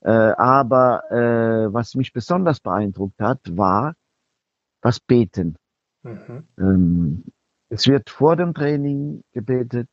Äh, 0.03 0.11
aber 0.11 1.11
äh, 1.11 1.75
was 1.75 1.97
mich 1.97 2.13
besonders 2.13 2.61
beeindruckt 2.61 3.21
hat, 3.21 3.41
war 3.51 3.95
das 4.81 5.01
Beten. 5.01 5.57
Mhm. 6.05 6.45
Ähm, 6.57 7.25
es 7.69 7.89
wird 7.89 8.11
vor 8.11 8.37
dem 8.37 8.55
Training 8.55 9.25
gebetet, 9.33 9.89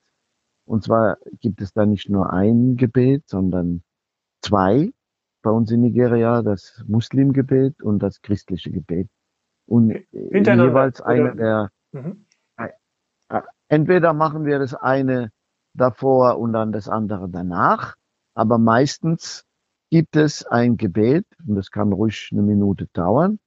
und 0.68 0.84
zwar 0.84 1.18
gibt 1.40 1.62
es 1.62 1.72
da 1.72 1.86
nicht 1.86 2.10
nur 2.10 2.34
ein 2.34 2.76
Gebet, 2.76 3.30
sondern 3.30 3.84
zwei 4.42 4.92
bei 5.42 5.50
uns 5.50 5.72
in 5.72 5.82
Nigeria, 5.82 6.42
das 6.42 6.84
Muslimgebet 6.88 7.82
und 7.82 8.00
das 8.00 8.22
christliche 8.22 8.70
Gebet. 8.70 9.08
Und 9.66 9.92
jeweils 10.12 11.02
eine 11.02 11.36
der, 11.36 11.72
mhm. 11.94 12.26
entweder 13.70 14.14
machen 14.14 14.46
wir 14.46 14.60
das 14.60 14.74
eine 14.74 15.32
davor 15.74 16.38
und 16.38 16.52
dann 16.52 16.74
das 16.74 16.90
andere 16.90 17.30
danach, 17.30 17.96
aber 18.34 18.58
meistens 18.58 19.46
gibt 19.90 20.18
es 20.18 20.46
ein 20.46 20.76
Gebet, 20.76 21.26
und 21.48 21.56
das 21.56 21.72
kann 21.72 21.94
ruhig 21.94 22.30
eine 22.34 22.42
Minute 22.42 22.88
dauern, 22.92 23.40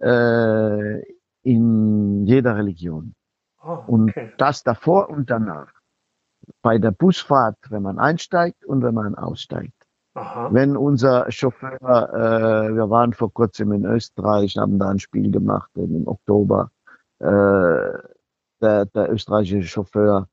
äh, 0.00 1.02
in 1.42 2.24
jeder 2.24 2.56
Religion. 2.56 3.14
Oh, 3.62 3.72
okay. 3.72 3.84
Und 3.88 4.14
das 4.38 4.62
davor 4.62 5.10
und 5.10 5.28
danach 5.28 5.81
bei 6.60 6.78
der 6.78 6.90
Busfahrt, 6.90 7.56
wenn 7.70 7.82
man 7.82 7.98
einsteigt 7.98 8.64
und 8.64 8.82
wenn 8.82 8.94
man 8.94 9.14
aussteigt. 9.14 9.74
Aha. 10.14 10.52
Wenn 10.52 10.76
unser 10.76 11.30
Chauffeur, 11.30 11.80
äh, 11.80 12.74
wir 12.74 12.90
waren 12.90 13.14
vor 13.14 13.32
kurzem 13.32 13.72
in 13.72 13.86
Österreich, 13.86 14.56
haben 14.58 14.78
da 14.78 14.90
ein 14.90 14.98
Spiel 14.98 15.30
gemacht 15.30 15.70
im 15.74 16.06
Oktober, 16.06 16.70
äh, 17.18 17.98
der, 18.60 18.86
der 18.86 19.10
österreichische 19.10 19.68
Chauffeur 19.68 20.28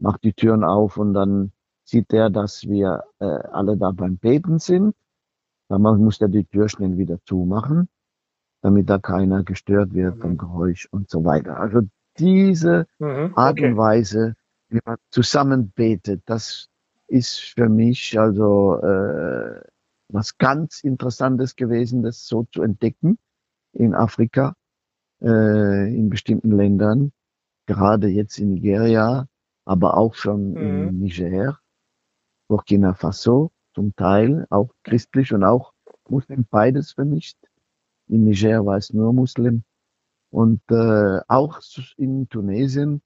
macht 0.00 0.24
die 0.24 0.32
Türen 0.32 0.64
auf 0.64 0.96
und 0.96 1.14
dann 1.14 1.52
sieht 1.84 2.12
er, 2.12 2.30
dass 2.30 2.68
wir 2.68 3.04
äh, 3.20 3.24
alle 3.24 3.76
da 3.76 3.90
beim 3.90 4.16
Beten 4.16 4.58
sind. 4.58 4.94
Dann 5.68 5.82
muss 5.82 6.20
er 6.20 6.28
die 6.28 6.44
Tür 6.44 6.68
schnell 6.68 6.98
wieder 6.98 7.18
zumachen, 7.24 7.88
damit 8.62 8.90
da 8.90 8.98
keiner 8.98 9.44
gestört 9.44 9.94
wird 9.94 10.16
mhm. 10.16 10.20
vom 10.20 10.38
Geräusch 10.38 10.88
und 10.90 11.08
so 11.08 11.24
weiter. 11.24 11.58
Also 11.58 11.82
diese 12.18 12.86
mhm. 12.98 13.32
Art 13.36 13.60
und 13.60 13.76
Weise 13.76 14.34
wie 14.70 14.80
man 14.84 14.96
zusammen 15.10 15.70
betet. 15.70 16.22
Das 16.26 16.68
ist 17.06 17.38
für 17.40 17.68
mich 17.68 18.18
also 18.18 18.76
äh, 18.82 19.60
was 20.08 20.38
ganz 20.38 20.82
Interessantes 20.82 21.56
gewesen, 21.56 22.02
das 22.02 22.26
so 22.26 22.46
zu 22.52 22.62
entdecken 22.62 23.18
in 23.72 23.94
Afrika, 23.94 24.54
äh, 25.20 25.94
in 25.94 26.08
bestimmten 26.10 26.52
Ländern, 26.52 27.12
gerade 27.66 28.08
jetzt 28.08 28.38
in 28.38 28.54
Nigeria, 28.54 29.26
aber 29.64 29.96
auch 29.96 30.14
schon 30.14 30.52
mhm. 30.52 30.88
in 30.88 30.98
Niger, 31.00 31.58
Burkina 32.48 32.94
Faso 32.94 33.52
zum 33.74 33.94
Teil, 33.94 34.46
auch 34.50 34.70
christlich 34.82 35.32
und 35.32 35.44
auch 35.44 35.72
Muslim, 36.08 36.44
beides 36.50 36.92
vermischt. 36.92 37.38
In 38.08 38.24
Niger 38.24 38.66
war 38.66 38.76
es 38.76 38.92
nur 38.92 39.12
Muslim. 39.12 39.62
Und 40.30 40.60
äh, 40.70 41.20
auch 41.28 41.60
in 41.96 42.28
Tunesien 42.28 43.02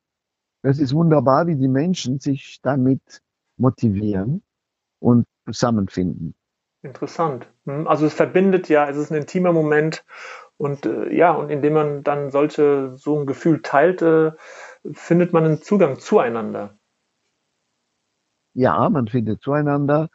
es 0.64 0.78
ist 0.78 0.94
wunderbar, 0.94 1.46
wie 1.46 1.56
die 1.56 1.68
Menschen 1.68 2.20
sich 2.20 2.60
damit 2.62 3.20
motivieren 3.56 4.42
und 4.98 5.26
zusammenfinden. 5.46 6.34
Interessant. 6.82 7.46
Hm, 7.66 7.86
also 7.86 8.06
es 8.06 8.14
verbindet 8.14 8.68
ja, 8.68 8.88
es 8.88 8.96
ist 8.96 9.10
ein 9.10 9.16
intimer 9.16 9.52
Moment 9.52 10.04
und 10.56 10.86
äh, 10.86 11.14
ja, 11.14 11.32
und 11.32 11.50
indem 11.50 11.74
man 11.74 12.02
dann 12.02 12.30
solche 12.30 12.96
so 12.96 13.18
ein 13.18 13.26
Gefühl 13.26 13.60
teilt, 13.62 14.02
äh, 14.02 14.32
findet 14.92 15.32
man 15.32 15.44
einen 15.44 15.62
Zugang 15.62 15.98
zueinander. 15.98 16.78
Ja, 18.54 18.88
man 18.88 19.08
findet 19.08 19.42
zueinander, 19.42 20.08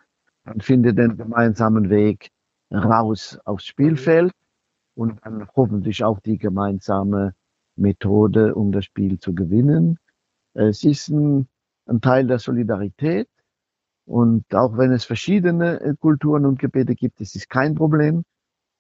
man 0.46 0.62
findet 0.62 0.98
den 0.98 1.18
gemeinsamen 1.18 1.90
Weg 1.90 2.32
raus 2.74 3.40
aufs 3.46 3.66
Spielfeld 3.66 4.32
und 4.96 5.20
dann 5.24 5.48
hoffentlich 5.56 6.04
auch 6.04 6.20
die 6.20 6.38
gemeinsame 6.38 7.34
Methode, 7.76 8.56
um 8.56 8.72
das 8.72 8.86
Spiel 8.86 9.20
zu 9.20 9.36
gewinnen. 9.36 10.00
Es 10.60 10.84
ist 10.84 11.08
ein, 11.08 11.48
ein 11.86 12.02
Teil 12.02 12.28
der 12.28 12.40
Solidarität. 12.40 13.30
Und 14.06 14.54
auch 14.54 14.78
wenn 14.78 14.92
es 14.92 15.06
verschiedene 15.06 15.80
äh, 15.80 15.96
Kulturen 15.98 16.46
und 16.46 16.60
Gebete 16.60 16.96
gibt, 16.96 17.22
es 17.22 17.36
ist 17.36 17.50
kein 17.50 17.76
Problem. 17.76 18.24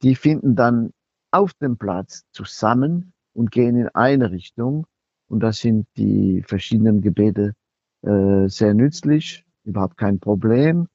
Die 0.02 0.16
finden 0.16 0.56
dann 0.56 0.92
auf 1.32 1.54
dem 1.54 1.78
Platz 1.78 2.26
zusammen 2.32 3.14
und 3.34 3.52
gehen 3.52 3.78
in 3.78 3.88
eine 3.90 4.32
Richtung. 4.32 4.88
Und 5.30 5.42
da 5.42 5.54
sind 5.54 5.88
die 5.96 6.44
verschiedenen 6.46 7.02
Gebete 7.02 7.54
äh, 8.02 8.48
sehr 8.48 8.74
nützlich, 8.74 9.46
überhaupt 9.64 9.98
kein 9.98 10.20
Problem, 10.20 10.88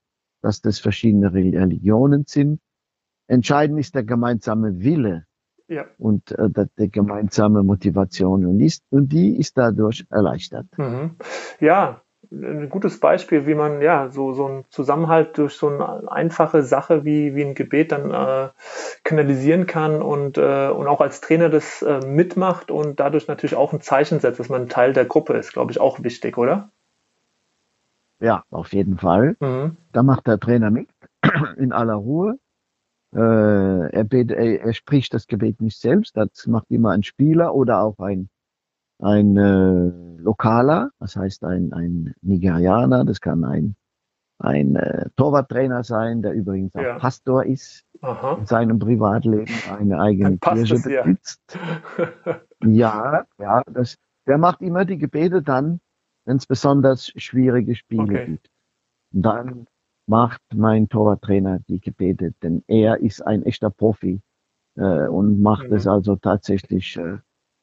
dass 0.43 0.61
das 0.61 0.81
verschiedene 0.81 1.33
Religionen 1.33 2.25
sind. 2.27 2.61
Entscheidend 3.27 3.79
ist 3.79 3.95
der 3.95 4.05
gemeinsame 4.05 4.81
Wille, 4.81 5.25
ja. 5.75 5.85
Und 5.99 6.33
äh, 6.33 6.49
die 6.79 6.91
gemeinsame 6.91 7.63
Motivation 7.63 8.47
und, 8.47 8.61
ist, 8.61 8.83
und 8.91 9.09
die 9.13 9.39
ist 9.39 9.57
dadurch 9.59 10.05
erleichtert. 10.11 10.67
Mhm. 10.77 11.17
Ja, 11.61 12.01
ein 12.31 12.69
gutes 12.69 13.01
Beispiel, 13.01 13.47
wie 13.47 13.55
man 13.55 13.83
ja 13.83 14.09
so, 14.11 14.33
so 14.33 14.47
einen 14.47 14.65
Zusammenhalt 14.71 15.39
durch 15.39 15.55
so 15.55 15.69
eine 15.69 16.11
einfache 16.11 16.63
Sache 16.63 17.05
wie, 17.05 17.35
wie 17.35 17.45
ein 17.45 17.55
Gebet 17.55 17.93
dann 17.93 18.11
äh, 18.11 18.49
kanalisieren 19.05 19.67
kann 19.67 20.03
und, 20.03 20.39
äh, 20.39 20.69
und 20.69 20.87
auch 20.87 21.01
als 21.01 21.21
Trainer 21.21 21.49
das 21.49 21.83
äh, 21.83 22.01
mitmacht 22.07 22.71
und 22.71 23.01
dadurch 23.01 23.29
natürlich 23.29 23.57
auch 23.57 23.73
ein 23.73 23.81
Zeichen 23.81 24.21
setzt, 24.21 24.41
dass 24.41 24.49
man 24.49 24.69
Teil 24.69 24.93
der 24.93 25.05
Gruppe 25.05 25.35
ist, 25.35 25.53
glaube 25.53 25.71
ich, 25.73 25.81
auch 25.81 26.03
wichtig, 26.03 26.39
oder? 26.39 26.71
Ja, 28.21 28.45
auf 28.51 28.73
jeden 28.73 28.99
Fall. 28.99 29.37
Mhm. 29.41 29.77
Da 29.93 30.03
macht 30.03 30.27
der 30.27 30.39
Trainer 30.39 30.71
mit 30.71 30.89
in 31.57 31.73
aller 31.73 31.95
Ruhe 31.95 32.39
er, 33.19 34.05
bet, 34.05 34.31
er, 34.31 34.61
er, 34.63 34.75
spricht 34.75 35.15
das 35.15 35.27
Gebet 35.27 35.61
nicht 35.61 35.81
selbst, 35.81 36.17
das 36.17 36.47
macht 36.47 36.71
immer 36.71 36.91
ein 36.91 37.03
Spieler 37.03 37.55
oder 37.55 37.81
auch 37.83 37.99
ein, 37.99 38.29
ein 38.99 39.37
äh, 39.37 40.21
Lokaler, 40.21 40.91
das 40.99 41.17
heißt 41.17 41.45
ein, 41.45 41.73
ein 41.73 42.15
Nigerianer, 42.23 43.05
das 43.05 43.21
kann 43.21 43.45
ein, 43.45 43.77
ein 44.39 44.77
äh, 44.77 45.09
Torwarttrainer 45.17 45.85
sein, 45.85 46.23
der 46.23 46.33
übrigens 46.33 46.75
auch 46.75 46.83
ja. 46.83 46.99
Pastor 46.99 47.45
ist, 47.45 47.85
Aha. 48.01 48.39
in 48.39 48.47
seinem 48.47 48.79
Privatleben 48.79 49.55
eine 49.79 50.01
eigene 50.01 50.39
Kirche 50.39 50.75
besitzt. 50.75 51.59
ja, 52.65 53.25
ja, 53.39 53.63
das, 53.73 53.97
der 54.27 54.39
macht 54.39 54.61
immer 54.61 54.85
die 54.85 54.99
Gebete 54.99 55.43
dann, 55.43 55.81
wenn 56.25 56.39
es 56.39 56.47
besonders 56.47 57.13
schwierige 57.17 57.75
Spiele 57.75 58.03
okay. 58.03 58.27
gibt. 58.27 58.51
Und 59.13 59.23
dann 59.23 59.67
macht 60.07 60.43
mein 60.55 60.89
Torwarttrainer 60.89 61.61
die 61.69 61.81
Gebete, 61.81 62.33
denn 62.43 62.63
er 62.67 63.01
ist 63.01 63.23
ein 63.23 63.43
echter 63.43 63.71
Profi 63.71 64.21
äh, 64.77 65.09
und 65.09 65.41
macht 65.41 65.69
mhm. 65.69 65.77
es 65.77 65.87
also 65.87 66.17
tatsächlich, 66.17 66.97
äh, 66.97 67.19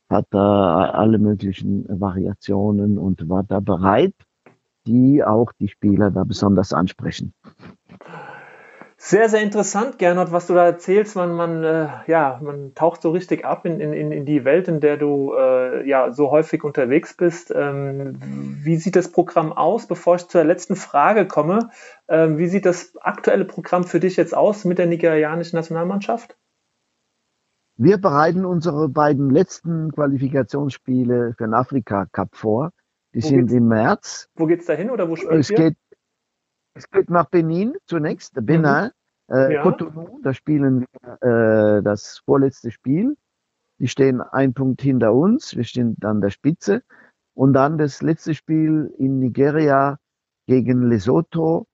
hat 0.09 0.27
da 0.31 0.89
alle 0.91 1.19
möglichen 1.19 1.85
Variationen 1.87 2.97
und 2.97 3.29
war 3.29 3.43
da 3.43 3.59
bereit, 3.59 4.15
die 4.85 5.23
auch 5.23 5.53
die 5.53 5.69
Spieler 5.69 6.11
da 6.11 6.23
besonders 6.23 6.73
ansprechen. 6.73 7.33
Sehr, 9.03 9.29
sehr 9.29 9.41
interessant, 9.41 9.97
Gernot, 9.97 10.31
was 10.31 10.45
du 10.45 10.53
da 10.53 10.63
erzählst. 10.63 11.15
Man, 11.15 11.33
man, 11.33 11.63
äh, 11.63 11.89
ja, 12.05 12.39
man 12.43 12.75
taucht 12.75 13.01
so 13.01 13.09
richtig 13.09 13.45
ab 13.45 13.65
in, 13.65 13.79
in, 13.79 14.11
in 14.11 14.25
die 14.27 14.45
Welt, 14.45 14.67
in 14.67 14.79
der 14.79 14.97
du 14.97 15.33
äh, 15.33 15.89
ja 15.89 16.11
so 16.11 16.29
häufig 16.29 16.63
unterwegs 16.63 17.17
bist. 17.17 17.51
Ähm, 17.53 18.19
wie 18.63 18.77
sieht 18.77 18.95
das 18.95 19.11
Programm 19.11 19.53
aus? 19.53 19.87
Bevor 19.87 20.17
ich 20.17 20.27
zur 20.27 20.43
letzten 20.43 20.75
Frage 20.75 21.25
komme, 21.25 21.71
ähm, 22.07 22.37
wie 22.37 22.45
sieht 22.45 22.67
das 22.67 22.95
aktuelle 23.01 23.45
Programm 23.45 23.85
für 23.85 23.99
dich 23.99 24.17
jetzt 24.17 24.37
aus 24.37 24.65
mit 24.65 24.77
der 24.77 24.85
nigerianischen 24.85 25.57
Nationalmannschaft? 25.57 26.37
Wir 27.77 27.97
bereiten 27.97 28.45
unsere 28.45 28.87
beiden 28.87 29.31
letzten 29.31 29.91
Qualifikationsspiele 29.93 31.33
für 31.35 31.43
den 31.43 31.55
Afrika 31.55 32.05
Cup 32.11 32.35
vor. 32.35 32.69
Die 33.15 33.23
wo 33.23 33.27
sind 33.27 33.51
im 33.51 33.67
März. 33.67 34.29
Wo 34.35 34.45
geht's 34.45 34.67
da 34.67 34.73
hin 34.73 34.91
oder 34.91 35.09
wo 35.09 35.15
spielt 35.15 35.39
es 35.39 35.49
ihr? 35.49 35.57
Geht, 35.57 35.75
es 36.73 36.89
geht 36.89 37.09
nach 37.09 37.29
Benin 37.29 37.73
zunächst, 37.85 38.33
Benin, 38.35 38.61
mhm. 38.83 38.91
Äh, 39.31 39.53
ja. 39.53 39.63
Cotonou, 39.63 40.19
da 40.23 40.33
spielen 40.33 40.85
wir 41.21 41.77
äh, 41.77 41.83
das 41.83 42.21
vorletzte 42.25 42.69
Spiel. 42.69 43.15
Die 43.79 43.87
stehen 43.87 44.21
ein 44.21 44.53
Punkt 44.53 44.81
hinter 44.81 45.13
uns. 45.13 45.55
Wir 45.55 45.63
stehen 45.63 45.95
an 46.01 46.19
der 46.21 46.31
Spitze. 46.31 46.83
Und 47.33 47.53
dann 47.53 47.77
das 47.77 48.01
letzte 48.01 48.35
Spiel 48.35 48.93
in 48.97 49.19
Nigeria 49.19 49.97
gegen 50.47 50.89
Lesotho. 50.89 51.65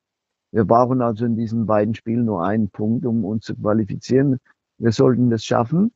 Wir 0.51 0.65
brauchen 0.65 1.01
also 1.01 1.25
in 1.25 1.35
diesen 1.35 1.65
beiden 1.65 1.95
Spielen 1.95 2.25
nur 2.25 2.45
einen 2.45 2.69
Punkt, 2.69 3.05
um 3.05 3.25
uns 3.25 3.45
zu 3.45 3.55
qualifizieren. 3.55 4.37
Wir 4.77 4.91
sollten 4.91 5.29
das 5.29 5.43
schaffen. 5.43 5.91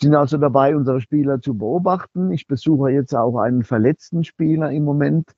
Sind 0.00 0.14
also 0.14 0.38
dabei, 0.38 0.74
unsere 0.76 1.00
Spieler 1.00 1.40
zu 1.40 1.54
beobachten. 1.54 2.30
Ich 2.30 2.46
besuche 2.46 2.90
jetzt 2.90 3.14
auch 3.14 3.38
einen 3.38 3.64
verletzten 3.64 4.24
Spieler 4.24 4.70
im 4.70 4.84
Moment. 4.84 5.32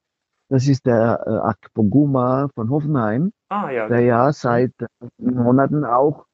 Das 0.49 0.69
ist 0.69 0.87
der 0.87 1.25
äh, 1.27 1.31
Akpoguma 1.31 2.49
von 2.55 2.71
Hoffenheim, 2.71 3.33
ah, 3.49 3.71
ja, 3.71 3.89
der 3.89 4.01
ja 4.01 4.33
seit 4.33 4.73
Monaten 5.19 5.85
auch 5.85 6.27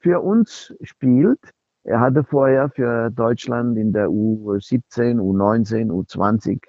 für 0.00 0.20
uns 0.20 0.74
spielt. 0.82 1.40
Er 1.84 2.00
hatte 2.00 2.24
vorher 2.24 2.70
für 2.70 3.10
Deutschland 3.10 3.76
in 3.76 3.92
der 3.92 4.08
U17, 4.08 5.18
U19, 5.18 5.90
U20 5.90 6.60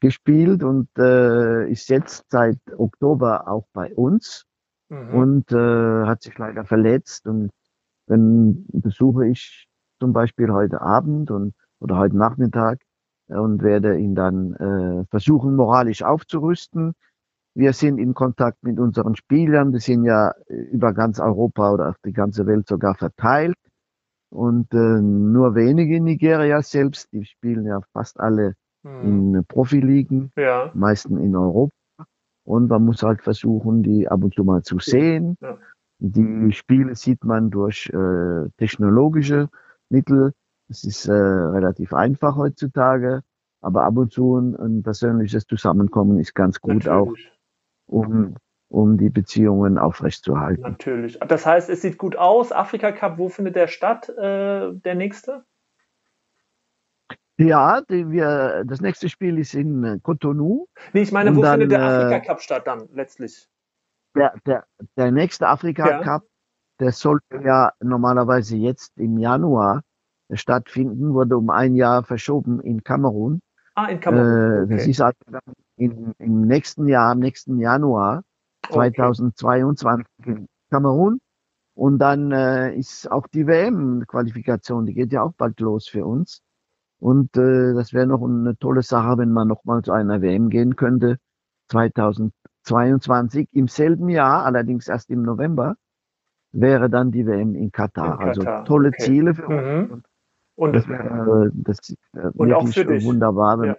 gespielt 0.00 0.64
und 0.64 0.88
äh, 0.98 1.70
ist 1.70 1.88
jetzt 1.88 2.24
seit 2.28 2.58
Oktober 2.76 3.48
auch 3.48 3.66
bei 3.72 3.94
uns 3.94 4.44
mhm. 4.88 5.14
und 5.14 5.52
äh, 5.52 6.06
hat 6.06 6.22
sich 6.22 6.36
leider 6.38 6.64
verletzt. 6.64 7.26
Und 7.26 7.50
dann 8.08 8.64
besuche 8.72 9.28
ich 9.28 9.68
zum 10.00 10.12
Beispiel 10.12 10.52
heute 10.52 10.80
Abend 10.80 11.30
und 11.30 11.54
oder 11.78 11.98
heute 11.98 12.16
Nachmittag 12.16 12.80
und 13.38 13.62
werde 13.62 13.98
ihn 13.98 14.14
dann 14.14 14.54
äh, 14.54 15.04
versuchen, 15.10 15.56
moralisch 15.56 16.02
aufzurüsten. 16.02 16.94
Wir 17.54 17.72
sind 17.72 17.98
in 17.98 18.14
Kontakt 18.14 18.62
mit 18.62 18.78
unseren 18.78 19.14
Spielern, 19.14 19.72
die 19.72 19.78
sind 19.78 20.04
ja 20.04 20.32
über 20.48 20.94
ganz 20.94 21.20
Europa 21.20 21.72
oder 21.72 21.90
auf 21.90 21.96
die 22.04 22.12
ganze 22.12 22.46
Welt 22.46 22.66
sogar 22.66 22.94
verteilt. 22.94 23.56
Und 24.30 24.72
äh, 24.72 25.00
nur 25.00 25.54
wenige 25.54 25.96
in 25.96 26.04
Nigeria 26.04 26.62
selbst, 26.62 27.12
die 27.12 27.24
spielen 27.26 27.66
ja 27.66 27.80
fast 27.92 28.18
alle 28.18 28.54
hm. 28.82 29.34
in 29.34 29.44
Profiligen, 29.46 30.32
ja. 30.36 30.70
meisten 30.74 31.18
in 31.18 31.36
Europa. 31.36 31.74
Und 32.44 32.68
man 32.68 32.84
muss 32.84 33.02
halt 33.02 33.22
versuchen, 33.22 33.82
die 33.82 34.08
ab 34.08 34.24
und 34.24 34.34
zu 34.34 34.44
mal 34.44 34.62
zu 34.62 34.78
sehen. 34.78 35.36
Ja. 35.40 35.58
Die 35.98 36.50
Spiele 36.52 36.96
sieht 36.96 37.22
man 37.24 37.50
durch 37.50 37.88
äh, 37.90 38.48
technologische 38.56 39.48
Mittel. 39.90 40.32
Es 40.72 40.84
ist 40.84 41.06
äh, 41.06 41.12
relativ 41.12 41.92
einfach 41.92 42.36
heutzutage, 42.36 43.22
aber 43.60 43.84
ab 43.84 43.94
und 43.98 44.10
zu 44.10 44.38
ein, 44.38 44.56
ein 44.56 44.82
persönliches 44.82 45.46
Zusammenkommen 45.46 46.18
ist 46.18 46.34
ganz 46.34 46.60
gut 46.60 46.86
Natürlich. 46.86 47.30
auch, 47.90 47.94
um, 47.94 48.36
um 48.68 48.96
die 48.96 49.10
Beziehungen 49.10 49.76
aufrechtzuerhalten. 49.76 50.62
Natürlich. 50.62 51.18
Das 51.20 51.44
heißt, 51.44 51.68
es 51.68 51.82
sieht 51.82 51.98
gut 51.98 52.16
aus. 52.16 52.52
Afrika 52.52 52.90
Cup, 52.90 53.18
wo 53.18 53.28
findet 53.28 53.54
der 53.54 53.68
statt, 53.68 54.08
äh, 54.08 54.72
der 54.72 54.94
nächste? 54.94 55.44
Ja, 57.36 57.82
die, 57.82 58.10
wir, 58.10 58.64
das 58.66 58.80
nächste 58.80 59.10
Spiel 59.10 59.38
ist 59.38 59.54
in 59.54 59.84
äh, 59.84 59.98
Cotonou. 60.02 60.68
Nee, 60.94 61.02
ich 61.02 61.12
meine, 61.12 61.36
wo 61.36 61.42
dann, 61.42 61.60
findet 61.60 61.72
der 61.72 61.82
Afrika 61.82 62.20
Cup 62.20 62.40
statt 62.40 62.66
dann 62.66 62.88
letztlich? 62.94 63.46
Der, 64.16 64.32
der, 64.46 64.64
der 64.96 65.12
nächste 65.12 65.48
Afrika 65.48 65.86
ja. 65.86 66.02
Cup, 66.02 66.22
der 66.80 66.92
sollte 66.92 67.42
ja 67.44 67.72
normalerweise 67.80 68.56
jetzt 68.56 68.96
im 68.96 69.18
Januar 69.18 69.82
stattfinden, 70.36 71.14
wurde 71.14 71.36
um 71.36 71.50
ein 71.50 71.74
Jahr 71.74 72.04
verschoben 72.04 72.60
in 72.60 72.82
Kamerun. 72.82 73.40
Ah, 73.74 73.86
in 73.86 74.00
Kamerun. 74.00 74.26
Äh, 74.26 74.62
okay. 74.64 74.76
Das 74.76 74.86
ist 74.86 75.00
also 75.00 75.18
in, 75.76 76.12
im 76.18 76.42
nächsten 76.42 76.88
Jahr, 76.88 77.12
im 77.12 77.20
nächsten 77.20 77.58
Januar 77.58 78.22
2022 78.70 80.06
okay. 80.20 80.30
in 80.30 80.46
Kamerun. 80.70 81.20
Und 81.74 81.98
dann 81.98 82.32
äh, 82.32 82.74
ist 82.76 83.10
auch 83.10 83.26
die 83.28 83.46
WM-Qualifikation, 83.46 84.84
die 84.86 84.94
geht 84.94 85.12
ja 85.12 85.22
auch 85.22 85.32
bald 85.32 85.58
los 85.60 85.88
für 85.88 86.04
uns. 86.04 86.42
Und 86.98 87.36
äh, 87.36 87.72
das 87.74 87.92
wäre 87.92 88.06
noch 88.06 88.22
eine 88.22 88.56
tolle 88.58 88.82
Sache, 88.82 89.18
wenn 89.18 89.32
man 89.32 89.48
nochmal 89.48 89.82
zu 89.82 89.92
einer 89.92 90.20
WM 90.20 90.50
gehen 90.50 90.76
könnte. 90.76 91.16
2022 91.68 93.48
im 93.52 93.68
selben 93.68 94.08
Jahr, 94.08 94.44
allerdings 94.44 94.88
erst 94.88 95.10
im 95.10 95.22
November, 95.22 95.76
wäre 96.52 96.90
dann 96.90 97.10
die 97.10 97.26
WM 97.26 97.54
in 97.54 97.72
Katar. 97.72 98.20
In 98.20 98.28
also 98.28 98.40
Katar. 98.42 98.58
Also 98.60 98.66
tolle 98.66 98.88
okay. 98.88 99.02
Ziele 99.02 99.34
für 99.34 99.46
uns. 99.46 99.90
Mhm. 99.90 100.02
Und 100.54 100.74
das 100.74 100.88
wäre 100.88 101.50
das 101.54 101.78
äh, 102.14 102.28
und 102.34 102.52
auch 102.52 102.68
für 102.68 102.84
dich. 102.84 103.04
wunderbar. 103.04 103.58
Wenn 103.60 103.68
ja. 103.70 103.76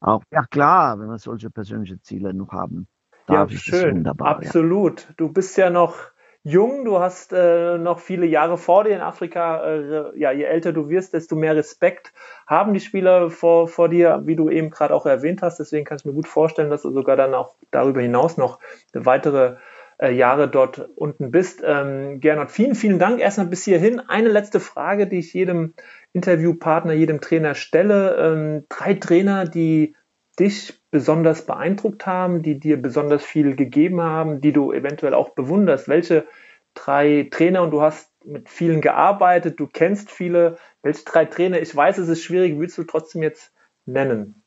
Auch, 0.00 0.22
ja 0.30 0.44
klar, 0.44 0.98
wenn 0.98 1.08
wir 1.08 1.18
solche 1.18 1.50
persönliche 1.50 2.00
Ziele 2.00 2.34
noch 2.34 2.52
haben. 2.52 2.86
Ja, 3.28 3.48
schön. 3.48 4.06
Absolut. 4.06 5.02
Ja. 5.02 5.14
Du 5.16 5.32
bist 5.32 5.56
ja 5.56 5.70
noch 5.70 5.96
jung, 6.44 6.84
du 6.84 7.00
hast 7.00 7.32
äh, 7.32 7.76
noch 7.76 7.98
viele 7.98 8.24
Jahre 8.24 8.56
vor 8.56 8.84
dir 8.84 8.94
in 8.94 9.00
Afrika. 9.00 9.64
Äh, 9.64 10.18
ja, 10.18 10.30
je 10.30 10.44
älter 10.44 10.72
du 10.72 10.88
wirst, 10.88 11.12
desto 11.12 11.34
mehr 11.34 11.56
Respekt 11.56 12.12
haben 12.46 12.72
die 12.72 12.80
Spieler 12.80 13.30
vor, 13.30 13.66
vor 13.66 13.88
dir, 13.88 14.22
wie 14.26 14.36
du 14.36 14.48
eben 14.48 14.70
gerade 14.70 14.94
auch 14.94 15.06
erwähnt 15.06 15.42
hast. 15.42 15.58
Deswegen 15.58 15.84
kann 15.84 15.96
ich 15.96 16.04
mir 16.04 16.12
gut 16.12 16.28
vorstellen, 16.28 16.70
dass 16.70 16.82
du 16.82 16.92
sogar 16.92 17.16
dann 17.16 17.34
auch 17.34 17.56
darüber 17.72 18.00
hinaus 18.00 18.36
noch 18.36 18.60
weitere 18.92 19.54
äh, 19.54 19.56
Jahre 20.02 20.48
dort 20.48 20.90
unten 20.96 21.30
bist. 21.30 21.62
Ähm, 21.64 22.20
Gernot, 22.20 22.50
vielen, 22.50 22.74
vielen 22.74 22.98
Dank 22.98 23.20
erstmal 23.20 23.46
bis 23.46 23.64
hierhin. 23.64 24.00
Eine 24.00 24.28
letzte 24.28 24.60
Frage, 24.60 25.06
die 25.06 25.18
ich 25.18 25.32
jedem 25.32 25.74
Interviewpartner, 26.12 26.92
jedem 26.92 27.20
Trainer 27.20 27.54
stelle. 27.54 28.16
Ähm, 28.16 28.66
drei 28.68 28.94
Trainer, 28.94 29.46
die 29.46 29.96
dich 30.38 30.82
besonders 30.90 31.46
beeindruckt 31.46 32.06
haben, 32.06 32.42
die 32.42 32.60
dir 32.60 32.80
besonders 32.80 33.24
viel 33.24 33.56
gegeben 33.56 34.02
haben, 34.02 34.40
die 34.40 34.52
du 34.52 34.72
eventuell 34.72 35.14
auch 35.14 35.30
bewunderst? 35.30 35.88
Welche 35.88 36.26
drei 36.74 37.28
Trainer 37.30 37.62
und 37.62 37.70
du 37.70 37.80
hast 37.80 38.12
mit 38.24 38.50
vielen 38.50 38.80
gearbeitet, 38.80 39.58
du 39.60 39.66
kennst 39.66 40.10
viele. 40.10 40.58
Welche 40.82 41.04
drei 41.04 41.24
Trainer? 41.24 41.60
Ich 41.60 41.74
weiß, 41.74 41.98
es 41.98 42.08
ist 42.08 42.22
schwierig, 42.22 42.58
willst 42.58 42.76
du 42.76 42.84
trotzdem 42.84 43.22
jetzt 43.22 43.52
nennen? 43.86 44.42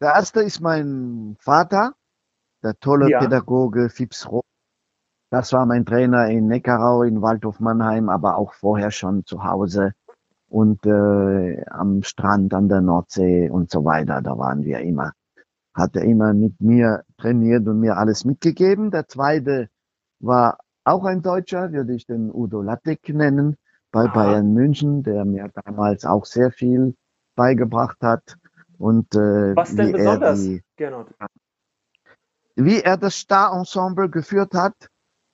Der 0.00 0.10
erste 0.10 0.40
ist 0.40 0.60
mein 0.60 1.36
Vater, 1.40 1.94
der 2.66 2.78
tolle 2.80 3.08
ja. 3.10 3.20
Pädagoge 3.20 3.88
Fips 3.88 4.28
Roth. 4.28 4.44
Das 5.30 5.52
war 5.52 5.66
mein 5.66 5.84
Trainer 5.86 6.28
in 6.28 6.48
Neckarau, 6.48 7.02
in 7.02 7.22
Waldhof 7.22 7.60
Mannheim, 7.60 8.08
aber 8.08 8.36
auch 8.36 8.54
vorher 8.54 8.90
schon 8.90 9.24
zu 9.24 9.44
Hause 9.44 9.92
und 10.48 10.84
äh, 10.84 11.64
am 11.66 12.02
Strand 12.02 12.54
an 12.54 12.68
der 12.68 12.80
Nordsee 12.80 13.48
und 13.48 13.70
so 13.70 13.84
weiter. 13.84 14.20
Da 14.20 14.36
waren 14.36 14.64
wir 14.64 14.80
immer. 14.80 15.12
Hat 15.74 15.94
er 15.94 16.02
immer 16.02 16.32
mit 16.34 16.60
mir 16.60 17.04
trainiert 17.18 17.66
und 17.68 17.80
mir 17.80 17.98
alles 17.98 18.24
mitgegeben. 18.24 18.90
Der 18.90 19.06
zweite 19.06 19.68
war 20.20 20.58
auch 20.84 21.04
ein 21.04 21.22
Deutscher, 21.22 21.72
würde 21.72 21.94
ich 21.94 22.06
den 22.06 22.32
Udo 22.32 22.62
Lattek 22.62 23.08
nennen, 23.10 23.56
bei 23.92 24.04
Aha. 24.04 24.12
Bayern 24.12 24.52
München, 24.52 25.02
der 25.02 25.24
mir 25.24 25.50
damals 25.64 26.04
auch 26.04 26.24
sehr 26.24 26.50
viel 26.50 26.96
beigebracht 27.36 27.98
hat. 28.00 28.36
Und, 28.78 29.14
äh, 29.14 29.54
Was 29.54 29.74
denn 29.74 29.92
besonders, 29.92 30.40
die, 30.40 30.62
Gernot? 30.76 31.08
Wie 32.56 32.80
er 32.80 32.96
das 32.96 33.14
Star-Ensemble 33.16 34.08
geführt 34.08 34.54
hat, 34.54 34.74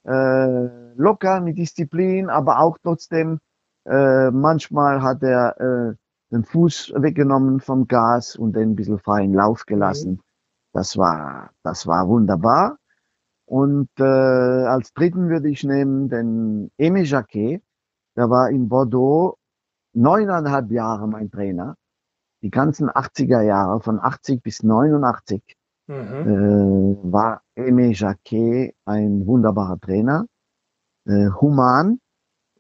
äh, 0.04 0.94
locker 0.96 1.40
mit 1.40 1.56
Disziplin, 1.56 2.28
aber 2.28 2.58
auch 2.58 2.78
trotzdem 2.82 3.38
äh, 3.84 4.30
manchmal 4.30 5.02
hat 5.02 5.22
er 5.22 5.60
äh, 5.60 5.94
den 6.32 6.44
Fuß 6.44 6.94
weggenommen 6.96 7.60
vom 7.60 7.86
Gas 7.86 8.36
und 8.36 8.54
den 8.54 8.70
ein 8.70 8.76
bisschen 8.76 8.98
freien 8.98 9.34
Lauf 9.34 9.66
gelassen. 9.66 10.12
Mhm. 10.12 10.20
Das 10.72 10.96
war, 10.96 11.50
das 11.62 11.86
war 11.86 12.08
wunderbar. 12.08 12.78
Und 13.44 13.90
äh, 13.98 14.02
als 14.04 14.92
dritten 14.94 15.28
würde 15.28 15.50
ich 15.50 15.62
nehmen 15.62 16.08
den 16.08 16.70
Aimé 16.80 17.04
Jacquet. 17.04 17.62
Der 18.16 18.30
war 18.30 18.50
in 18.50 18.68
Bordeaux 18.68 19.36
neuneinhalb 19.92 20.70
Jahre 20.70 21.06
mein 21.06 21.30
Trainer. 21.30 21.76
Die 22.42 22.50
ganzen 22.50 22.90
80er 22.90 23.42
Jahre, 23.42 23.80
von 23.80 24.00
80 24.00 24.42
bis 24.42 24.62
89, 24.62 25.42
mhm. 25.86 26.98
äh, 27.04 27.12
war 27.12 27.42
Aimé 27.56 27.92
Jacquet 27.92 28.74
ein 28.84 29.26
wunderbarer 29.26 29.78
Trainer. 29.80 30.26
Äh, 31.04 31.28
human, 31.40 31.98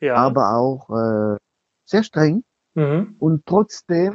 ja. 0.00 0.16
aber 0.16 0.56
auch 0.56 0.90
äh, 0.90 1.38
sehr 1.84 2.02
streng 2.02 2.42
mhm. 2.74 3.16
und 3.18 3.46
trotzdem 3.46 4.14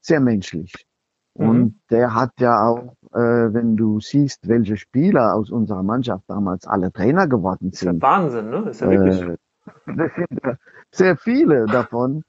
sehr 0.00 0.20
menschlich. 0.20 0.86
Mhm. 1.34 1.48
Und 1.48 1.80
der 1.90 2.14
hat 2.14 2.30
ja 2.38 2.66
auch, 2.66 2.94
äh, 3.12 3.52
wenn 3.52 3.76
du 3.76 4.00
siehst, 4.00 4.48
welche 4.48 4.76
Spieler 4.76 5.34
aus 5.34 5.50
unserer 5.50 5.82
Mannschaft 5.82 6.24
damals 6.28 6.66
alle 6.66 6.92
Trainer 6.92 7.26
geworden 7.26 7.72
sind. 7.72 7.72
Das 7.72 7.82
ist 7.82 7.82
ja 7.82 8.00
Wahnsinn, 8.00 8.50
ne? 8.50 8.62
Das 8.64 8.76
ist 8.76 8.80
ja 8.80 8.90
wirklich. 8.90 9.20
Äh, 9.20 9.36
das 9.96 10.14
sind 10.14 10.58
sehr 10.92 11.16
viele 11.16 11.66
davon. 11.66 12.22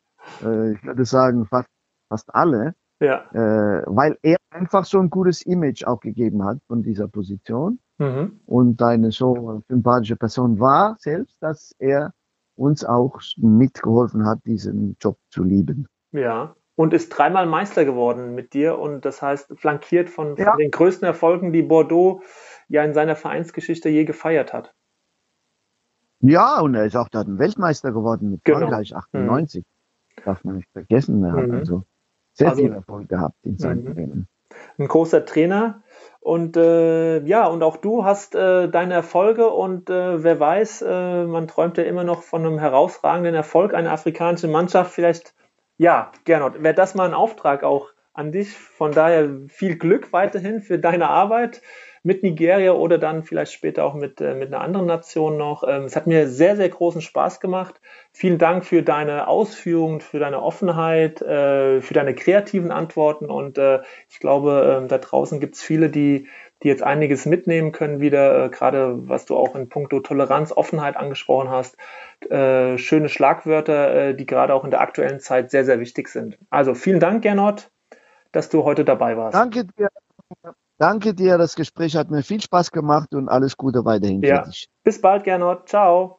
Äh, 0.44 0.74
ich 0.74 0.84
würde 0.84 1.06
sagen, 1.06 1.46
fast, 1.46 1.70
fast 2.10 2.34
alle. 2.34 2.74
Ja. 3.00 3.26
Äh, 3.32 3.84
weil 3.86 4.18
er 4.22 4.38
einfach 4.50 4.86
so 4.86 5.00
ein 5.00 5.10
gutes 5.10 5.44
Image 5.44 5.86
auch 5.86 6.00
gegeben 6.00 6.44
hat 6.44 6.58
von 6.68 6.84
dieser 6.84 7.08
Position. 7.08 7.80
Mhm. 8.00 8.40
Und 8.46 8.82
eine 8.82 9.12
so 9.12 9.62
sympathische 9.68 10.16
Person 10.16 10.60
war 10.60 10.98
selbst, 11.00 11.36
dass 11.40 11.76
er 11.80 12.14
uns 12.56 12.84
auch 12.84 13.20
mitgeholfen 13.38 14.26
hat, 14.26 14.40
diesen 14.46 14.98
Job 15.00 15.18
zu 15.30 15.44
lieben. 15.44 15.88
Ja, 16.12 16.56
und 16.76 16.94
ist 16.94 17.10
dreimal 17.10 17.46
Meister 17.46 17.86
geworden 17.86 18.36
mit 18.36 18.54
dir 18.54 18.78
und 18.78 19.06
das 19.06 19.22
heißt 19.22 19.54
flankiert 19.58 20.10
von, 20.10 20.36
ja. 20.38 20.52
von 20.52 20.60
den 20.60 20.72
größten 20.72 21.06
Erfolgen, 21.06 21.52
die 21.52 21.64
Bordeaux 21.64 22.22
ja 22.68 22.84
in 22.84 22.94
seiner 22.94 23.16
Vereinsgeschichte 23.16 23.90
je 23.90 24.06
gefeiert 24.06 24.54
hat. 24.54 24.74
Ja, 26.20 26.60
und 26.62 26.74
er 26.74 26.86
ist 26.86 26.96
auch 26.96 27.10
ein 27.14 27.38
Weltmeister 27.38 27.92
geworden 27.92 28.32
mit 28.32 28.44
genau. 28.44 28.60
Frankreich 28.60 28.96
98. 28.96 29.64
Mhm. 29.64 30.22
Darf 30.24 30.44
man 30.44 30.58
nicht 30.58 30.70
vergessen. 30.72 31.24
Er 31.24 31.34
hat 31.34 31.48
mhm. 31.48 31.56
also 31.56 31.84
sehr 32.38 32.50
also, 32.50 32.62
viel 32.62 32.74
Erfolg 32.74 33.10
gehabt 33.10 33.36
in 33.44 33.58
seinem 33.58 33.84
mhm. 33.84 33.94
Training. 33.94 34.28
Ein 34.78 34.88
großer 34.88 35.26
Trainer. 35.26 35.82
Und 36.20 36.58
äh, 36.58 37.24
ja, 37.26 37.48
und 37.48 37.64
auch 37.64 37.78
du 37.78 38.04
hast 38.04 38.36
äh, 38.36 38.68
deine 38.70 38.94
Erfolge 38.94 39.48
und 39.50 39.90
äh, 39.90 40.24
wer 40.24 40.40
weiß, 40.40 40.82
äh, 40.82 41.24
man 41.24 41.48
träumt 41.48 41.78
ja 41.78 41.86
immer 41.86 42.04
noch 42.04 42.22
von 42.22 42.46
einem 42.46 42.60
herausragenden 42.60 43.34
Erfolg, 43.34 43.74
eine 43.74 43.92
afrikanische 43.92 44.48
Mannschaft. 44.48 44.92
Vielleicht, 44.92 45.34
ja, 45.78 46.12
Gernot, 46.26 46.62
wäre 46.62 46.74
das 46.74 46.96
mal 46.96 47.08
ein 47.08 47.14
Auftrag 47.14 47.64
auch 47.64 47.92
an 48.14 48.32
dich. 48.32 48.58
Von 48.58 48.92
daher 48.92 49.30
viel 49.48 49.78
Glück 49.78 50.12
weiterhin 50.12 50.62
für 50.62 50.80
deine 50.80 51.08
Arbeit 51.10 51.62
mit 52.08 52.24
Nigeria 52.24 52.72
oder 52.72 52.98
dann 52.98 53.24
vielleicht 53.24 53.52
später 53.52 53.84
auch 53.84 53.94
mit, 53.94 54.22
äh, 54.22 54.34
mit 54.34 54.48
einer 54.48 54.64
anderen 54.64 54.86
Nation 54.86 55.36
noch. 55.36 55.66
Ähm, 55.68 55.84
es 55.84 55.98
hat 55.98 56.08
mir 56.08 56.30
sehr, 56.30 56.56
sehr 56.56 56.70
großen 56.70 57.02
Spaß 57.02 57.42
gemacht. 57.42 57.82
Vielen 58.14 58.38
Dank 58.38 58.64
für 58.64 58.82
deine 58.82 59.28
Ausführungen, 59.28 60.00
für 60.00 60.18
deine 60.18 60.42
Offenheit, 60.42 61.22
äh, 61.22 61.82
für 61.82 61.94
deine 61.94 62.16
kreativen 62.16 62.72
Antworten 62.72 63.26
und 63.26 63.58
äh, 63.58 63.82
ich 64.08 64.20
glaube, 64.22 64.84
äh, 64.86 64.88
da 64.88 65.00
draußen 65.00 65.42
gibt 65.42 65.56
es 65.56 65.62
viele, 65.62 65.90
die, 65.90 66.30
die 66.64 66.70
jetzt 66.70 66.82
einiges 66.82 67.26
mitnehmen 67.26 67.74
können, 67.74 68.00
wieder, 68.00 68.46
äh, 68.46 68.50
gerade 68.50 69.10
was 69.10 69.26
du 69.26 69.36
auch 69.36 69.54
in 69.54 69.68
puncto 69.68 70.00
Toleranz, 70.00 70.54
Offenheit 70.54 70.96
angesprochen 70.96 71.50
hast. 71.50 71.76
Äh, 72.30 72.78
schöne 72.78 73.10
Schlagwörter, 73.10 74.14
die 74.14 74.26
gerade 74.26 74.54
auch 74.54 74.64
in 74.64 74.72
der 74.72 74.80
aktuellen 74.80 75.20
Zeit 75.20 75.52
sehr, 75.52 75.66
sehr 75.66 75.82
wichtig 75.82 76.08
sind. 76.08 76.38
Also 76.50 76.74
vielen 76.74 77.02
Dank, 77.02 77.22
Gernot, 77.22 77.70
dass 78.32 78.48
du 78.48 78.64
heute 78.64 78.86
dabei 78.86 79.18
warst. 79.18 79.36
Danke 79.36 79.66
dir. 79.66 79.90
Danke 80.78 81.16
dir, 81.16 81.38
das 81.38 81.56
Gespräch 81.56 81.96
hat 81.96 82.12
mir 82.12 82.22
viel 82.22 82.42
Spaß 82.42 82.72
gemacht 82.72 83.16
und 83.16 83.30
alles 83.30 83.58
Gute 83.58 83.84
weiterhin 83.84 84.22
ja. 84.22 84.44
für 84.44 84.50
dich. 84.50 84.70
Bis 84.84 85.02
bald, 85.02 85.24
Gernot. 85.24 85.68
Ciao. 85.68 86.17